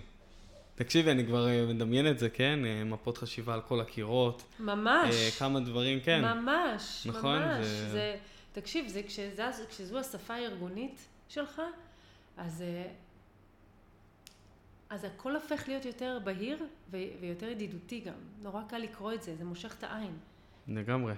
תקשיבי, 0.74 1.11
אני 1.11 1.26
כבר 1.26 1.48
אה, 1.48 1.66
מדמיין 1.66 2.11
את 2.11 2.18
זה, 2.18 2.30
כן? 2.30 2.59
אה, 2.64 2.84
מפות 2.84 3.18
חשיבה 3.18 3.54
על 3.54 3.61
כל 3.61 3.80
הקירות. 3.80 4.42
ממש. 4.61 5.14
אה, 5.14 5.28
כמה 5.38 5.61
דברים, 5.61 6.00
כן. 6.00 6.20
ממש, 6.24 7.06
נכון, 7.06 7.38
ממש. 7.38 7.66
זה- 7.66 7.88
זה... 7.90 8.16
תקשיב, 8.52 8.88
זה 8.88 9.02
כשזה, 9.02 9.42
כשזו 9.68 9.98
השפה 9.98 10.34
הארגונית 10.34 10.98
שלך, 11.28 11.62
אז, 12.36 12.62
אה, 12.62 12.84
אז 14.90 15.04
הכל 15.04 15.34
הופך 15.34 15.68
להיות 15.68 15.84
יותר 15.84 16.18
בהיר 16.24 16.59
ו- 16.90 16.96
ויותר 17.20 17.48
ידידותי 17.48 18.00
גם. 18.00 18.12
נורא 18.42 18.62
קל 18.68 18.78
לקרוא 18.78 19.12
את 19.12 19.22
זה, 19.22 19.36
זה 19.36 19.44
מושך 19.44 19.74
את 19.78 19.84
העין. 19.84 20.12
לגמרי. 20.69 21.14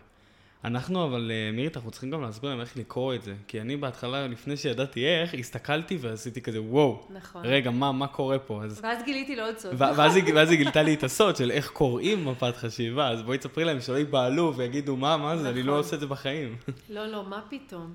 אנחנו, 0.65 1.05
אבל 1.05 1.31
אה, 1.35 1.53
מירית, 1.53 1.77
אנחנו 1.77 1.91
צריכים 1.91 2.11
גם 2.11 2.23
להסביר 2.23 2.51
להם 2.51 2.61
איך 2.61 2.77
לקרוא 2.77 3.15
את 3.15 3.23
זה. 3.23 3.35
כי 3.49 3.61
אני 3.61 3.77
בהתחלה, 3.77 4.27
לפני 4.27 4.57
שידעתי 4.57 5.07
איך, 5.07 5.35
הסתכלתי 5.35 5.97
ועשיתי 6.01 6.41
כזה, 6.43 6.63
וואו, 6.63 7.07
נכון. 7.11 7.43
רגע, 7.45 7.71
מה, 7.71 7.93
מה 7.93 8.07
קורה 8.07 8.39
פה? 8.39 8.65
אז... 8.65 8.81
ואז 8.83 9.03
גיליתי 9.05 9.37
לו 9.37 9.45
עוד 9.45 9.59
סוד. 9.59 9.75
ואז 9.79 10.17
היא, 10.17 10.35
ואז 10.35 10.51
היא 10.51 10.59
גילתה 10.59 10.83
לי 10.83 10.95
את 10.95 11.03
הסוד 11.05 11.37
של 11.37 11.51
איך 11.51 11.71
קוראים 11.71 12.25
מפת 12.29 12.57
חשיבה, 12.57 13.09
אז 13.09 13.23
בואי 13.23 13.39
תספרי 13.39 13.65
להם 13.65 13.81
שלא 13.81 13.97
ייבהלו 13.97 14.55
ויגידו, 14.57 14.97
מה, 14.97 15.17
מה 15.17 15.37
זה, 15.37 15.49
אני 15.51 15.63
לא 15.63 15.67
נכון. 15.67 15.79
עושה 15.79 15.95
את 15.97 16.01
זה 16.01 16.07
בחיים. 16.07 16.57
לא, 16.91 17.07
לא, 17.07 17.25
מה 17.25 17.43
פתאום? 17.51 17.95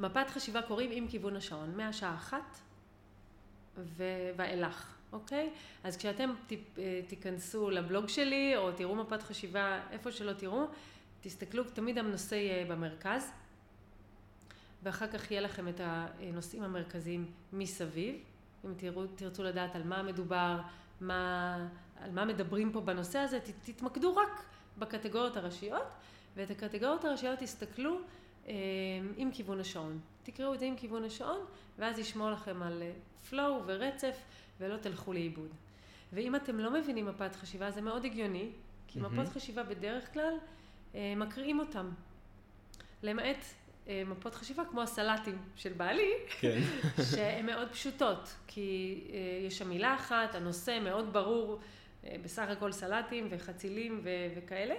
מפת 0.00 0.30
חשיבה 0.30 0.62
קוראים 0.62 0.90
עם 0.92 1.06
כיוון 1.08 1.36
השעון, 1.36 1.72
מהשעה 1.76 2.14
אחת 2.14 2.58
ו- 3.96 4.02
ואילך, 4.36 4.86
אוקיי? 5.12 5.50
אז 5.84 5.96
כשאתם 5.96 6.30
ת- 6.46 6.52
אה, 6.78 7.00
תיכנסו 7.06 7.70
לבלוג 7.70 8.08
שלי, 8.08 8.52
או 8.56 8.72
תראו 8.72 8.94
מפת 8.94 9.22
חשיבה, 9.22 9.78
איפה 9.92 10.12
שלא 10.12 10.32
תראו, 10.32 10.64
תסתכלו, 11.24 11.64
תמיד 11.64 11.98
הנושא 11.98 12.34
יהיה 12.34 12.64
במרכז, 12.64 13.30
ואחר 14.82 15.06
כך 15.06 15.30
יהיה 15.30 15.40
לכם 15.40 15.68
את 15.68 15.80
הנושאים 15.84 16.62
המרכזיים 16.62 17.30
מסביב. 17.52 18.16
אם 18.64 18.74
תראו, 18.76 19.06
תרצו 19.06 19.42
לדעת 19.42 19.76
על 19.76 19.82
מה 19.82 20.02
מדובר, 20.02 20.60
מה, 21.00 21.56
על 22.00 22.10
מה 22.10 22.24
מדברים 22.24 22.72
פה 22.72 22.80
בנושא 22.80 23.18
הזה, 23.18 23.40
ת- 23.40 23.70
תתמקדו 23.70 24.16
רק 24.16 24.44
בקטגוריות 24.78 25.36
הראשיות, 25.36 25.86
ואת 26.36 26.50
הקטגוריות 26.50 27.04
הראשיות 27.04 27.38
תסתכלו 27.38 27.98
אה, 28.46 28.52
עם 29.16 29.30
כיוון 29.32 29.60
השעון. 29.60 29.98
תקראו 30.22 30.54
את 30.54 30.60
זה 30.60 30.66
עם 30.66 30.76
כיוון 30.76 31.04
השעון, 31.04 31.40
ואז 31.78 31.98
ישמור 31.98 32.30
לכם 32.30 32.62
על 32.62 32.82
flow 33.30 33.62
ורצף, 33.66 34.16
ולא 34.60 34.76
תלכו 34.76 35.12
לאיבוד. 35.12 35.50
ואם 36.12 36.36
אתם 36.36 36.58
לא 36.58 36.70
מבינים 36.70 37.06
מפת 37.06 37.36
חשיבה, 37.36 37.70
זה 37.70 37.80
מאוד 37.80 38.04
הגיוני, 38.04 38.50
כי 38.86 39.00
מהמם. 39.00 39.20
מפות 39.20 39.32
חשיבה 39.32 39.62
בדרך 39.62 40.12
כלל 40.12 40.22
אה, 40.22 40.38
מקריאים 41.16 41.58
אותם. 41.60 41.90
למעט 43.02 43.36
אה, 43.88 44.02
מפות 44.06 44.34
חשיבה 44.34 44.62
כמו 44.70 44.82
הסלטים 44.82 45.38
של 45.56 45.72
בעלי, 45.72 46.10
כן. 46.40 46.60
שהן 47.14 47.46
מאוד 47.46 47.68
פשוטות, 47.72 48.34
כי 48.46 49.00
אה, 49.12 49.18
יש 49.46 49.58
שם 49.58 49.68
מילה 49.68 49.94
אחת, 49.94 50.34
הנושא 50.34 50.78
מאוד 50.84 51.12
ברור, 51.12 51.58
אה, 52.04 52.16
בסך 52.22 52.46
הכל 52.48 52.72
סלטים 52.72 53.26
וחצילים 53.30 54.00
ו- 54.04 54.08
וכאלה, 54.36 54.74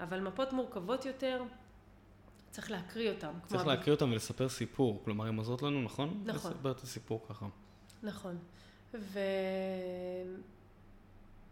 אבל 0.00 0.20
מפות 0.20 0.52
מורכבות 0.52 1.06
יותר, 1.06 1.42
צריך 2.50 2.70
להקריא 2.70 3.10
אותם. 3.10 3.32
כמו 3.40 3.48
צריך 3.48 3.62
הב- 3.62 3.68
להקריא 3.68 3.94
אותם 3.94 4.10
ולספר 4.12 4.48
סיפור, 4.48 5.02
כלומר, 5.04 5.26
הן 5.26 5.36
עוזרות 5.36 5.62
לנו, 5.62 5.82
נכון? 5.82 6.22
נכון. 6.26 6.52
לספר 6.52 6.70
את 6.70 6.80
הסיפור 6.80 7.26
ככה. 7.28 7.46
נכון. 8.02 8.38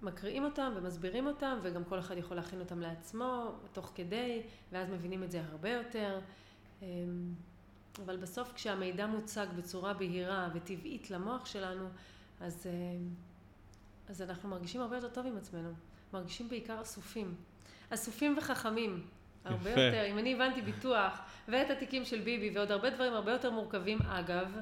ומקריאים 0.02 0.44
אותם 0.44 0.72
ומסבירים 0.76 1.26
אותם, 1.26 1.58
וגם 1.62 1.84
כל 1.84 1.98
אחד 1.98 2.16
יכול 2.16 2.36
להכין 2.36 2.60
אותם 2.60 2.80
לעצמו, 2.80 3.52
תוך 3.72 3.92
כדי, 3.94 4.42
ואז 4.72 4.88
מבינים 4.90 5.22
את 5.22 5.30
זה 5.30 5.42
הרבה 5.50 5.70
יותר. 5.70 6.20
אמ, 6.82 6.86
אבל 8.04 8.16
בסוף 8.16 8.52
כשהמידע 8.52 9.06
מוצג 9.06 9.46
בצורה 9.56 9.94
בהירה 9.94 10.48
וטבעית 10.54 11.10
למוח 11.10 11.46
שלנו, 11.46 11.88
אז, 12.40 12.66
אמ, 12.66 13.08
אז 14.08 14.22
אנחנו 14.22 14.48
מרגישים 14.48 14.80
הרבה 14.80 14.96
יותר 14.96 15.08
טוב 15.08 15.26
עם 15.26 15.36
עצמנו. 15.36 15.70
מרגישים 16.12 16.48
בעיקר 16.48 16.82
אסופים. 16.82 17.34
אסופים 17.90 18.38
וחכמים. 18.38 19.06
הרבה 19.44 19.70
יפה. 19.70 19.80
יותר. 19.80 20.04
אם 20.10 20.18
אני 20.18 20.34
הבנתי 20.34 20.62
ביטוח 20.62 21.20
ואת 21.48 21.70
התיקים 21.70 22.04
של 22.04 22.20
ביבי 22.20 22.50
ועוד 22.54 22.70
הרבה 22.72 22.90
דברים 22.90 23.12
הרבה 23.12 23.32
יותר 23.32 23.50
מורכבים, 23.50 23.98
אגב, 24.02 24.56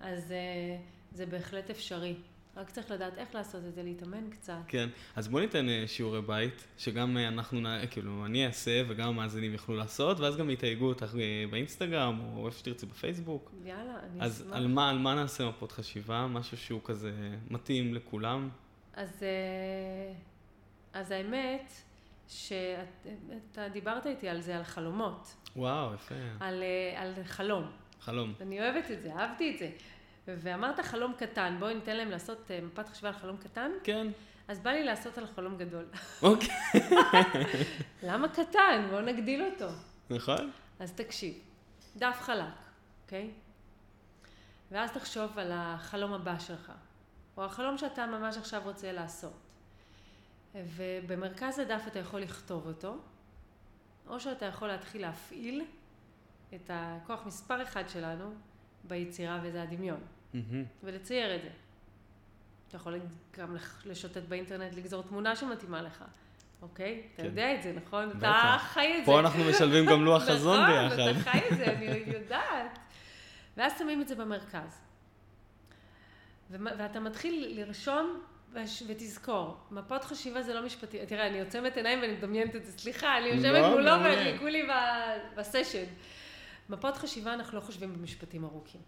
אז 0.00 0.32
אה, 0.32 0.76
זה 1.12 1.26
בהחלט 1.26 1.70
אפשרי. 1.70 2.14
רק 2.56 2.70
צריך 2.70 2.90
לדעת 2.90 3.18
איך 3.18 3.34
לעשות 3.34 3.64
את 3.68 3.74
זה, 3.74 3.82
להתאמן 3.82 4.30
קצת. 4.30 4.54
כן, 4.68 4.88
אז 5.16 5.28
בוא 5.28 5.40
ניתן 5.40 5.68
אה, 5.68 5.84
שיעורי 5.86 6.22
בית, 6.22 6.66
שגם 6.78 7.16
אה, 7.16 7.28
אנחנו, 7.28 7.60
כאילו, 7.90 8.26
אני 8.26 8.46
אעשה 8.46 8.82
וגם 8.88 9.08
המאזינים 9.08 9.52
יוכלו 9.52 9.76
לעשות, 9.76 10.20
ואז 10.20 10.36
גם 10.36 10.50
יתייגו 10.50 10.84
אותך 10.86 11.14
אה, 11.18 11.44
באינסטגרם, 11.50 12.20
או 12.36 12.46
איפה 12.46 12.58
שתרצי 12.58 12.86
בפייסבוק. 12.86 13.50
יאללה, 13.64 13.94
אני 14.02 14.20
אז 14.20 14.42
אשמח. 14.42 14.56
על 14.56 14.66
מה, 14.66 14.90
על 14.90 14.98
מה 14.98 15.14
נעשה 15.14 15.48
מפות 15.48 15.72
חשיבה? 15.72 16.26
משהו 16.26 16.56
שהוא 16.56 16.80
כזה 16.84 17.12
מתאים 17.50 17.94
לכולם? 17.94 18.48
אז, 18.94 19.24
אז 20.92 21.10
האמת, 21.10 21.72
שאתה 22.28 23.68
דיברת 23.72 24.06
איתי 24.06 24.28
על 24.28 24.40
זה, 24.40 24.56
על 24.56 24.64
חלומות, 24.64 25.34
וואו, 25.56 25.94
יפה. 25.94 26.14
על, 26.40 26.62
על 26.96 27.12
חלום. 27.24 27.70
חלום. 28.00 28.34
אני 28.40 28.60
אוהבת 28.60 28.90
את 28.90 29.02
זה, 29.02 29.12
אהבתי 29.12 29.50
את 29.54 29.58
זה. 29.58 29.70
ואמרת 30.26 30.80
חלום 30.80 31.12
קטן, 31.18 31.56
בואי 31.58 31.74
ניתן 31.74 31.96
להם 31.96 32.10
לעשות 32.10 32.50
אה, 32.50 32.60
מפת 32.60 32.88
חשיבה 32.88 33.08
על 33.08 33.14
חלום 33.14 33.36
קטן, 33.36 33.70
כן. 33.84 34.06
אז 34.48 34.60
בא 34.60 34.70
לי 34.70 34.84
לעשות 34.84 35.18
על 35.18 35.26
חלום 35.26 35.58
גדול. 35.58 35.84
אוקיי. 36.22 36.56
למה 38.08 38.28
קטן? 38.28 38.86
בואו 38.90 39.00
נגדיל 39.00 39.44
אותו. 39.44 39.68
נכון? 40.10 40.50
אז 40.80 40.92
תקשיב, 40.92 41.34
דף 41.96 42.18
חלק, 42.20 42.44
אוקיי? 43.04 43.30
ואז 44.70 44.90
תחשוב 44.92 45.38
על 45.38 45.50
החלום 45.54 46.12
הבא 46.12 46.38
שלך, 46.38 46.72
או 47.36 47.44
החלום 47.44 47.78
שאתה 47.78 48.06
ממש 48.06 48.36
עכשיו 48.36 48.62
רוצה 48.64 48.92
לעשות. 48.92 49.40
ובמרכז 50.54 51.58
הדף 51.58 51.82
אתה 51.86 51.98
יכול 51.98 52.20
לכתוב 52.20 52.66
אותו, 52.66 52.96
או 54.06 54.20
שאתה 54.20 54.46
יכול 54.46 54.68
להתחיל 54.68 55.00
להפעיל 55.00 55.64
את 56.54 56.70
הכוח 56.74 57.26
מספר 57.26 57.62
אחד 57.62 57.88
שלנו 57.88 58.34
ביצירה, 58.84 59.38
וזה 59.42 59.62
הדמיון. 59.62 60.00
Mm-hmm. 60.00 60.36
ולצייר 60.84 61.36
את 61.36 61.42
זה. 61.42 61.48
אתה 62.68 62.76
יכול 62.76 63.00
גם 63.38 63.56
לשוטט 63.84 64.22
באינטרנט, 64.28 64.74
לגזור 64.74 65.02
תמונה 65.02 65.36
שמתאימה 65.36 65.82
לך. 65.82 66.04
אוקיי? 66.62 67.02
אתה 67.14 67.22
כן. 67.22 67.28
יודע 67.28 67.54
את 67.54 67.62
זה, 67.62 67.72
נכון? 67.72 68.10
אתה 68.18 68.56
חי 68.60 68.94
את 68.98 69.06
זה. 69.06 69.12
פה 69.12 69.20
אנחנו 69.20 69.44
משלבים 69.44 69.86
גם 69.86 70.04
לוח 70.04 70.22
חזון 70.22 70.66
ביחד. 70.66 70.98
נכון, 70.98 71.10
אתה 71.10 71.30
חי 71.30 71.38
את 71.52 71.56
זה, 71.56 71.64
אני 71.64 71.84
יודעת. 72.06 72.78
ואז 73.56 73.72
שמים 73.78 74.00
את 74.00 74.08
זה 74.08 74.14
במרכז. 74.14 74.80
ואתה 76.50 77.00
מתחיל 77.00 77.60
לרשום 77.60 78.20
ותזכור, 78.86 79.56
מפות 79.70 80.04
חשיבה 80.04 80.42
זה 80.42 80.54
לא 80.54 80.66
משפטי. 80.66 81.06
תראה, 81.06 81.26
אני 81.26 81.40
עוצמת 81.40 81.76
עיניים 81.76 82.00
ואני 82.00 82.12
מדמיינת 82.12 82.56
את 82.56 82.66
זה, 82.66 82.72
סליחה, 82.78 83.18
אני 83.18 83.26
יושבת 83.26 83.62
לא, 83.62 83.70
מולו 83.70 83.92
וחיכו 84.04 84.46
לי 84.46 84.68
בסשן. 85.36 85.84
מפות 86.72 86.96
חשיבה 86.96 87.34
אנחנו 87.34 87.58
לא 87.58 87.64
חושבים 87.64 87.94
במשפטים 87.94 88.44
ארוכים. 88.44 88.80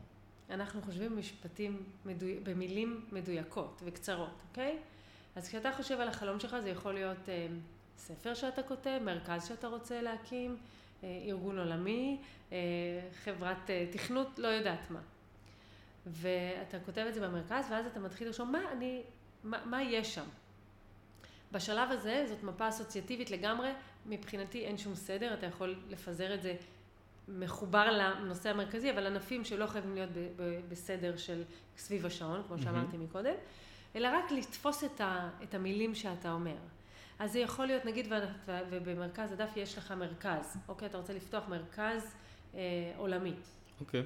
אנחנו 0.51 0.83
חושבים 0.83 1.17
במשפטים, 1.17 1.83
מדוי... 2.05 2.41
במילים 2.43 3.05
מדויקות 3.13 3.83
וקצרות, 3.85 4.43
אוקיי? 4.49 4.79
אז 5.37 5.49
כשאתה 5.49 5.73
חושב 5.73 6.01
על 6.01 6.09
החלום 6.09 6.41
שלך 6.41 6.57
זה 6.63 6.69
יכול 6.69 6.95
להיות 6.95 7.29
אה, 7.29 7.47
ספר 7.99 8.35
שאתה 8.35 8.63
כותב, 8.63 8.99
מרכז 9.05 9.49
שאתה 9.49 9.69
רוצה 9.69 10.03
להקים, 10.03 10.57
אה, 11.05 11.09
ארגון 11.27 11.59
עולמי, 11.59 12.19
אה, 12.53 12.59
חברת 13.25 13.71
אה, 13.71 13.87
תכנות, 13.93 14.39
לא 14.39 14.49
יודעת 14.49 14.91
מה. 14.91 15.01
ואתה 16.07 16.81
כותב 16.81 17.05
את 17.09 17.15
זה 17.15 17.21
במרכז 17.21 17.67
ואז 17.71 17.87
אתה 17.87 18.01
מתחיל 18.01 18.27
לרשום 18.27 18.53
מה 18.53 18.73
אני, 18.73 19.03
מה, 19.45 19.65
מה 19.65 19.83
יש 19.83 20.15
שם. 20.15 20.27
בשלב 21.53 21.91
הזה 21.91 22.25
זאת 22.29 22.43
מפה 22.43 22.69
אסוציאטיבית 22.69 23.31
לגמרי, 23.31 23.71
מבחינתי 24.07 24.65
אין 24.65 24.79
שום 24.79 24.95
סדר, 24.95 25.35
אתה 25.35 25.47
יכול 25.47 25.75
לפזר 25.89 26.35
את 26.35 26.43
זה 26.43 26.57
מחובר 27.29 27.91
לנושא 27.91 28.51
המרכזי, 28.51 28.91
אבל 28.91 29.07
ענפים 29.07 29.45
שלא 29.45 29.67
חייבים 29.67 29.95
להיות 29.95 30.11
בסדר 30.69 31.17
של 31.17 31.43
סביב 31.77 32.07
השעון, 32.07 32.43
כמו 32.47 32.59
שאמרתי 32.59 32.97
mm-hmm. 32.97 33.01
מקודם, 33.01 33.35
אלא 33.97 34.09
רק 34.09 34.33
לתפוס 34.33 34.85
את, 34.85 35.01
ה, 35.01 35.31
את 35.43 35.55
המילים 35.55 35.95
שאתה 35.95 36.33
אומר. 36.33 36.57
אז 37.19 37.33
זה 37.33 37.39
יכול 37.39 37.67
להיות, 37.67 37.85
נגיד, 37.85 38.13
ובמרכז 38.71 39.33
הדף 39.33 39.57
יש 39.57 39.79
לך 39.79 39.91
מרכז, 39.93 40.57
אוקיי? 40.69 40.89
אתה 40.89 40.99
רוצה 40.99 41.13
לפתוח 41.13 41.49
מרכז 41.49 42.15
אה, 42.55 42.61
עולמי. 42.97 43.35
אוקיי. 43.81 44.03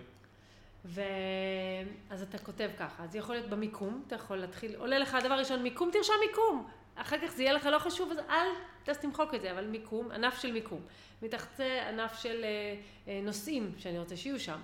ואז 0.85 2.23
אתה 2.23 2.39
כותב 2.39 2.71
ככה, 2.79 3.05
אז 3.05 3.17
יכול 3.17 3.35
להיות 3.35 3.51
במיקום, 3.51 4.03
אתה 4.07 4.15
יכול 4.15 4.37
להתחיל, 4.37 4.77
עולה 4.77 4.99
לך 4.99 5.17
דבר 5.25 5.35
ראשון 5.35 5.63
מיקום, 5.63 5.91
תרשום 5.93 6.17
מיקום. 6.29 6.69
אחר 7.01 7.17
כך 7.23 7.31
זה 7.31 7.43
יהיה 7.43 7.53
לך 7.53 7.67
לא 7.67 7.79
חשוב, 7.79 8.11
אז 8.11 8.19
אל 8.19 8.49
אז 8.91 8.99
תמחוק 8.99 9.35
את 9.35 9.41
זה, 9.41 9.53
אבל 9.53 9.67
מיקום, 9.67 10.11
ענף 10.11 10.41
של 10.43 10.53
מיקום. 10.53 10.81
מתחת 11.23 11.61
ענף 11.89 12.19
של 12.23 12.45
אה, 12.45 12.75
אה, 13.09 13.21
נושאים 13.23 13.73
שאני 13.79 13.99
רוצה 13.99 14.17
שיהיו 14.17 14.41
שם. 14.41 14.61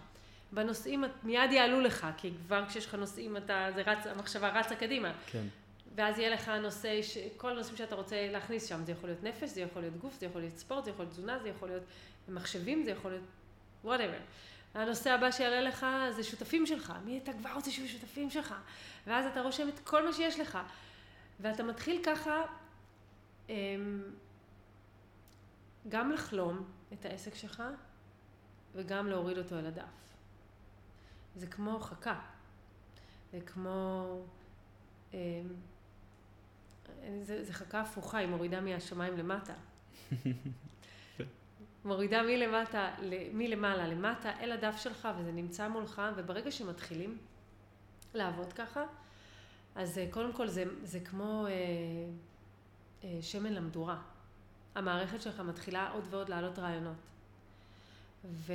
בנושאים 0.52 1.04
מיד 1.22 1.52
יעלו 1.52 1.80
לך, 1.80 2.06
כי 2.16 2.30
כבר 2.46 2.64
כשיש 2.68 2.86
לך 2.86 2.94
נושאים 2.94 3.36
אתה, 3.36 3.68
זה 3.74 3.82
רץ, 3.82 4.06
המחשבה 4.06 4.48
רצה 4.60 4.76
קדימה. 4.76 5.12
כן. 5.26 5.44
ואז 5.94 6.18
יהיה 6.18 6.30
לך 6.30 6.48
נושא, 6.48 7.02
ש... 7.02 7.18
כל 7.36 7.50
הנושאים 7.50 7.76
שאתה 7.76 7.94
רוצה 7.94 8.28
להכניס 8.30 8.66
שם, 8.66 8.84
זה 8.84 8.92
יכול 8.92 9.08
להיות 9.08 9.22
נפש, 9.22 9.48
זה 9.48 9.60
יכול 9.60 9.82
להיות 9.82 9.96
גוף, 9.96 10.14
זה 10.20 10.26
יכול 10.26 10.40
להיות 10.40 10.58
ספורט, 10.58 10.84
זה 10.84 10.90
יכול 10.90 11.04
להיות 11.04 11.12
תזונה, 11.12 11.38
זה 11.38 11.48
יכול 11.48 11.68
להיות 11.68 11.82
מחשבים, 12.28 12.84
זה 12.84 12.90
יכול 12.90 13.10
להיות 13.10 13.24
whatever. 13.84 14.20
הנושא 14.74 15.10
הבא 15.10 15.30
שיעלה 15.30 15.60
לך 15.60 15.86
זה 16.10 16.24
שותפים 16.24 16.66
שלך, 16.66 16.92
מי 17.04 17.18
אתה 17.18 17.32
כבר 17.32 17.50
רוצה 17.54 17.70
שיהיו 17.70 17.88
שותפים 17.88 18.30
שלך? 18.30 18.54
ואז 19.06 19.26
אתה 19.26 19.40
רושם 19.40 19.68
את 19.68 19.78
כל 19.78 20.06
מה 20.06 20.12
שיש 20.12 20.40
לך. 20.40 20.58
ואתה 21.40 21.62
מתחיל 21.62 22.02
ככה 22.04 22.42
אמ, 23.48 24.02
גם 25.88 26.12
לחלום 26.12 26.64
את 26.92 27.04
העסק 27.04 27.34
שלך 27.34 27.62
וגם 28.74 29.06
להוריד 29.06 29.38
אותו 29.38 29.58
אל 29.58 29.66
הדף. 29.66 29.84
זה 31.36 31.46
כמו 31.46 31.80
חכה. 31.80 32.20
זה 33.32 33.40
כמו... 33.40 34.06
אמ, 35.14 35.18
זה, 37.22 37.44
זה 37.44 37.52
חכה 37.52 37.80
הפוכה, 37.80 38.18
היא 38.18 38.28
מורידה 38.28 38.60
מהשמיים 38.60 39.16
למטה. 39.16 39.54
מורידה 41.84 42.22
מלמטה, 42.22 42.94
מלמעלה 43.32 43.88
למטה 43.88 44.40
אל 44.40 44.52
הדף 44.52 44.76
שלך 44.76 45.08
וזה 45.18 45.32
נמצא 45.32 45.68
מולך 45.68 46.02
וברגע 46.16 46.50
שמתחילים 46.50 47.18
לעבוד 48.14 48.52
ככה 48.52 48.84
אז 49.74 49.98
אה, 49.98 50.06
קודם 50.10 50.32
כל 50.32 50.48
זה, 50.48 50.64
זה 50.82 51.00
כמו 51.00 51.46
אה, 51.46 51.52
אה, 53.04 53.18
שמן 53.22 53.52
למדורה. 53.52 53.96
המערכת 54.74 55.22
שלך 55.22 55.40
מתחילה 55.40 55.90
עוד 55.90 56.04
ועוד 56.10 56.28
להעלות 56.28 56.58
רעיונות. 56.58 56.96
ו, 58.24 58.52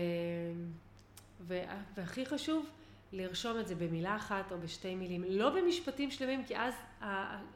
ו, 1.42 1.60
והכי 1.96 2.26
חשוב, 2.26 2.70
לרשום 3.12 3.60
את 3.60 3.68
זה 3.68 3.76
במילה 3.76 4.16
אחת 4.16 4.52
או 4.52 4.58
בשתי 4.60 4.96
מילים, 4.96 5.24
לא 5.28 5.50
במשפטים 5.50 6.12
שלמים, 6.12 6.46
כי 6.46 6.58
אז 6.58 6.74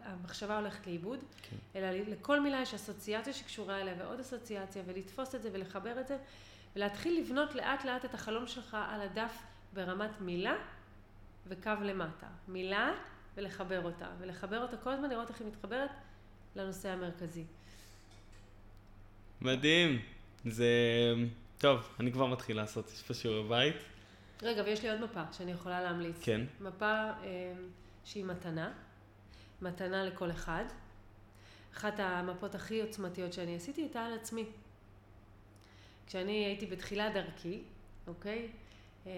המחשבה 0.03 0.57
הולכת 0.57 0.87
לאיבוד, 0.87 1.19
כן. 1.19 1.55
אלא 1.75 1.89
לכל 2.07 2.39
מילה 2.39 2.61
יש 2.61 2.73
אסוציאציה 2.73 3.33
שקשורה 3.33 3.81
אליה 3.81 3.95
ועוד 3.97 4.19
אסוציאציה, 4.19 4.83
ולתפוס 4.85 5.35
את 5.35 5.43
זה 5.43 5.49
ולחבר 5.53 5.99
את 5.99 6.07
זה, 6.07 6.17
ולהתחיל 6.75 7.19
לבנות 7.19 7.55
לאט 7.55 7.85
לאט 7.85 8.05
את 8.05 8.13
החלום 8.13 8.47
שלך 8.47 8.77
על 8.89 9.01
הדף 9.01 9.37
ברמת 9.73 10.21
מילה 10.21 10.55
וקו 11.47 11.71
למטה. 11.81 12.27
מילה 12.47 12.91
ולחבר 13.35 13.83
אותה, 13.83 14.07
ולחבר 14.19 14.61
אותה 14.61 14.77
כל 14.77 14.89
הזמן, 14.89 15.09
לראות 15.09 15.29
איך 15.29 15.39
היא 15.41 15.47
מתחברת 15.47 15.89
לנושא 16.55 16.89
המרכזי. 16.89 17.43
מדהים. 19.41 20.01
זה... 20.45 20.67
טוב, 21.57 21.95
אני 21.99 22.11
כבר 22.11 22.25
מתחיל 22.25 22.57
לעשות, 22.57 22.91
יש 22.93 23.01
פה 23.01 23.13
שיעורי 23.13 23.49
בית. 23.49 23.75
רגע, 24.41 24.63
ויש 24.65 24.83
לי 24.83 24.89
עוד 24.89 25.01
מפה 25.01 25.21
שאני 25.31 25.51
יכולה 25.51 25.81
להמליץ. 25.81 26.15
כן. 26.21 26.41
מפה 26.61 26.85
אה, 26.85 27.53
שהיא 28.05 28.25
מתנה, 28.25 28.71
מתנה 29.61 30.03
לכל 30.03 30.31
אחד. 30.31 30.65
אחת 31.73 31.99
המפות 31.99 32.55
הכי 32.55 32.81
עוצמתיות 32.81 33.33
שאני 33.33 33.55
עשיתי 33.55 33.81
הייתה 33.81 34.05
על 34.05 34.13
עצמי. 34.13 34.45
כשאני 36.07 36.45
הייתי 36.45 36.65
בתחילת 36.65 37.13
דרכי, 37.13 37.61
אוקיי? 38.07 38.47
אה, 39.07 39.11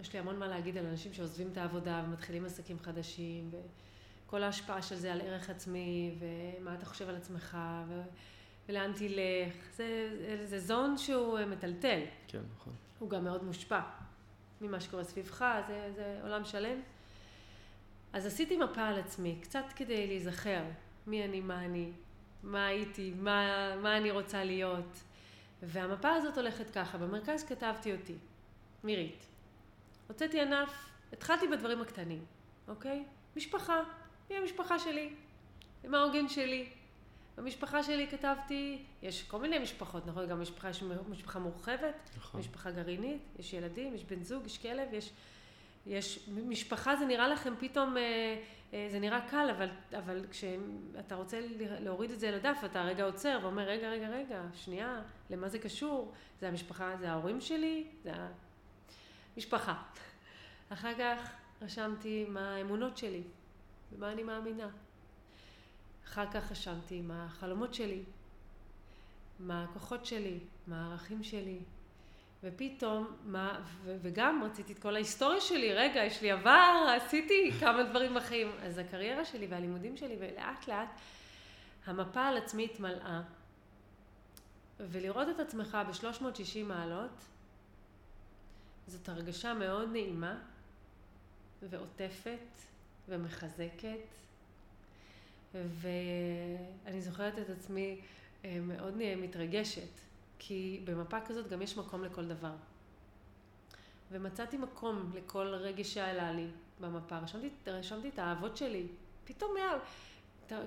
יש 0.00 0.12
לי 0.12 0.18
המון 0.18 0.38
מה 0.38 0.48
להגיד 0.48 0.76
על 0.76 0.86
אנשים 0.86 1.12
שעוזבים 1.12 1.48
את 1.52 1.56
העבודה 1.56 2.02
ומתחילים 2.06 2.44
עסקים 2.44 2.78
חדשים, 2.78 3.50
וכל 4.26 4.42
ההשפעה 4.42 4.82
של 4.82 4.96
זה 4.96 5.12
על 5.12 5.20
ערך 5.20 5.50
עצמי, 5.50 6.18
ומה 6.18 6.74
אתה 6.74 6.86
חושב 6.86 7.08
על 7.08 7.16
עצמך, 7.16 7.58
ו... 7.88 8.02
ולאן 8.68 8.92
תלך. 8.92 9.54
זה, 9.76 10.10
זה 10.44 10.60
זון 10.60 10.98
שהוא 10.98 11.38
מטלטל. 11.44 12.00
כן, 12.28 12.38
נכון. 12.56 12.72
הוא 12.98 13.10
גם 13.10 13.24
מאוד 13.24 13.44
מושפע 13.44 13.80
ממה 14.60 14.80
שקורה 14.80 15.04
סביבך, 15.04 15.44
זה, 15.68 15.92
זה 15.94 16.18
עולם 16.22 16.44
שלם. 16.44 16.80
אז 18.12 18.26
עשיתי 18.26 18.56
מפה 18.56 18.82
על 18.82 18.98
עצמי, 18.98 19.38
קצת 19.42 19.64
כדי 19.76 20.06
להיזכר 20.06 20.62
מי 21.06 21.24
אני, 21.24 21.40
מה 21.40 21.64
אני, 21.64 21.92
מה 22.42 22.66
הייתי, 22.66 23.12
מה, 23.16 23.76
מה 23.82 23.96
אני 23.96 24.10
רוצה 24.10 24.44
להיות. 24.44 25.02
והמפה 25.62 26.12
הזאת 26.12 26.36
הולכת 26.36 26.70
ככה, 26.70 26.98
במרכז 26.98 27.44
כתבתי 27.44 27.92
אותי, 27.92 28.14
מירית. 28.84 29.29
הוצאתי 30.10 30.40
ענף, 30.40 30.90
התחלתי 31.12 31.48
בדברים 31.48 31.80
הקטנים, 31.80 32.24
אוקיי? 32.68 33.04
משפחה, 33.36 33.80
מי 34.30 34.36
המשפחה 34.36 34.78
שלי? 34.78 35.14
עם 35.84 35.94
העוגן 35.94 36.28
שלי. 36.28 36.68
במשפחה 37.36 37.82
שלי 37.82 38.08
כתבתי, 38.08 38.82
יש 39.02 39.22
כל 39.22 39.38
מיני 39.38 39.58
משפחות, 39.58 40.06
נכון? 40.06 40.26
גם 40.26 40.40
משפחה, 40.40 40.70
יש 40.70 40.82
משפחה 41.10 41.38
מורחבת, 41.38 42.10
נכון. 42.16 42.40
משפחה 42.40 42.70
גרעינית, 42.70 43.22
יש 43.38 43.52
ילדים, 43.52 43.94
יש 43.94 44.04
בן 44.04 44.22
זוג, 44.22 44.46
יש 44.46 44.58
כלב, 44.58 44.88
יש... 44.92 45.12
יש, 45.86 46.28
משפחה 46.28 46.96
זה 46.96 47.06
נראה 47.06 47.28
לכם 47.28 47.54
פתאום, 47.58 47.96
אה, 47.96 48.02
אה, 48.72 48.86
זה 48.90 48.98
נראה 48.98 49.28
קל, 49.28 49.50
אבל, 49.56 49.68
אבל 49.98 50.24
כשאתה 50.30 51.14
רוצה 51.14 51.40
להוריד 51.60 52.10
את 52.10 52.20
זה 52.20 52.30
לדף, 52.30 52.58
אתה 52.64 52.82
רגע 52.82 53.04
עוצר 53.04 53.38
ואומר, 53.42 53.62
רגע, 53.62 53.90
רגע, 53.90 54.08
רגע, 54.08 54.42
שנייה, 54.54 55.02
למה 55.30 55.48
זה 55.48 55.58
קשור? 55.58 56.12
זה 56.40 56.48
המשפחה, 56.48 56.96
זה 57.00 57.10
ההורים 57.10 57.40
שלי, 57.40 57.86
זה 58.02 58.10
משפחה. 59.36 59.82
אחר 60.68 60.92
כך 60.98 61.30
רשמתי 61.62 62.24
מה 62.28 62.54
האמונות 62.54 62.96
שלי, 62.96 63.22
במה 63.92 64.12
אני 64.12 64.22
מאמינה. 64.22 64.68
אחר 66.06 66.30
כך 66.32 66.50
רשמתי 66.50 67.00
מה 67.00 67.24
החלומות 67.24 67.74
שלי, 67.74 68.02
מה 69.40 69.64
הכוחות 69.64 70.06
שלי, 70.06 70.38
מה 70.66 70.86
הערכים 70.86 71.22
שלי. 71.22 71.58
ופתאום, 72.44 73.16
מה, 73.24 73.60
ו- 73.84 73.96
וגם 74.02 74.42
רציתי 74.44 74.72
את 74.72 74.78
כל 74.78 74.94
ההיסטוריה 74.94 75.40
שלי, 75.40 75.74
רגע, 75.74 76.04
יש 76.04 76.22
לי 76.22 76.30
עבר, 76.30 76.94
עשיתי 76.96 77.52
כמה 77.60 77.82
דברים 77.82 78.14
בחיים. 78.14 78.50
אז 78.62 78.78
הקריירה 78.78 79.24
שלי 79.24 79.46
והלימודים 79.46 79.96
שלי, 79.96 80.16
ולאט 80.20 80.68
לאט 80.68 80.88
המפה 81.86 82.26
על 82.26 82.36
עצמי 82.36 82.64
התמלאה. 82.64 83.22
ולראות 84.80 85.28
את 85.28 85.40
עצמך 85.40 85.78
ב-360 85.88 86.64
מעלות, 86.64 87.24
זאת 88.90 89.08
הרגשה 89.08 89.54
מאוד 89.54 89.88
נעימה 89.92 90.38
ועוטפת 91.62 92.62
ומחזקת, 93.08 94.14
ואני 95.54 97.00
זוכרת 97.00 97.38
את 97.38 97.50
עצמי 97.50 98.00
אה, 98.44 98.58
מאוד 98.60 98.94
מתרגשת, 98.96 100.00
כי 100.38 100.80
במפה 100.84 101.20
כזאת 101.20 101.48
גם 101.48 101.62
יש 101.62 101.78
מקום 101.78 102.04
לכל 102.04 102.24
דבר. 102.24 102.52
ומצאתי 104.10 104.56
מקום 104.56 105.10
לכל 105.14 105.46
רגש 105.46 105.94
שעלה 105.94 106.32
לי 106.32 106.46
במפה. 106.80 107.18
רשמתי, 107.18 107.50
רשמתי 107.66 108.08
את 108.08 108.18
האהבות 108.18 108.56
שלי. 108.56 108.86
פתאום 109.24 109.56
היה... 109.56 109.72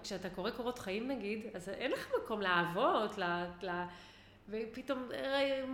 כשאתה 0.04 0.30
קורא 0.30 0.52
קורות 0.52 0.80
חיים 0.80 1.08
נגיד, 1.08 1.46
אז 1.54 1.70
אין 1.70 1.92
לך 1.92 2.08
מקום 2.24 2.42
לאהבות, 2.42 3.18
ל... 3.18 3.24
ל... 3.64 3.70
ופתאום 4.50 5.10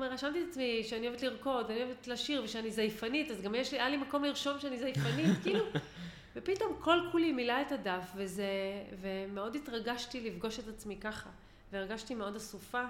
רשמתי 0.02 0.44
את 0.44 0.48
עצמי 0.50 0.84
שאני 0.84 1.08
אוהבת 1.08 1.22
לרקוד, 1.22 1.66
ואני 1.70 1.84
אוהבת 1.84 2.08
לשיר, 2.08 2.44
ושאני 2.44 2.72
זייפנית, 2.72 3.32
אז 3.32 3.42
גם 3.42 3.56
יש 3.56 3.72
לי, 3.72 3.80
היה 3.80 3.90
לי 3.90 3.98
מקום 3.98 4.24
לרשום 4.24 4.60
שאני 4.60 4.80
זייפנית, 4.80 5.38
כאילו, 5.44 5.66
ופתאום 6.36 6.76
כל 6.80 7.00
כולי 7.12 7.32
מילא 7.32 7.62
את 7.62 7.72
הדף, 7.72 8.12
וזה, 8.16 8.50
ומאוד 9.02 9.56
התרגשתי 9.56 10.30
לפגוש 10.30 10.60
את 10.60 10.68
עצמי 10.68 10.98
ככה, 10.98 11.30
והרגשתי 11.72 12.16
מאוד 12.16 12.36
אסופה, 12.36 12.84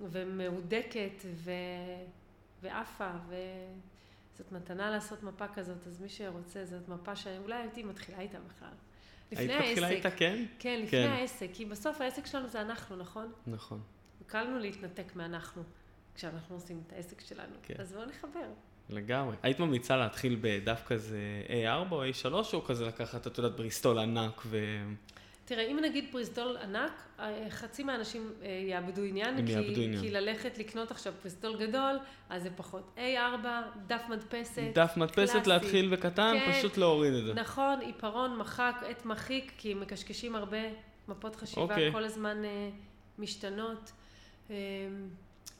ומהודקת, 0.00 1.24
ו... 1.24 1.50
ועפה, 2.62 3.10
וזאת 3.26 4.52
מתנה 4.52 4.90
לעשות 4.90 5.22
מפה 5.22 5.48
כזאת, 5.48 5.86
אז 5.86 6.00
מי 6.00 6.08
שרוצה, 6.08 6.64
זאת 6.64 6.88
מפה 6.88 7.16
שאולי 7.16 7.56
הייתי 7.56 7.82
מתחילה 7.82 8.20
איתה 8.20 8.38
בכלל. 8.48 8.68
לפני 9.32 9.52
העסק. 9.52 9.60
היית 9.60 9.70
מתחילה 9.70 9.88
איתה, 9.88 10.10
כן? 10.10 10.44
כן, 10.58 10.80
לפני 10.82 10.90
כן. 10.90 11.10
העסק, 11.10 11.48
כי 11.52 11.64
בסוף 11.64 12.00
העסק 12.00 12.26
שלנו 12.26 12.48
זה 12.48 12.60
אנחנו, 12.60 12.96
נכון? 12.96 13.32
נכון. 13.46 13.80
קל 14.26 14.42
לנו 14.42 14.58
להתנתק 14.58 15.16
מאנחנו, 15.16 15.62
כשאנחנו 16.14 16.54
עושים 16.54 16.82
את 16.86 16.92
העסק 16.92 17.20
שלנו. 17.20 17.54
כן. 17.62 17.74
אז 17.78 17.92
בואו 17.92 18.06
נחבר. 18.06 18.48
לגמרי. 18.90 19.36
היית 19.42 19.60
ממליצה 19.60 19.96
להתחיל 19.96 20.38
בדף 20.40 20.82
כזה 20.86 21.18
A4 21.48 21.92
או 21.92 22.04
A3, 22.04 22.54
או 22.54 22.64
כזה 22.64 22.86
לקחת, 22.86 23.26
את 23.26 23.38
יודעת, 23.38 23.56
בריסטול 23.56 23.98
ענק 23.98 24.42
ו... 24.46 24.58
תראה, 25.44 25.64
אם 25.64 25.78
נגיד 25.82 26.04
בריסטול 26.10 26.56
ענק, 26.56 26.92
אה, 27.20 27.46
חצי 27.50 27.82
מהאנשים 27.82 28.32
אה, 28.42 28.48
יאבדו 28.68 29.02
עניין, 29.02 29.38
הם 29.38 29.46
כי, 29.46 29.52
יאבדו 29.52 29.80
עניין. 29.80 30.00
כי 30.00 30.10
ללכת 30.10 30.58
לקנות 30.58 30.90
עכשיו 30.90 31.12
בריסטול 31.22 31.56
גדול, 31.56 31.98
אז 32.30 32.42
זה 32.42 32.50
פחות 32.56 32.96
A4, 32.96 33.46
דף 33.86 34.02
מדפסת, 34.08 34.62
דף 34.74 34.92
מדפסת 34.96 35.32
קלאסי. 35.32 35.48
להתחיל 35.48 35.88
בקטן, 35.88 36.34
כן, 36.38 36.52
פשוט 36.52 36.76
להוריד 36.76 37.14
את 37.14 37.24
זה. 37.24 37.34
נכון, 37.34 37.80
עיפרון, 37.80 38.36
מחק, 38.36 38.82
עט 38.86 39.04
מחיק, 39.04 39.52
כי 39.58 39.74
מקשקשים 39.74 40.36
הרבה 40.36 40.58
מפות 41.08 41.36
חשיבה, 41.36 41.62
אוקיי. 41.62 41.92
כל 41.92 42.04
הזמן 42.04 42.44
אה, 42.44 42.70
משתנות. 43.18 43.92
אה, 44.50 44.56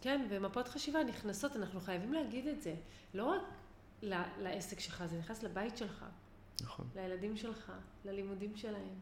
כן, 0.00 0.26
ומפות 0.30 0.68
חשיבה 0.68 1.04
נכנסות, 1.04 1.56
אנחנו 1.56 1.80
חייבים 1.80 2.12
להגיד 2.12 2.46
את 2.46 2.62
זה. 2.62 2.74
לא 3.14 3.24
רק 3.24 3.42
לעסק 4.38 4.80
שלך, 4.80 5.04
זה 5.06 5.18
נכנס 5.18 5.42
לבית 5.42 5.76
שלך. 5.76 6.04
נכון. 6.62 6.86
לילדים 6.96 7.36
שלך, 7.36 7.72
ללימודים 8.04 8.56
שלהם. 8.56 8.98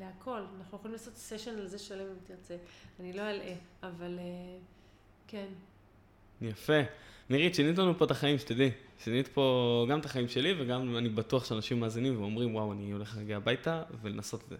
להכל. 0.00 0.40
אנחנו 0.58 0.78
יכולים 0.78 0.92
לעשות 0.92 1.16
סשן 1.16 1.58
על 1.58 1.66
זה 1.66 1.78
שלם 1.78 2.06
אם 2.06 2.16
תרצה. 2.26 2.56
אני 3.00 3.12
לא 3.12 3.22
אלאה, 3.22 3.54
אבל 3.82 4.18
אה, 4.18 4.24
כן. 5.26 5.46
יפה. 6.40 6.80
נירית, 7.30 7.54
שינית 7.54 7.78
לנו 7.78 7.98
פה 7.98 8.04
את 8.04 8.10
החיים, 8.10 8.38
שתדעי. 8.38 8.70
שינית 8.98 9.28
פה 9.28 9.86
גם 9.90 10.00
את 10.00 10.04
החיים 10.04 10.28
שלי, 10.28 10.62
וגם 10.62 10.96
אני 10.96 11.08
בטוח 11.08 11.44
שאנשים 11.44 11.80
מאזינים 11.80 12.20
ואומרים, 12.20 12.54
וואו, 12.54 12.72
אני 12.72 12.92
הולך 12.92 13.16
להגיע 13.16 13.36
הביתה 13.36 13.82
ולנסות 14.02 14.42
את 14.42 14.48
זה. 14.48 14.56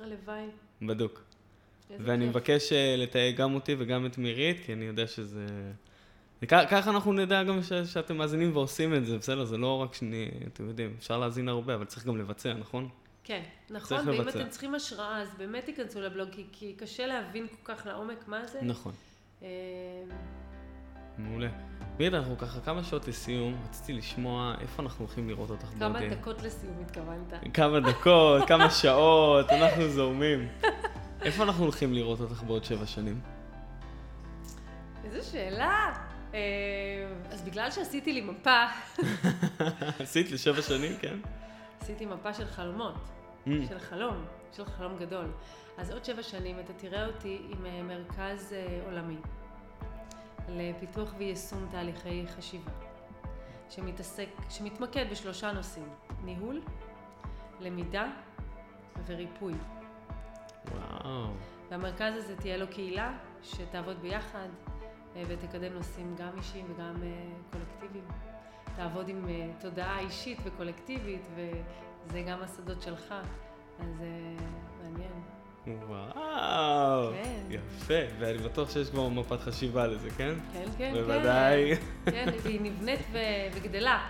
הלוואי. 0.00 0.46
בדוק. 0.82 1.22
ואני. 2.00 2.26
מבקש 2.26 2.72
אה, 2.72 2.94
לתייג 2.98 3.36
גם 3.36 3.54
אותי 3.54 3.76
וגם 3.78 4.06
את 4.06 4.18
מירית, 4.18 4.56
כי 4.66 4.72
אני 4.72 4.84
יודע 4.84 5.06
שזה... 5.06 5.46
ככה 6.48 6.90
אנחנו 6.90 7.12
נדע 7.12 7.42
גם 7.42 7.62
ש- 7.62 7.72
שאתם 7.72 8.16
מאזינים 8.16 8.56
ועושים 8.56 8.94
את 8.94 9.06
זה, 9.06 9.18
בסדר? 9.18 9.44
זה 9.44 9.56
לא 9.56 9.82
רק 9.82 9.94
שני, 9.94 10.30
אתם 10.52 10.68
יודעים, 10.68 10.94
אפשר 10.98 11.18
להאזין 11.18 11.48
הרבה, 11.48 11.74
אבל 11.74 11.84
צריך 11.84 12.06
גם 12.06 12.18
לבצע, 12.18 12.54
נכון? 12.54 12.88
כן, 13.24 13.42
נכון, 13.70 14.08
ואם 14.08 14.20
לבצע. 14.20 14.40
אתם 14.40 14.48
צריכים 14.48 14.74
השראה, 14.74 15.22
אז 15.22 15.28
באמת 15.38 15.64
תיכנסו 15.64 16.00
לבלוג, 16.00 16.28
כי, 16.32 16.44
כי 16.52 16.74
קשה 16.78 17.06
להבין 17.06 17.46
כל 17.46 17.74
כך 17.74 17.86
לעומק 17.86 18.28
מה 18.28 18.46
זה. 18.46 18.62
נכון. 18.62 18.92
אה... 19.42 19.48
מעולה. 21.18 21.48
מירי, 21.98 22.18
אנחנו 22.18 22.38
ככה 22.38 22.60
כמה 22.60 22.84
שעות 22.84 23.08
לסיום, 23.08 23.56
רציתי 23.68 23.92
לשמוע 23.92 24.54
איפה 24.60 24.82
אנחנו 24.82 25.04
הולכים 25.04 25.28
לראות 25.28 25.50
אותך 25.50 25.64
בעוד... 25.64 25.96
כמה 25.96 26.08
דקות 26.08 26.42
לסיום 26.42 26.74
התכוונת. 26.82 27.32
כמה 27.54 27.80
דקות, 27.80 28.48
כמה 28.48 28.70
שעות, 28.70 29.50
אנחנו 29.50 29.88
זורמים. 29.88 30.48
איפה 31.24 31.42
אנחנו 31.42 31.62
הולכים 31.62 31.92
לראות 31.92 32.20
אותך 32.20 32.42
בעוד 32.42 32.64
שבע 32.64 32.86
שנים? 32.86 33.20
איזו 35.04 35.30
שאלה. 35.30 35.92
אה, 36.34 36.38
אז 37.30 37.42
בגלל 37.42 37.70
שעשיתי 37.70 38.12
לי 38.12 38.20
מפה... 38.20 38.64
עשית 40.00 40.30
לשבע 40.30 40.62
שנים, 40.62 40.96
כן? 41.00 41.18
עשיתי 41.80 42.06
מפה 42.06 42.34
של 42.34 42.46
חלומות, 42.46 42.94
mm. 42.94 43.50
של 43.68 43.78
חלום, 43.78 44.24
של 44.56 44.64
חלום 44.64 44.98
גדול. 44.98 45.32
אז 45.78 45.90
עוד 45.90 46.04
שבע 46.04 46.22
שנים 46.22 46.60
אתה 46.60 46.72
תראה 46.72 47.06
אותי 47.06 47.38
עם 47.50 47.66
אה, 47.66 47.82
מרכז 47.82 48.52
אה, 48.52 48.80
עולמי 48.84 49.16
לפיתוח 50.48 51.14
ויישום 51.18 51.66
תהליכי 51.70 52.24
חשיבה, 52.36 52.70
שמתעסק, 53.70 54.28
שמתמקד 54.50 55.06
בשלושה 55.10 55.52
נושאים, 55.52 55.88
ניהול, 56.24 56.60
למידה 57.60 58.06
וריפוי. 59.06 59.54
וואו. 60.70 61.26
והמרכז 61.70 62.14
הזה 62.16 62.36
תהיה 62.36 62.56
לו 62.56 62.66
קהילה 62.68 63.12
שתעבוד 63.42 63.96
ביחד 64.02 64.48
אה, 65.16 65.22
ותקדם 65.28 65.72
נושאים 65.72 66.14
גם 66.18 66.30
אישיים 66.38 66.66
וגם 66.74 66.94
קולקטיביים. 67.52 68.04
תעבוד 68.76 69.08
עם 69.08 69.24
uh, 69.24 69.62
תודעה 69.62 70.00
אישית 70.00 70.38
וקולקטיבית, 70.44 71.26
וזה 71.34 72.22
גם 72.22 72.42
השדות 72.42 72.82
שלך, 72.82 73.14
אז 73.78 74.02
מעניין. 74.82 75.12
וואו, 75.88 77.12
כן. 77.12 77.40
יפה, 77.50 77.94
ואני 78.18 78.38
בטוח 78.38 78.70
שיש 78.70 78.90
כבר 78.90 79.08
מפת 79.08 79.40
חשיבה 79.40 79.86
לזה, 79.86 80.10
כן? 80.10 80.34
כן, 80.52 80.64
כן, 80.78 80.92
בוודאי. 80.94 81.76
כן. 82.04 82.10
כן, 82.10 82.26
והיא 82.42 82.60
נבנית 82.60 83.00
וגדלה 83.54 84.08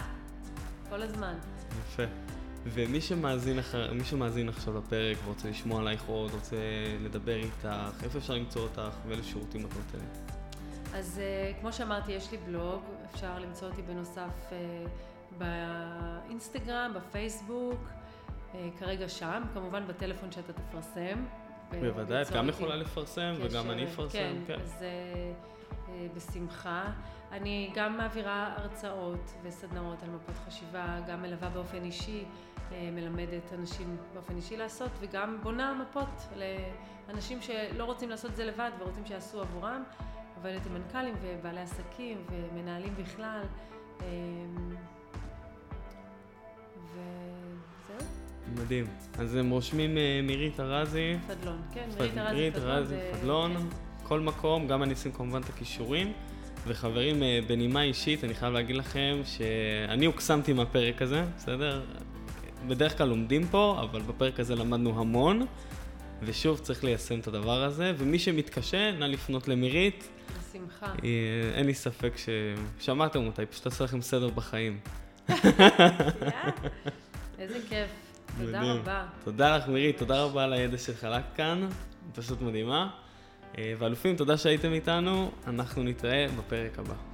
כל 0.90 1.02
הזמן. 1.02 1.34
יפה. 1.80 2.23
ומי 2.66 3.00
שמאזין, 3.00 3.58
אחר, 3.58 3.90
שמאזין 4.04 4.48
עכשיו 4.48 4.78
לפרק 4.78 5.16
ורוצה 5.24 5.48
לשמוע 5.48 5.80
עלייך 5.80 6.04
עוד, 6.06 6.30
רוצה 6.30 6.56
לדבר 7.00 7.36
איתך, 7.36 7.68
איפה 8.02 8.18
אפשר 8.18 8.34
למצוא 8.34 8.62
אותך 8.62 8.96
ואילו 9.08 9.24
שירותים 9.24 9.66
את 9.66 9.70
נותנת? 9.76 10.32
אז 10.94 11.20
uh, 11.20 11.60
כמו 11.60 11.72
שאמרתי, 11.72 12.12
יש 12.12 12.32
לי 12.32 12.38
בלוג, 12.38 12.82
אפשר 13.14 13.38
למצוא 13.38 13.68
אותי 13.68 13.82
בנוסף 13.82 14.50
uh, 14.50 14.54
באינסטגרם, 15.38 16.92
בפייסבוק, 16.94 17.80
uh, 18.52 18.56
כרגע 18.78 19.08
שם, 19.08 19.42
כמובן 19.54 19.86
בטלפון 19.86 20.32
שאתה 20.32 20.52
תפרסם. 20.52 21.24
בוודאי, 21.80 22.22
את 22.22 22.30
גם 22.30 22.48
יכולה 22.48 22.76
לפרסם 22.76 23.34
קשר, 23.36 23.46
וגם 23.46 23.70
אני 23.70 23.84
אפרסם, 23.84 24.18
כן. 24.18 24.36
כן, 24.46 24.60
אז 24.60 24.74
uh, 24.80 25.90
בשמחה. 26.16 26.84
אני 27.34 27.70
גם 27.74 27.96
מעבירה 27.96 28.54
הרצאות 28.56 29.34
וסדנאות 29.42 30.02
על 30.02 30.10
מפות 30.10 30.34
חשיבה, 30.46 30.98
גם 31.08 31.22
מלווה 31.22 31.48
באופן 31.48 31.84
אישי, 31.84 32.24
uh, 32.24 32.72
מלמדת 32.92 33.52
אנשים 33.52 33.96
באופן 34.14 34.36
אישי 34.36 34.56
לעשות, 34.56 34.90
וגם 35.00 35.38
בונה 35.42 35.74
מפות 35.74 36.28
לאנשים 37.08 37.42
שלא 37.42 37.84
רוצים 37.84 38.10
לעשות 38.10 38.30
את 38.30 38.36
זה 38.36 38.44
לבד 38.44 38.70
ורוצים 38.78 39.06
שיעשו 39.06 39.40
עבורם. 39.40 39.82
עובדת 40.36 40.66
עם 40.66 40.74
מנכ"לים 40.74 41.14
ובעלי 41.22 41.60
עסקים 41.60 42.18
ומנהלים 42.30 42.94
בכלל. 42.98 43.42
אמ, 44.00 44.06
וזהו. 46.92 48.08
מדהים. 48.54 48.86
אז 49.18 49.34
הם 49.34 49.50
רושמים 49.50 49.98
אה, 49.98 50.20
מירית 50.22 50.60
ארזי. 50.60 51.16
פדלון, 51.26 51.62
כן, 51.72 51.88
מירית 51.98 52.18
ארזי 52.18 52.34
מירית 52.34 52.56
ארזי 52.56 52.96
פדלון. 53.12 53.68
כל 54.02 54.20
מקום, 54.20 54.66
גם 54.66 54.82
אני 54.82 54.94
אשים 54.94 55.12
כמובן 55.12 55.40
את 55.40 55.48
הכישורים. 55.48 56.12
וחברים, 56.66 57.22
אה, 57.22 57.40
בנימה 57.46 57.82
אישית, 57.82 58.24
אני 58.24 58.34
חייב 58.34 58.52
להגיד 58.52 58.76
לכם 58.76 59.20
שאני 59.24 60.06
הוקסמתי 60.06 60.52
מהפרק 60.52 61.02
הזה, 61.02 61.24
בסדר? 61.36 61.82
בדרך 62.68 62.98
כלל 62.98 63.08
לומדים 63.08 63.46
פה, 63.46 63.78
אבל 63.80 64.02
בפרק 64.02 64.40
הזה 64.40 64.54
למדנו 64.54 65.00
המון. 65.00 65.46
ושוב, 66.22 66.58
צריך 66.58 66.84
ליישם 66.84 67.20
את 67.20 67.26
הדבר 67.26 67.62
הזה, 67.62 67.92
ומי 67.98 68.18
שמתקשה, 68.18 68.92
נא 68.92 69.04
לפנות 69.04 69.48
למירית. 69.48 70.08
בשמחה. 70.38 70.92
אין 71.54 71.66
לי 71.66 71.74
ספק 71.74 72.12
ששמעתם 72.78 73.26
אותה, 73.26 73.42
היא 73.42 73.48
פשוט 73.50 73.66
עושה 73.66 73.84
לכם 73.84 74.02
סדר 74.02 74.28
בחיים. 74.28 74.78
איזה 77.38 77.58
כיף. 77.68 77.88
תודה 78.40 78.62
רבה. 78.62 79.06
תודה 79.24 79.56
לך, 79.56 79.68
מירית, 79.68 79.98
תודה 79.98 80.22
רבה 80.22 80.44
על 80.44 80.52
הידע 80.52 80.78
שחלקת 80.78 81.36
כאן, 81.36 81.68
פשוט 82.14 82.42
מדהימה. 82.42 82.90
אה, 83.58 83.74
ואלופים, 83.78 84.16
תודה 84.16 84.36
שהייתם 84.36 84.72
איתנו, 84.72 85.30
אנחנו 85.46 85.82
נתראה 85.82 86.26
בפרק 86.38 86.78
הבא. 86.78 87.13